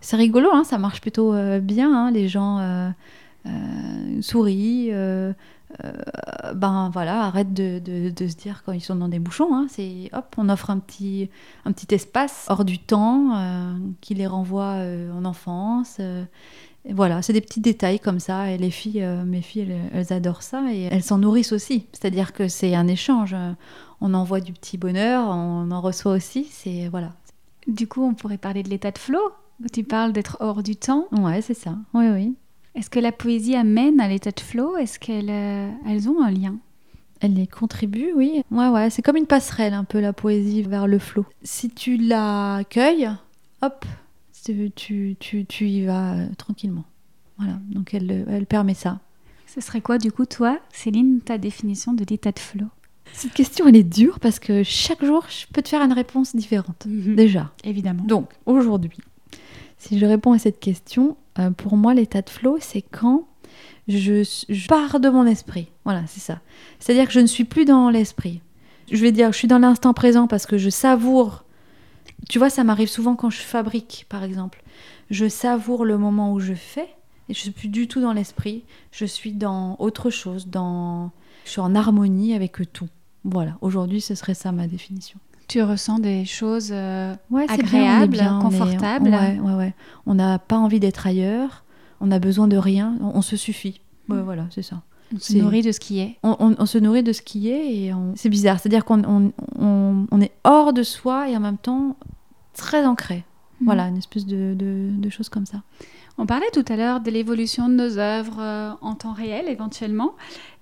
C'est 0.00 0.16
rigolo, 0.16 0.48
hein, 0.52 0.64
ça 0.64 0.78
marche 0.78 1.00
plutôt 1.00 1.34
bien. 1.60 1.92
Hein, 1.92 2.10
les 2.12 2.28
gens 2.28 2.92
sourient. 4.20 4.92
ben 6.54 6.90
voilà, 6.92 7.24
arrête 7.24 7.52
de, 7.52 7.80
de, 7.80 8.10
de, 8.10 8.28
se 8.28 8.36
dire 8.36 8.62
quand 8.64 8.70
ils 8.72 8.80
sont 8.80 8.94
dans 8.94 9.08
des 9.08 9.18
bouchons. 9.18 9.52
Hein, 9.52 9.66
c'est 9.68 10.10
hop, 10.12 10.32
on 10.36 10.48
offre 10.48 10.70
un 10.70 10.78
petit, 10.78 11.28
un 11.64 11.72
petit 11.72 11.92
espace 11.92 12.46
hors 12.48 12.64
du 12.64 12.78
temps 12.78 13.32
qui 14.00 14.14
les 14.14 14.28
renvoie 14.28 14.76
en 15.12 15.24
enfance 15.24 16.00
voilà, 16.92 17.22
c'est 17.22 17.32
des 17.32 17.40
petits 17.40 17.60
détails 17.60 18.00
comme 18.00 18.20
ça. 18.20 18.50
Et 18.50 18.58
les 18.58 18.70
filles, 18.70 19.02
euh, 19.02 19.24
mes 19.24 19.42
filles, 19.42 19.74
elles, 19.92 20.12
adorent 20.12 20.42
ça 20.42 20.62
et 20.72 20.82
elles 20.82 21.02
s'en 21.02 21.18
nourrissent 21.18 21.52
aussi. 21.52 21.86
C'est-à-dire 21.92 22.32
que 22.32 22.48
c'est 22.48 22.74
un 22.74 22.86
échange. 22.86 23.34
On 24.00 24.14
envoie 24.14 24.40
du 24.40 24.52
petit 24.52 24.78
bonheur, 24.78 25.28
on 25.28 25.70
en 25.70 25.80
reçoit 25.80 26.12
aussi. 26.12 26.46
C'est 26.50 26.88
voilà. 26.88 27.12
Du 27.66 27.88
coup, 27.88 28.02
on 28.02 28.14
pourrait 28.14 28.38
parler 28.38 28.62
de 28.62 28.68
l'état 28.68 28.90
de 28.90 28.98
flow. 28.98 29.32
Tu 29.72 29.82
parles 29.82 30.12
d'être 30.12 30.36
hors 30.40 30.62
du 30.62 30.76
temps. 30.76 31.06
Ouais, 31.12 31.40
c'est 31.40 31.54
ça. 31.54 31.76
Oui, 31.94 32.06
oui. 32.08 32.34
Est-ce 32.74 32.90
que 32.90 33.00
la 33.00 33.12
poésie 33.12 33.56
amène 33.56 34.00
à 34.00 34.08
l'état 34.08 34.30
de 34.30 34.40
flow 34.40 34.76
Est-ce 34.76 34.98
qu'elles 34.98 35.30
euh, 35.30 35.70
elles 35.88 36.08
ont 36.08 36.22
un 36.22 36.30
lien? 36.30 36.56
Elle 37.20 37.38
y 37.38 37.48
contribue, 37.48 38.12
oui. 38.14 38.42
Ouais, 38.50 38.68
ouais, 38.68 38.90
c'est 38.90 39.00
comme 39.00 39.16
une 39.16 39.26
passerelle 39.26 39.72
un 39.72 39.84
peu 39.84 40.00
la 40.00 40.12
poésie 40.12 40.62
vers 40.62 40.86
le 40.86 40.98
flow. 40.98 41.24
Si 41.42 41.70
tu 41.70 41.96
l'accueilles, 41.96 43.10
hop, 43.62 43.86
tu, 44.74 45.16
tu, 45.18 45.44
tu, 45.46 45.68
y 45.68 45.84
vas 45.84 46.14
euh, 46.14 46.26
tranquillement. 46.36 46.84
Voilà, 47.38 47.58
donc 47.68 47.94
elle, 47.94 48.24
elle 48.28 48.46
permet 48.46 48.74
ça. 48.74 49.00
Ce 49.46 49.60
serait 49.60 49.80
quoi 49.80 49.98
du 49.98 50.10
coup, 50.10 50.26
toi, 50.26 50.58
Céline, 50.72 51.20
ta 51.20 51.38
définition 51.38 51.92
de 51.92 52.04
l'état 52.08 52.32
de 52.32 52.38
flow? 52.38 52.66
Cette 53.12 53.32
question, 53.32 53.66
elle 53.68 53.76
est 53.76 53.82
dure 53.82 54.20
parce 54.20 54.38
que 54.38 54.62
chaque 54.62 55.04
jour, 55.04 55.24
je 55.28 55.46
peux 55.52 55.62
te 55.62 55.68
faire 55.68 55.82
une 55.82 55.92
réponse 55.92 56.34
différente, 56.34 56.86
mhm. 56.86 57.14
déjà. 57.14 57.52
Évidemment. 57.64 58.04
Donc, 58.04 58.30
aujourd'hui, 58.44 58.98
si 59.78 59.98
je 59.98 60.06
réponds 60.06 60.32
à 60.32 60.38
cette 60.38 60.60
question, 60.60 61.16
euh, 61.38 61.50
pour 61.50 61.76
moi, 61.76 61.94
l'état 61.94 62.22
de 62.22 62.30
flow, 62.30 62.58
c'est 62.60 62.82
quand 62.82 63.26
je, 63.88 64.22
je, 64.48 64.68
pars 64.68 65.00
de 65.00 65.08
mon 65.08 65.26
esprit. 65.26 65.68
Voilà, 65.84 66.02
c'est 66.06 66.20
ça. 66.20 66.40
C'est-à-dire 66.78 67.06
que 67.06 67.12
je 67.12 67.20
ne 67.20 67.26
suis 67.26 67.44
plus 67.44 67.64
dans 67.64 67.88
l'esprit. 67.90 68.40
Je 68.90 69.00
vais 69.00 69.12
dire, 69.12 69.32
je 69.32 69.38
suis 69.38 69.48
dans 69.48 69.58
l'instant 69.58 69.94
présent 69.94 70.26
parce 70.26 70.46
que 70.46 70.58
je 70.58 70.70
savoure 70.70 71.44
tu 72.28 72.38
vois, 72.38 72.50
ça 72.50 72.64
m'arrive 72.64 72.88
souvent 72.88 73.14
quand 73.14 73.30
je 73.30 73.40
fabrique, 73.40 74.06
par 74.08 74.24
exemple. 74.24 74.62
Je 75.10 75.28
savoure 75.28 75.84
le 75.84 75.98
moment 75.98 76.32
où 76.32 76.40
je 76.40 76.54
fais, 76.54 76.88
et 77.28 77.34
je 77.34 77.38
suis 77.38 77.50
plus 77.50 77.68
du 77.68 77.88
tout 77.88 78.00
dans 78.00 78.12
l'esprit. 78.12 78.64
Je 78.92 79.04
suis 79.04 79.32
dans 79.32 79.76
autre 79.78 80.10
chose, 80.10 80.48
dans... 80.48 81.10
je 81.44 81.50
suis 81.50 81.60
en 81.60 81.74
harmonie 81.74 82.34
avec 82.34 82.72
tout. 82.72 82.88
Voilà, 83.24 83.56
aujourd'hui, 83.60 84.00
ce 84.00 84.14
serait 84.14 84.34
ça 84.34 84.52
ma 84.52 84.66
définition. 84.66 85.18
Tu 85.48 85.62
ressens 85.62 86.00
des 86.00 86.24
choses 86.24 86.70
euh, 86.72 87.14
agréables, 87.48 88.18
confortables. 88.40 89.10
Ouais, 89.10 89.38
ouais, 89.38 89.54
ouais. 89.54 89.74
On 90.04 90.14
n'a 90.14 90.38
pas 90.38 90.56
envie 90.56 90.80
d'être 90.80 91.06
ailleurs, 91.06 91.64
on 92.00 92.10
a 92.10 92.18
besoin 92.18 92.48
de 92.48 92.56
rien, 92.56 92.96
on, 93.00 93.22
se 93.22 93.36
suffit. 93.36 93.80
Ouais, 94.08 94.22
voilà, 94.22 94.46
c'est 94.50 94.62
ça. 94.62 94.82
On 95.14 95.20
se 95.20 95.36
nourrit 95.36 95.62
de 95.62 95.70
ce 95.70 95.78
qui 95.78 96.00
est. 96.00 96.18
On, 96.24 96.66
se 96.66 96.78
nourrit 96.78 97.04
de 97.04 97.12
ce 97.12 97.22
qui 97.22 97.48
est 97.48 97.74
et 97.74 97.92
c'est 98.16 98.28
bizarre. 98.28 98.58
C'est-à-dire 98.58 98.84
qu'on 98.84 99.32
on, 99.56 100.20
est 100.20 100.32
hors 100.42 100.72
de 100.72 100.82
soi 100.82 101.30
et 101.30 101.36
en 101.36 101.40
même 101.40 101.58
temps 101.58 101.96
très 102.56 102.84
ancré. 102.84 103.24
Mhm. 103.60 103.66
Voilà, 103.66 103.84
une 103.84 103.96
espèce 103.98 104.26
de, 104.26 104.54
de, 104.54 105.10
choses 105.10 105.28
comme 105.28 105.46
ça. 105.46 105.62
On 106.18 106.26
parlait 106.26 106.50
tout 106.52 106.64
à 106.68 106.76
l'heure 106.76 107.00
de 107.00 107.10
l'évolution 107.10 107.68
de 107.68 107.74
nos 107.74 107.98
œuvres 107.98 108.40
euh, 108.40 108.70
en 108.80 108.94
temps 108.94 109.12
réel, 109.12 109.48
éventuellement. 109.48 110.14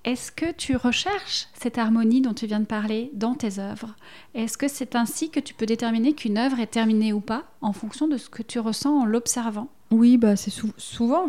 Est-ce 0.03 0.31
que 0.31 0.51
tu 0.51 0.75
recherches 0.75 1.47
cette 1.53 1.77
harmonie 1.77 2.21
dont 2.21 2.33
tu 2.33 2.45
viens 2.45 2.59
de 2.59 2.65
parler 2.65 3.09
dans 3.13 3.33
tes 3.33 3.59
œuvres? 3.59 3.95
Est-ce 4.33 4.57
que 4.57 4.67
c'est 4.67 4.95
ainsi 4.95 5.29
que 5.29 5.39
tu 5.39 5.53
peux 5.53 5.65
déterminer 5.65 6.13
qu'une 6.13 6.37
œuvre 6.37 6.59
est 6.59 6.67
terminée 6.67 7.13
ou 7.13 7.21
pas, 7.21 7.43
en 7.61 7.73
fonction 7.73 8.07
de 8.07 8.17
ce 8.17 8.29
que 8.29 8.43
tu 8.43 8.59
ressens 8.59 9.01
en 9.01 9.05
l'observant? 9.05 9.67
Oui, 9.91 10.17
bah, 10.17 10.35
c'est 10.35 10.53
souvent, 10.77 11.25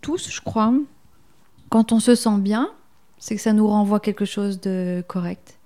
tous, 0.00 0.30
je 0.30 0.40
crois, 0.40 0.72
quand 1.70 1.92
on 1.92 2.00
se 2.00 2.14
sent 2.14 2.38
bien, 2.38 2.70
c'est 3.18 3.36
que 3.36 3.42
ça 3.42 3.52
nous 3.52 3.66
renvoie 3.66 4.00
quelque 4.00 4.24
chose 4.24 4.60
de 4.60 5.04
correct. 5.06 5.57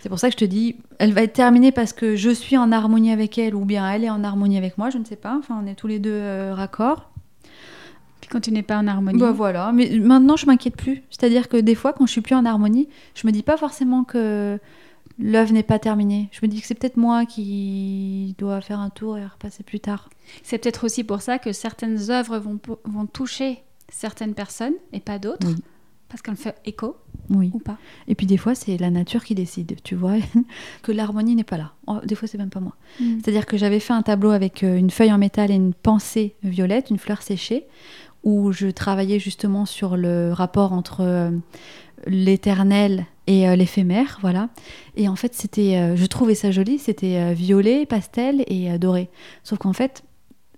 C'est 0.00 0.08
pour 0.08 0.18
ça 0.18 0.28
que 0.28 0.32
je 0.32 0.38
te 0.38 0.44
dis, 0.44 0.76
elle 0.98 1.12
va 1.12 1.22
être 1.22 1.34
terminée 1.34 1.72
parce 1.72 1.92
que 1.92 2.16
je 2.16 2.30
suis 2.30 2.56
en 2.56 2.72
harmonie 2.72 3.12
avec 3.12 3.36
elle 3.38 3.54
ou 3.54 3.64
bien 3.64 3.90
elle 3.90 4.04
est 4.04 4.10
en 4.10 4.24
harmonie 4.24 4.56
avec 4.56 4.78
moi, 4.78 4.90
je 4.90 4.98
ne 4.98 5.04
sais 5.04 5.16
pas. 5.16 5.36
Enfin, 5.38 5.60
on 5.62 5.66
est 5.66 5.74
tous 5.74 5.86
les 5.86 5.98
deux 5.98 6.10
euh, 6.10 6.54
raccords. 6.54 7.10
Quand 8.30 8.40
tu 8.40 8.52
n'es 8.52 8.62
pas 8.62 8.78
en 8.78 8.86
harmonie. 8.86 9.18
Bah 9.18 9.32
voilà, 9.32 9.72
mais 9.72 9.90
maintenant 9.98 10.36
je 10.36 10.46
m'inquiète 10.46 10.76
plus. 10.76 11.02
C'est-à-dire 11.10 11.48
que 11.48 11.56
des 11.56 11.74
fois, 11.74 11.92
quand 11.92 12.06
je 12.06 12.12
suis 12.12 12.20
plus 12.20 12.36
en 12.36 12.44
harmonie, 12.44 12.88
je 13.14 13.26
me 13.26 13.32
dis 13.32 13.42
pas 13.42 13.56
forcément 13.56 14.04
que 14.04 14.58
l'œuvre 15.18 15.52
n'est 15.52 15.64
pas 15.64 15.80
terminée. 15.80 16.28
Je 16.30 16.38
me 16.42 16.48
dis 16.48 16.60
que 16.60 16.66
c'est 16.66 16.76
peut-être 16.76 16.96
moi 16.96 17.26
qui 17.26 18.36
dois 18.38 18.60
faire 18.60 18.78
un 18.78 18.90
tour 18.90 19.18
et 19.18 19.26
repasser 19.26 19.64
plus 19.64 19.80
tard. 19.80 20.08
C'est 20.44 20.58
peut-être 20.58 20.84
aussi 20.84 21.02
pour 21.02 21.22
ça 21.22 21.40
que 21.40 21.52
certaines 21.52 22.10
œuvres 22.10 22.38
vont, 22.38 22.58
vont 22.84 23.06
toucher 23.06 23.64
certaines 23.88 24.34
personnes 24.34 24.74
et 24.92 25.00
pas 25.00 25.18
d'autres. 25.18 25.48
Oui. 25.48 25.56
Parce 26.10 26.22
qu'elles 26.22 26.36
font 26.36 26.52
écho 26.64 26.96
Oui. 27.30 27.50
ou 27.54 27.60
pas. 27.60 27.78
Et 28.08 28.16
puis 28.16 28.26
des 28.26 28.36
fois, 28.36 28.56
c'est 28.56 28.76
la 28.76 28.90
nature 28.90 29.24
qui 29.24 29.36
décide, 29.36 29.76
tu 29.84 29.94
vois, 29.94 30.16
que 30.82 30.90
l'harmonie 30.90 31.36
n'est 31.36 31.44
pas 31.44 31.56
là. 31.56 31.72
Oh, 31.86 31.98
des 32.04 32.16
fois, 32.16 32.26
c'est 32.26 32.36
même 32.36 32.50
pas 32.50 32.58
moi. 32.58 32.74
Mm. 32.98 33.20
C'est-à-dire 33.22 33.46
que 33.46 33.56
j'avais 33.56 33.78
fait 33.78 33.92
un 33.92 34.02
tableau 34.02 34.30
avec 34.30 34.64
euh, 34.64 34.76
une 34.76 34.90
feuille 34.90 35.12
en 35.12 35.18
métal 35.18 35.52
et 35.52 35.54
une 35.54 35.72
pensée 35.72 36.34
violette, 36.42 36.90
une 36.90 36.98
fleur 36.98 37.22
séchée, 37.22 37.66
où 38.24 38.50
je 38.50 38.66
travaillais 38.66 39.20
justement 39.20 39.66
sur 39.66 39.96
le 39.96 40.32
rapport 40.32 40.72
entre 40.72 41.02
euh, 41.02 41.30
l'éternel 42.08 43.06
et 43.28 43.48
euh, 43.48 43.54
l'éphémère, 43.54 44.18
voilà. 44.20 44.48
Et 44.96 45.08
en 45.08 45.14
fait, 45.14 45.32
c'était, 45.34 45.96
je 45.96 46.06
trouvais 46.06 46.34
ça 46.34 46.50
joli, 46.50 46.78
c'était 46.80 47.32
violet, 47.34 47.86
pastel 47.86 48.42
et 48.48 48.76
doré. 48.78 49.10
Sauf 49.44 49.60
qu'en 49.60 49.72
fait, 49.72 50.02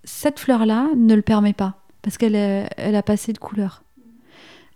cette 0.05 0.41
fleur-là 0.41 0.88
ne 0.97 1.15
le 1.15 1.23
permet 1.23 1.53
pas, 1.53 1.77
parce 2.01 2.17
qu'elle 2.17 2.35
elle 2.35 2.97
a 2.97 3.03
passé 3.03 3.35
de 3.35 3.38
couleur. 3.38 3.83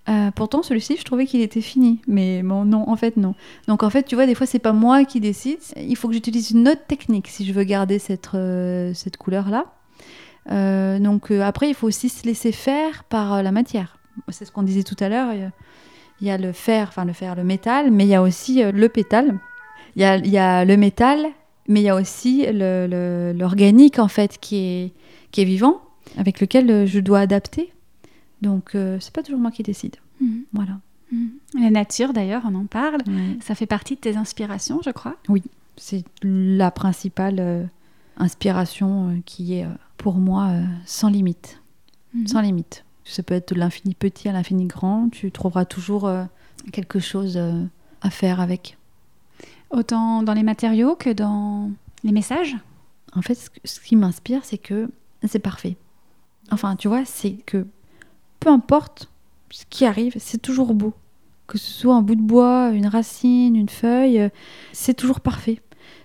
Euh, 0.08 0.30
pourtant, 0.30 0.62
celui-ci, 0.62 0.96
je 0.98 1.02
trouvais 1.04 1.26
qu'il 1.26 1.40
était 1.40 1.60
fini, 1.60 2.00
mais 2.06 2.42
bon, 2.44 2.64
non, 2.64 2.88
en 2.88 2.94
fait, 2.96 3.16
non. 3.16 3.34
Donc, 3.66 3.82
en 3.82 3.90
fait, 3.90 4.04
tu 4.04 4.14
vois, 4.14 4.26
des 4.26 4.36
fois, 4.36 4.46
c'est 4.46 4.60
pas 4.60 4.72
moi 4.72 5.04
qui 5.04 5.18
décide. 5.18 5.58
Il 5.76 5.96
faut 5.96 6.06
que 6.06 6.14
j'utilise 6.14 6.52
une 6.52 6.68
autre 6.68 6.86
technique 6.86 7.26
si 7.26 7.44
je 7.44 7.52
veux 7.52 7.64
garder 7.64 7.98
cette, 7.98 8.30
euh, 8.34 8.94
cette 8.94 9.16
couleur-là. 9.16 9.64
Euh, 10.52 11.00
donc, 11.00 11.32
après, 11.32 11.68
il 11.68 11.74
faut 11.74 11.88
aussi 11.88 12.08
se 12.08 12.24
laisser 12.24 12.52
faire 12.52 13.02
par 13.04 13.42
la 13.42 13.50
matière. 13.50 13.98
C'est 14.28 14.44
ce 14.44 14.52
qu'on 14.52 14.62
disait 14.62 14.84
tout 14.84 14.96
à 15.00 15.08
l'heure. 15.08 15.32
Il 16.20 16.26
y 16.26 16.30
a- 16.30 16.38
le 16.38 16.52
fer, 16.52 16.86
enfin 16.88 17.04
le 17.04 17.12
fer, 17.12 17.34
le 17.34 17.42
métal, 17.44 17.90
mais 17.90 18.04
il 18.04 18.08
y 18.08 18.14
a 18.14 18.22
aussi 18.22 18.62
le 18.62 18.88
pétale. 18.88 19.38
Il 19.96 20.02
y 20.02 20.04
a, 20.04 20.18
y 20.18 20.38
a 20.38 20.64
le 20.64 20.76
métal, 20.76 21.26
mais 21.68 21.80
il 21.80 21.84
y 21.84 21.88
a 21.88 21.96
aussi 21.96 22.46
l'organique, 22.52 23.98
en 23.98 24.08
fait, 24.08 24.38
qui 24.40 24.56
est, 24.56 24.92
qui 25.32 25.40
est 25.42 25.44
vivant, 25.44 25.80
avec 26.16 26.40
lequel 26.40 26.86
je 26.86 27.00
dois 27.00 27.18
adapter. 27.20 27.72
Donc, 28.42 28.74
euh, 28.74 28.98
c'est 29.00 29.14
pas 29.14 29.22
toujours 29.22 29.40
moi 29.40 29.50
qui 29.50 29.62
décide. 29.62 29.96
Mm. 30.20 30.40
Voilà. 30.52 30.78
Mm. 31.12 31.26
La 31.60 31.70
nature, 31.70 32.12
d'ailleurs, 32.12 32.42
on 32.44 32.54
en 32.54 32.66
parle. 32.66 33.02
Ça 33.40 33.54
fait 33.54 33.66
partie 33.66 33.94
de 33.94 34.00
tes 34.00 34.16
inspirations, 34.16 34.80
je 34.84 34.90
crois. 34.90 35.16
C'est 35.76 36.04
la 36.22 36.70
principale 36.70 37.36
euh, 37.38 37.64
inspiration 38.16 39.10
euh, 39.10 39.20
qui 39.26 39.54
est 39.54 39.64
euh, 39.64 39.70
pour 39.98 40.14
moi 40.14 40.52
sans 40.84 41.08
limite. 41.08 41.62
Mhm. 42.14 42.26
Sans 42.26 42.40
limite. 42.40 42.84
Ça 43.04 43.22
peut 43.22 43.34
être 43.34 43.54
de 43.54 43.60
l'infini 43.60 43.94
petit 43.94 44.28
à 44.28 44.32
l'infini 44.32 44.66
grand. 44.66 45.08
Tu 45.10 45.30
trouveras 45.30 45.64
toujours 45.64 46.10
quelque 46.72 46.98
chose 46.98 47.38
à 48.00 48.10
faire 48.10 48.40
avec. 48.40 48.78
Autant 49.70 50.24
dans 50.24 50.32
les 50.32 50.42
matériaux 50.42 50.96
que 50.96 51.10
dans 51.10 51.70
les 52.02 52.10
messages? 52.10 52.56
En 53.14 53.22
fait, 53.22 53.50
ce 53.64 53.80
qui 53.80 53.94
m'inspire, 53.94 54.44
c'est 54.44 54.58
que 54.58 54.90
c'est 55.24 55.38
parfait. 55.38 55.76
Enfin, 56.50 56.74
tu 56.74 56.88
vois, 56.88 57.04
c'est 57.04 57.34
que 57.46 57.64
peu 58.46 58.52
importe 58.52 59.08
ce 59.50 59.64
qui 59.68 59.84
arrive, 59.84 60.14
c'est 60.20 60.40
toujours 60.40 60.72
beau. 60.72 60.94
Que 61.48 61.58
ce 61.58 61.68
soit 61.72 61.96
un 61.96 62.02
bout 62.02 62.14
de 62.14 62.22
bois, 62.22 62.70
une 62.72 62.86
racine, 62.86 63.56
une 63.56 63.68
feuille, 63.68 64.20
euh, 64.20 64.28
c'est 64.72 64.94
toujours 64.94 65.18
parfait. 65.18 65.60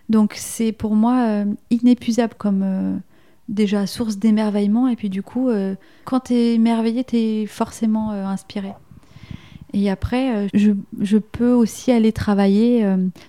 Donc 0.10 0.34
c'est 0.36 0.72
pour 0.72 0.96
moi 0.96 1.20
euh, 1.28 1.46
inépuisable 1.70 2.34
comme 2.40 2.64
euh, 2.64 2.98
déjà 3.48 3.86
source 3.86 4.18
d'émerveillement. 4.18 4.88
Et 4.88 4.96
puis 4.96 5.12
du 5.12 5.22
coup, 5.22 5.52
quand 6.06 6.22
tu 6.22 6.34
es 6.34 6.56
émerveillé, 6.56 7.04
tu 7.04 7.16
es 7.18 7.46
forcément 7.46 8.10
inspiré. 8.10 8.74
Et 9.74 9.92
après, 9.92 10.48
je, 10.56 11.18
peux 11.18 11.54
aussi 11.54 11.92
aller 11.92 12.12
travailler. 12.12 12.84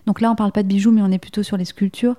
donc 0.06 0.22
là, 0.22 0.30
on 0.30 0.34
parle 0.34 0.52
pas 0.52 0.62
de 0.62 0.68
bijoux, 0.68 0.90
mais 0.90 1.02
on 1.02 1.10
est 1.10 1.18
plutôt 1.18 1.42
sur 1.42 1.58
les 1.58 1.66
sculptures. 1.66 2.16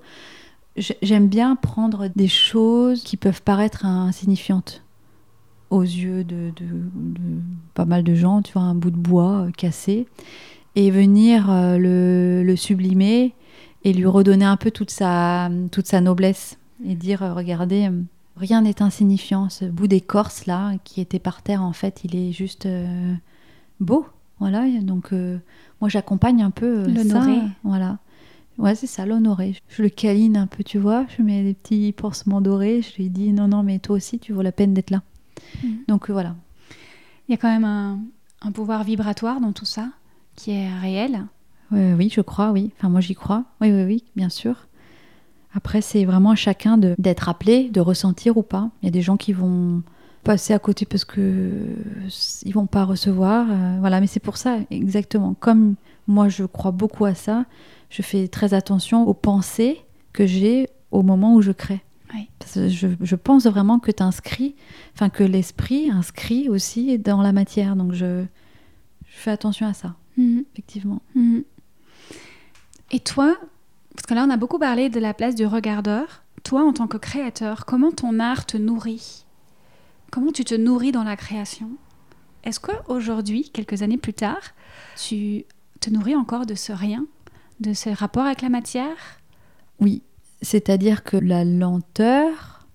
J'ai- 0.75 0.97
J'aime 1.01 1.27
bien 1.27 1.56
prendre 1.56 2.08
des 2.15 2.27
choses 2.27 3.01
qui 3.01 3.17
peuvent 3.17 3.41
paraître 3.41 3.86
insignifiantes 3.86 4.84
aux 5.73 5.81
yeux 5.81 6.23
de, 6.23 6.51
de- 6.55 6.65
de 6.95 7.21
pas 7.73 7.86
mal 7.86 8.03
de 8.03 8.15
gens, 8.15 8.41
tu 8.41 8.53
vois, 8.53 8.62
un 8.62 8.75
bout 8.75 8.91
de 8.91 8.97
bois 8.97 9.45
euh, 9.47 9.51
cassé, 9.51 10.07
et 10.75 10.91
venir 10.91 11.49
euh, 11.51 11.77
le, 11.77 12.43
le 12.43 12.55
sublimer 12.55 13.33
et 13.83 13.93
lui 13.93 14.05
redonner 14.05 14.45
un 14.45 14.57
peu 14.57 14.71
toute 14.71 14.91
sa, 14.91 15.49
toute 15.71 15.88
sa 15.88 15.99
noblesse 16.01 16.57
et 16.86 16.95
dire, 16.95 17.23
euh, 17.23 17.33
regardez, 17.33 17.89
rien 18.38 18.62
n'est 18.62 18.81
insignifiant, 18.81 19.49
ce 19.49 19.65
bout 19.65 19.88
d'écorce 19.88 20.45
là 20.45 20.73
qui 20.83 21.01
était 21.01 21.19
par 21.19 21.41
terre, 21.41 21.63
en 21.63 21.73
fait, 21.73 22.01
il 22.03 22.15
est 22.15 22.31
juste 22.31 22.65
euh, 22.65 23.13
beau. 23.79 24.05
Voilà, 24.39 24.65
donc 24.81 25.13
euh, 25.13 25.38
moi 25.79 25.89
j'accompagne 25.89 26.41
un 26.43 26.49
peu 26.51 26.79
euh, 26.79 26.95
ça, 26.95 27.19
Voilà. 27.63 27.99
Ouais, 28.59 28.75
c'est 28.75 28.88
ça, 28.88 29.05
l'honorer. 29.05 29.55
Je 29.69 29.81
le 29.81 29.89
câline 29.89 30.38
un 30.38 30.45
peu, 30.47 30.63
tu 30.63 30.77
vois. 30.77 31.05
Je 31.17 31.23
mets 31.23 31.43
des 31.43 31.53
petits 31.55 31.91
pansements 31.91 32.39
dorés. 32.41 32.81
Je 32.83 32.95
lui 33.01 33.09
dis 33.09 33.31
non, 33.33 33.47
non, 33.47 33.63
mais 33.63 33.79
toi 33.79 33.95
aussi, 33.95 34.19
tu 34.19 34.31
vaux 34.33 34.43
la 34.43 34.51
peine 34.51 34.73
d'être 34.75 34.91
là. 34.91 35.01
Mhm. 35.63 35.77
Donc 35.87 36.09
euh, 36.09 36.13
voilà. 36.13 36.35
Il 37.27 37.31
y 37.31 37.35
a 37.35 37.37
quand 37.37 37.49
même 37.49 37.63
un, 37.65 37.99
un 38.41 38.51
pouvoir 38.51 38.83
vibratoire 38.83 39.39
dans 39.39 39.53
tout 39.53 39.65
ça 39.65 39.89
qui 40.35 40.51
est 40.51 40.69
réel. 40.79 41.25
Oui, 41.71 42.11
je 42.13 42.21
crois, 42.21 42.51
oui. 42.51 42.71
Enfin, 42.77 42.89
moi, 42.89 43.01
j'y 43.01 43.15
crois. 43.15 43.45
Oui, 43.59 43.71
oui, 43.71 43.83
oui, 43.83 44.03
bien 44.15 44.29
sûr. 44.29 44.67
Après, 45.55 45.81
c'est 45.81 46.05
vraiment 46.05 46.29
à 46.31 46.35
chacun 46.35 46.77
d'être 46.77 47.29
appelé, 47.29 47.69
de 47.69 47.79
ressentir 47.79 48.37
ou 48.37 48.43
pas. 48.43 48.69
Il 48.81 48.85
y 48.85 48.89
a 48.89 48.91
des 48.91 49.01
gens 49.01 49.17
qui 49.17 49.33
vont 49.33 49.81
passer 50.23 50.53
à 50.53 50.59
côté 50.59 50.85
parce 50.85 51.03
que 51.03 51.19
euh, 51.19 52.09
ils 52.43 52.53
vont 52.53 52.67
pas 52.67 52.83
recevoir. 52.83 53.47
euh, 53.49 53.77
voilà, 53.79 54.01
mais 54.01 54.07
c'est 54.07 54.19
pour 54.19 54.37
ça, 54.37 54.57
exactement. 54.69 55.35
Comme 55.39 55.73
moi, 56.07 56.29
je 56.29 56.43
crois 56.43 56.71
beaucoup 56.71 57.05
à 57.05 57.15
ça, 57.15 57.45
je 57.89 58.03
fais 58.03 58.27
très 58.27 58.53
attention 58.53 59.07
aux 59.07 59.13
pensées 59.15 59.81
que 60.11 60.27
j'ai 60.27 60.69
au 60.91 61.01
moment 61.01 61.33
où 61.33 61.41
je 61.41 61.51
crée. 61.51 61.81
Oui. 62.13 62.30
Parce 62.39 62.54
que 62.54 62.67
je, 62.69 62.88
je 63.02 63.15
pense 63.15 63.45
vraiment 63.47 63.80
que 63.80 63.91
tu 63.91 64.04
inscris, 64.04 64.56
enfin 64.93 65.10
que 65.10 65.23
l'esprit 65.23 65.89
inscrit 65.89 66.49
aussi 66.49 66.97
dans 66.99 67.21
la 67.21 67.32
matière. 67.32 67.76
Donc 67.76 67.93
je, 67.93 68.23
je 69.08 69.15
fais 69.17 69.32
attention 69.32 69.65
à 69.67 69.73
ça, 69.73 69.95
Mhm. 70.17 70.43
effectivement. 70.54 71.02
Mhm. 71.15 71.43
Et 72.91 72.99
toi, 72.99 73.36
parce 73.95 74.06
que 74.06 74.13
là 74.13 74.26
on 74.28 74.30
a 74.30 74.38
beaucoup 74.38 74.60
parlé 74.60 74.89
de 74.89 74.99
la 74.99 75.13
place 75.13 75.36
du 75.36 75.45
regardeur, 75.45 76.23
toi 76.43 76.63
en 76.63 76.73
tant 76.73 76.88
que 76.88 76.97
créateur, 76.97 77.65
comment 77.65 77.91
ton 77.91 78.19
art 78.19 78.45
te 78.45 78.58
nourrit? 78.58 79.26
Comment 80.12 80.32
tu 80.32 80.43
te 80.43 80.54
nourris 80.54 80.91
dans 80.91 81.04
la 81.04 81.15
création? 81.15 81.69
Est-ce 82.43 82.60
que 82.60 82.71
aujourd'hui, 82.88 83.49
quelques 83.52 83.82
années 83.82 83.97
plus 83.97 84.13
tard, 84.13 84.41
tu 84.97 85.45
te 85.80 85.89
nourris 85.89 86.15
encore 86.15 86.45
de 86.45 86.54
ce 86.56 86.71
rien, 86.73 87.06
de 87.62 87.73
ce 87.73 87.89
rapport 87.89 88.26
avec 88.26 88.41
la 88.41 88.49
matière? 88.49 89.19
Oui, 89.80 90.04
c'est-à-dire 90.43 91.03
que 91.03 91.17
la 91.17 91.43
lenteur, 91.43 92.67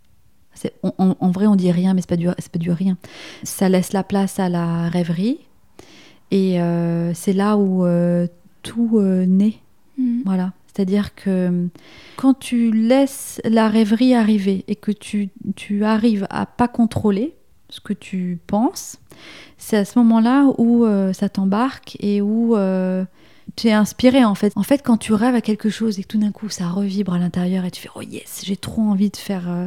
c'est- 0.55 0.75
on- 0.83 0.93
on- 0.99 1.15
en 1.21 1.31
vrai 1.31 1.47
on 1.47 1.55
dit 1.55 1.71
rien, 1.71 1.95
mais 1.95 2.01
c'est 2.01 2.09
pas 2.11 2.17
du 2.17 2.27
pas 2.27 2.59
du 2.59 2.71
rien. 2.73 2.97
Ça 3.45 3.69
laisse 3.69 3.93
la 3.93 4.03
place 4.03 4.41
à 4.41 4.49
la 4.49 4.89
rêverie, 4.89 5.39
et 6.33 6.61
euh, 6.61 7.15
c'est 7.15 7.33
là 7.33 7.57
où 7.57 7.85
euh, 7.87 8.27
tout 8.63 8.99
euh, 8.99 9.25
naît. 9.27 9.55
Mhm. 9.97 10.23
Voilà. 10.25 10.53
C'est-à-dire 10.67 11.15
que 11.17 11.69
quand 12.17 12.35
tu 12.39 12.71
laisses 12.73 13.41
la 13.45 13.69
rêverie 13.69 14.15
arriver 14.15 14.65
et 14.69 14.77
que 14.77 14.93
tu, 14.93 15.29
tu 15.57 15.85
arrives 15.85 16.27
à 16.31 16.47
pas 16.47 16.69
contrôler 16.69 17.35
ce 17.69 17.81
que 17.81 17.93
tu 17.93 18.39
penses, 18.47 18.97
c'est 19.57 19.77
à 19.77 19.85
ce 19.85 19.99
moment-là 19.99 20.45
où 20.59 20.87
ça 21.13 21.29
t'embarque 21.29 21.97
et 21.99 22.23
où 22.23 22.55
tu 23.57 23.69
es 23.69 23.73
inspiré 23.73 24.25
en 24.25 24.35
fait. 24.35 24.53
En 24.57 24.63
fait, 24.63 24.83
quand 24.85 24.97
tu 24.97 25.13
rêves 25.13 25.35
à 25.35 25.41
quelque 25.41 25.71
chose 25.71 25.99
et 25.99 26.03
que 26.03 26.09
tout 26.09 26.19
d'un 26.19 26.33
coup 26.33 26.49
ça 26.49 26.69
revibre 26.69 27.15
à 27.15 27.19
l'intérieur 27.19 27.65
et 27.65 27.71
tu 27.71 27.81
fais 27.83 27.91
oh 27.95 28.03
yes, 28.03 28.43
j'ai 28.45 28.57
trop 28.57 28.83
envie 28.83 29.11
de 29.11 29.17
faire 29.17 29.49
euh, 29.49 29.67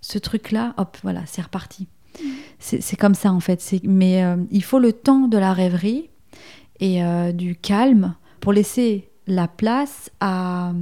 ce 0.00 0.18
truc-là, 0.18 0.74
hop, 0.76 0.96
voilà, 1.02 1.22
c'est 1.26 1.42
reparti. 1.42 1.86
C'est 2.58 2.80
c'est 2.82 2.96
comme 2.96 3.14
ça 3.14 3.32
en 3.32 3.40
fait. 3.40 3.62
Mais 3.84 4.22
euh, 4.24 4.36
il 4.50 4.64
faut 4.64 4.78
le 4.78 4.92
temps 4.92 5.28
de 5.28 5.38
la 5.38 5.52
rêverie 5.52 6.10
et 6.80 7.02
euh, 7.04 7.32
du 7.32 7.54
calme 7.56 8.14
pour 8.40 8.52
laisser 8.52 9.06
la 9.26 9.46
place 9.46 10.10
à, 10.18 10.72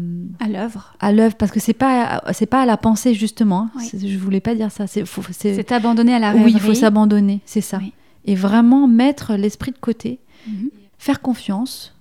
à 0.40 0.48
l'œuvre 0.48 0.94
à 1.00 1.12
l'œuvre 1.12 1.34
parce 1.36 1.52
que 1.52 1.60
c'est 1.60 1.74
pas 1.74 2.22
c'est 2.32 2.46
pas 2.46 2.62
à 2.62 2.66
la 2.66 2.76
pensée 2.78 3.12
justement. 3.14 3.68
Oui. 3.76 3.84
C'est- 3.90 4.08
Je 4.08 4.18
voulais 4.18 4.40
pas 4.40 4.54
dire 4.54 4.70
ça. 4.72 4.86
C'est 4.86 5.72
abandonné 5.72 6.14
à 6.14 6.18
la 6.18 6.30
rêverie 6.30 6.46
oui, 6.46 6.52
il 6.54 6.60
faut 6.60 6.74
s'abandonner, 6.74 7.40
c'est 7.44 7.60
ça. 7.60 7.78
Oui. 7.78 7.92
Et 8.24 8.34
vraiment 8.34 8.86
mettre 8.88 9.34
l'esprit 9.34 9.72
de 9.72 9.78
côté, 9.78 10.18
Mhm. 10.46 10.70
faire 10.98 11.20
confiance 11.20 11.94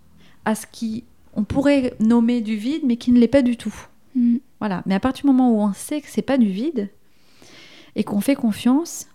à 0.48 0.56
ce 0.56 0.66
qui 0.66 1.04
on 1.34 1.43
pourrait 1.43 1.93
nommer 2.00 2.39
du 2.39 2.56
vide, 2.56 2.84
mais 2.86 2.95
qui 2.95 3.12
ne 3.12 3.20
l'est 3.20 3.28
pas 3.28 3.41
du 3.41 3.58
tout. 3.58 3.76
Mhm. 4.16 4.39
Voilà. 4.60 4.82
Mais 4.86 4.95
à 4.95 5.00
partir 5.00 5.26
du 5.26 5.28
moment 5.28 5.52
où 5.52 5.62
on 5.62 5.74
sait 5.74 6.00
que 6.00 6.08
c'est 6.08 6.22
pas 6.22 6.38
du 6.38 6.48
vide 6.48 6.89
et 7.95 8.06
qu'on 8.06 8.22
fait 8.22 8.36
confiance, 8.36 9.08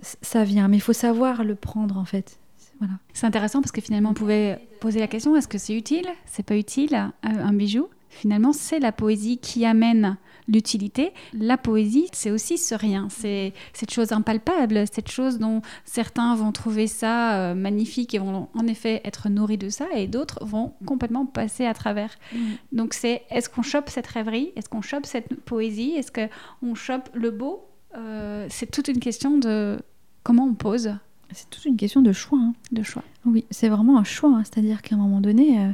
ça 0.00 0.42
vient. 0.42 0.68
Mais 0.68 0.78
il 0.78 0.80
faut 0.80 0.94
savoir 0.94 1.44
le 1.44 1.54
prendre 1.54 1.98
en 1.98 2.06
fait. 2.06 2.38
Voilà. 2.78 2.94
C'est 3.12 3.26
intéressant 3.26 3.60
parce 3.60 3.72
que 3.72 3.82
finalement 3.82 4.10
on 4.10 4.14
pouvait 4.14 4.66
poser 4.80 5.00
la 5.00 5.06
question 5.06 5.36
est-ce 5.36 5.48
que 5.48 5.58
c'est 5.58 5.76
utile? 5.76 6.08
C'est 6.24 6.46
pas 6.46 6.56
utile 6.56 6.94
un, 6.94 7.12
un 7.22 7.52
bijou? 7.52 7.88
Finalement, 8.08 8.52
c'est 8.52 8.80
la 8.80 8.90
poésie 8.90 9.38
qui 9.38 9.64
amène 9.64 10.16
l'utilité. 10.50 11.12
La 11.32 11.56
poésie, 11.56 12.08
c'est 12.12 12.30
aussi 12.30 12.58
ce 12.58 12.74
rien, 12.74 13.08
c'est 13.08 13.54
cette 13.72 13.92
chose 13.92 14.12
impalpable, 14.12 14.84
cette 14.92 15.10
chose 15.10 15.38
dont 15.38 15.62
certains 15.84 16.34
vont 16.34 16.52
trouver 16.52 16.86
ça 16.86 17.36
euh, 17.36 17.54
magnifique 17.54 18.14
et 18.14 18.18
vont 18.18 18.48
en 18.54 18.66
effet 18.66 19.00
être 19.04 19.28
nourris 19.28 19.58
de 19.58 19.68
ça, 19.68 19.86
et 19.94 20.06
d'autres 20.06 20.44
vont 20.44 20.74
complètement 20.84 21.24
passer 21.24 21.64
à 21.64 21.74
travers. 21.74 22.16
Mm. 22.34 22.38
Donc 22.72 22.94
c'est 22.94 23.22
est-ce 23.30 23.48
qu'on 23.48 23.62
chope 23.62 23.88
cette 23.88 24.06
rêverie, 24.06 24.52
est-ce 24.56 24.68
qu'on 24.68 24.82
chope 24.82 25.06
cette 25.06 25.34
poésie, 25.34 25.92
est-ce 25.92 26.12
qu'on 26.12 26.74
chope 26.74 27.08
le 27.14 27.30
beau? 27.30 27.66
Euh, 27.96 28.46
C'est 28.50 28.70
toute 28.70 28.88
une 28.88 29.00
question 29.00 29.38
de 29.38 29.78
comment 30.22 30.44
on 30.44 30.54
pose. 30.54 30.94
C'est 31.32 31.48
toute 31.48 31.64
une 31.64 31.76
question 31.76 32.02
de 32.02 32.12
choix. 32.12 32.38
Hein. 32.40 32.54
De 32.72 32.82
choix. 32.82 33.04
Oui, 33.24 33.44
c'est 33.50 33.68
vraiment 33.68 33.98
un 33.98 34.04
choix. 34.04 34.30
Hein. 34.30 34.42
C'est-à-dire 34.44 34.82
qu'à 34.82 34.96
un 34.96 34.98
moment 34.98 35.20
donné, 35.20 35.60
euh, 35.60 35.70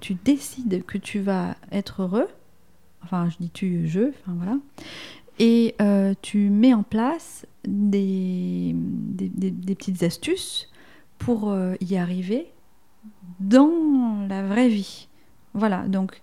tu 0.00 0.14
décides 0.14 0.84
que 0.84 0.98
tu 0.98 1.20
vas 1.20 1.56
être 1.72 2.02
heureux 2.02 2.28
enfin 3.02 3.28
je 3.30 3.36
dis 3.38 3.50
tu, 3.50 3.86
je, 3.86 4.08
enfin 4.08 4.34
voilà, 4.36 4.58
et 5.40 5.74
euh, 5.80 6.12
tu 6.20 6.50
mets 6.50 6.74
en 6.74 6.82
place 6.82 7.46
des, 7.64 8.74
des, 8.74 9.74
petites 9.74 10.02
astuces 10.02 10.68
pour 11.18 11.50
euh, 11.50 11.74
y 11.80 11.96
arriver 11.96 12.52
dans 13.40 14.26
la 14.28 14.46
vraie 14.46 14.68
vie. 14.68 15.08
Voilà, 15.54 15.88
donc 15.88 16.20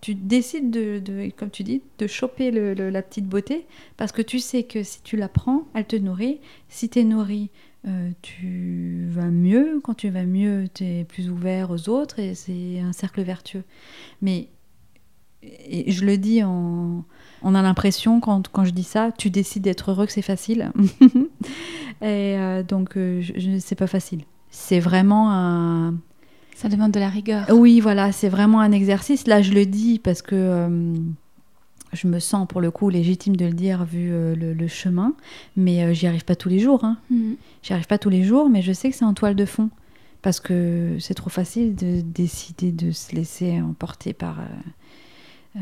tu 0.00 0.14
décides 0.14 0.70
de, 0.70 1.30
comme 1.36 1.50
tu 1.50 1.64
dis, 1.64 1.82
de 1.98 2.06
choper 2.06 2.50
la 2.50 3.02
petite 3.02 3.26
beauté 3.26 3.66
parce 3.96 4.12
que 4.12 4.22
tu 4.22 4.38
sais 4.38 4.62
que 4.62 4.84
si 4.84 5.02
tu 5.02 5.16
la 5.16 5.28
prends, 5.28 5.66
elle 5.74 5.86
te 5.86 5.96
nourrit. 5.96 6.38
Si 6.68 6.88
tu 6.88 7.00
es 7.00 7.04
nourri, 7.04 7.50
euh, 7.88 8.10
tu 8.22 9.06
vas 9.10 9.30
mieux. 9.30 9.80
Quand 9.82 9.94
tu 9.94 10.10
vas 10.10 10.24
mieux, 10.24 10.68
tu 10.72 10.84
es 10.84 11.04
plus 11.04 11.28
ouvert 11.28 11.70
aux 11.70 11.88
autres 11.88 12.18
et 12.20 12.34
c'est 12.34 12.78
un 12.78 12.92
cercle 12.92 13.22
vertueux. 13.22 13.64
Mais 14.22 14.48
et 15.42 15.90
je 15.90 16.04
le 16.04 16.18
dis 16.18 16.42
en. 16.42 17.04
On 17.42 17.54
a 17.54 17.62
l'impression, 17.62 18.20
quand, 18.20 18.48
quand, 18.48 18.64
je 18.64 18.70
dis 18.70 18.82
ça, 18.82 19.12
tu 19.16 19.30
décides 19.30 19.62
d'être 19.62 19.90
heureux 19.90 20.04
que 20.04 20.12
c'est 20.12 20.20
facile. 20.20 20.70
et 22.02 22.36
euh, 22.36 22.62
donc, 22.62 22.96
euh, 22.96 23.22
je, 23.22 23.58
c'est 23.58 23.76
pas 23.76 23.86
facile. 23.86 24.22
C'est 24.50 24.80
vraiment 24.80 25.30
un. 25.32 25.94
Ça 26.54 26.68
demande 26.68 26.92
de 26.92 27.00
la 27.00 27.08
rigueur. 27.08 27.46
Oui, 27.50 27.80
voilà, 27.80 28.12
c'est 28.12 28.28
vraiment 28.28 28.60
un 28.60 28.72
exercice. 28.72 29.26
Là, 29.26 29.40
je 29.40 29.52
le 29.52 29.64
dis 29.64 29.98
parce 29.98 30.20
que 30.20 30.34
euh, 30.34 30.94
je 31.94 32.06
me 32.06 32.18
sens, 32.18 32.46
pour 32.46 32.60
le 32.60 32.70
coup, 32.70 32.90
légitime 32.90 33.36
de 33.36 33.46
le 33.46 33.54
dire 33.54 33.86
vu 33.86 34.10
le, 34.10 34.68
chemin. 34.68 35.14
Mais 35.56 35.94
j'y 35.94 36.06
arrive 36.06 36.26
pas 36.26 36.36
tous 36.36 36.50
les 36.50 36.58
jours. 36.58 36.84
Hein. 36.84 36.98
Mm. 37.08 37.32
J'y 37.62 37.72
arrive 37.72 37.86
pas 37.86 37.96
tous 37.96 38.10
les 38.10 38.22
jours, 38.24 38.50
mais 38.50 38.60
je 38.60 38.72
sais 38.72 38.90
que 38.90 38.96
c'est 38.96 39.06
en 39.06 39.14
toile 39.14 39.36
de 39.36 39.46
fond. 39.46 39.70
Parce 40.20 40.38
que 40.38 40.98
c'est 41.00 41.14
trop 41.14 41.30
facile 41.30 41.74
de 41.74 42.02
décider 42.02 42.72
de 42.72 42.90
se 42.90 43.16
laisser 43.16 43.58
emporter 43.62 44.12
par 44.12 44.36
euh, 45.56 45.60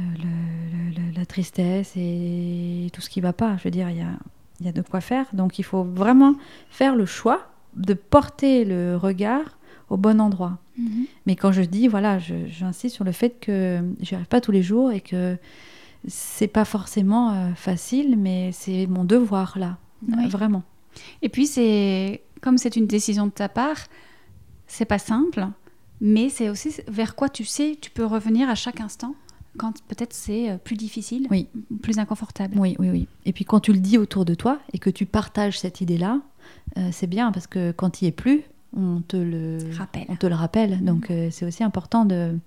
la 1.17 1.27
tristesse 1.27 1.93
et 1.97 2.89
tout 2.93 3.01
ce 3.01 3.09
qui 3.09 3.21
va 3.21 3.33
pas. 3.33 3.57
Je 3.57 3.65
veux 3.65 3.71
dire, 3.71 3.91
il 3.91 3.97
y 3.97 4.03
a, 4.03 4.13
y 4.61 4.69
a 4.69 4.73
de 4.73 4.83
quoi 4.83 5.01
faire. 5.01 5.27
Donc 5.33 5.59
il 5.59 5.65
faut 5.65 5.85
vraiment 5.85 6.35
faire 6.71 6.95
le 6.95 7.07
choix 7.07 7.51
de 7.77 7.95
porter 7.95 8.65
le 8.65 8.97
regard 8.97 9.59
au 9.91 9.97
bon 9.97 10.21
endroit. 10.21 10.59
Mhm. 10.77 11.07
Mais 11.27 11.37
quand 11.37 11.53
je 11.53 11.63
dis, 11.63 11.89
voilà, 11.89 12.19
j'insiste 12.19 12.95
sur 12.95 13.05
le 13.05 13.13
fait 13.13 13.41
que 13.41 13.83
j'y 14.01 14.15
arrive 14.15 14.27
pas 14.27 14.41
tous 14.41 14.53
les 14.53 14.63
jours 14.63 14.93
et 14.93 15.01
que 15.01 15.37
c'est 16.07 16.49
pas 16.49 16.65
forcément 16.65 17.33
euh, 17.33 17.55
facile, 17.55 18.17
mais 18.17 18.51
c'est 18.53 18.87
mon 18.87 19.05
devoir 19.05 19.59
là, 19.59 19.79
vraiment. 20.29 20.63
Et 21.23 21.29
puis 21.29 21.47
c'est 21.47 22.23
comme 22.41 22.59
c'est 22.59 22.77
une 22.77 22.87
décision 22.87 23.27
de 23.27 23.33
ta 23.33 23.49
part, 23.49 23.79
c'est 24.67 24.85
pas 24.85 24.99
simple, 24.99 25.49
mais 26.01 26.29
c'est 26.29 26.49
aussi 26.49 26.75
vers 26.87 27.17
quoi 27.17 27.29
tu 27.29 27.45
sais, 27.45 27.77
tu 27.81 27.91
peux 27.91 28.05
revenir 28.05 28.49
à 28.49 28.55
chaque 28.55 28.81
instant 28.81 29.15
quand 29.59 29.83
peut-être 29.89 30.15
c'est 30.15 30.51
euh, 30.51 30.57
plus 30.57 30.77
difficile, 30.77 31.27
oui. 31.31 31.49
plus 31.83 31.99
inconfortable. 31.99 32.59
Oui, 32.59 32.77
oui, 32.79 32.91
oui. 32.91 33.09
Et 33.27 33.33
puis 33.33 33.45
quand 33.45 33.61
tu 33.61 33.73
le 33.73 33.81
dis 33.81 33.99
autour 33.99 34.25
de 34.25 34.35
toi 34.35 34.59
et 34.73 34.79
que 34.79 34.91
tu 34.91 35.05
partages 35.05 35.59
cette 35.59 35.81
idée-là, 35.81 36.21
euh, 36.77 36.89
c'est 36.93 37.07
bien 37.07 37.33
parce 37.33 37.47
que 37.47 37.73
quand 37.73 38.01
il 38.01 38.05
n'y 38.05 38.09
est 38.09 38.13
plus, 38.13 38.43
on 38.77 39.01
te 39.01 39.17
le 39.17 39.59
rappelle. 39.77 40.07
On 40.09 40.17
te 40.17 40.27
le 40.27 40.35
rappelle. 40.35 40.79
Mm. 40.81 40.85
Donc 40.85 41.11
euh, 41.11 41.29
c'est 41.31 41.45
aussi 41.45 41.63
important 41.63 42.05
de 42.05 42.39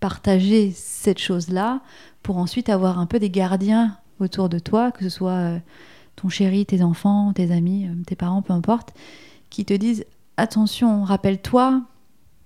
partager 0.00 0.70
cette 0.70 1.18
chose-là 1.18 1.80
pour 2.22 2.38
ensuite 2.38 2.68
avoir 2.68 2.98
un 2.98 3.06
peu 3.06 3.18
des 3.18 3.30
gardiens 3.30 3.96
autour 4.20 4.48
de 4.48 4.58
toi, 4.58 4.92
que 4.92 5.02
ce 5.02 5.08
soit 5.08 5.60
ton 6.16 6.28
chéri, 6.28 6.64
tes 6.66 6.82
enfants, 6.82 7.32
tes 7.32 7.50
amis, 7.50 7.88
tes 8.06 8.14
parents, 8.14 8.42
peu 8.42 8.52
importe, 8.52 8.94
qui 9.50 9.64
te 9.64 9.74
disent 9.74 10.04
attention, 10.36 11.04
rappelle-toi, 11.04 11.82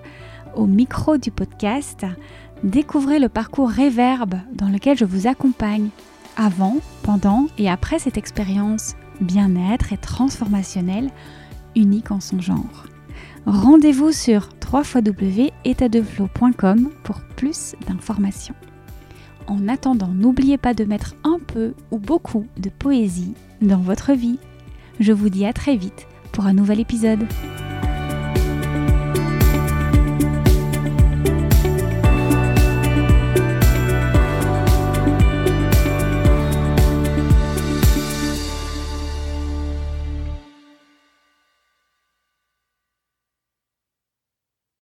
au 0.55 0.67
micro 0.67 1.19
du 1.19 1.33
podcast, 1.33 2.07
découvrez 2.63 3.19
le 3.19 3.29
parcours 3.29 3.71
Réverbe 3.71 4.37
dans 4.53 4.69
lequel 4.69 4.97
je 4.97 5.05
vous 5.05 5.27
accompagne 5.27 5.89
avant, 6.37 6.77
pendant 7.03 7.49
et 7.59 7.69
après 7.69 7.99
cette 7.99 8.19
expérience 8.19 8.95
bien-être 9.21 9.93
et 9.93 9.99
transformationnelle 9.99 11.11
unique 11.75 12.13
en 12.13 12.21
son 12.21 12.41
genre. 12.41 12.85
Rendez-vous 13.47 14.11
sur 14.11 14.49
www.étatdeflow.com 14.73 16.91
pour 17.03 17.21
plus 17.37 17.75
d'informations. 17.87 18.55
En 19.47 19.69
attendant, 19.69 20.09
n'oubliez 20.09 20.57
pas 20.57 20.73
de 20.73 20.85
mettre 20.85 21.15
un 21.25 21.39
peu 21.39 21.75
ou 21.91 21.99
beaucoup 21.99 22.47
de 22.57 22.71
poésie 22.71 23.35
dans 23.61 23.81
votre 23.81 24.15
vie. 24.15 24.39
Je 24.99 25.13
vous 25.13 25.29
dis 25.29 25.45
à 25.45 25.53
très 25.53 25.77
vite 25.77 26.07
pour 26.33 26.47
un 26.47 26.55
nouvel 26.55 26.81
épisode. 26.81 27.27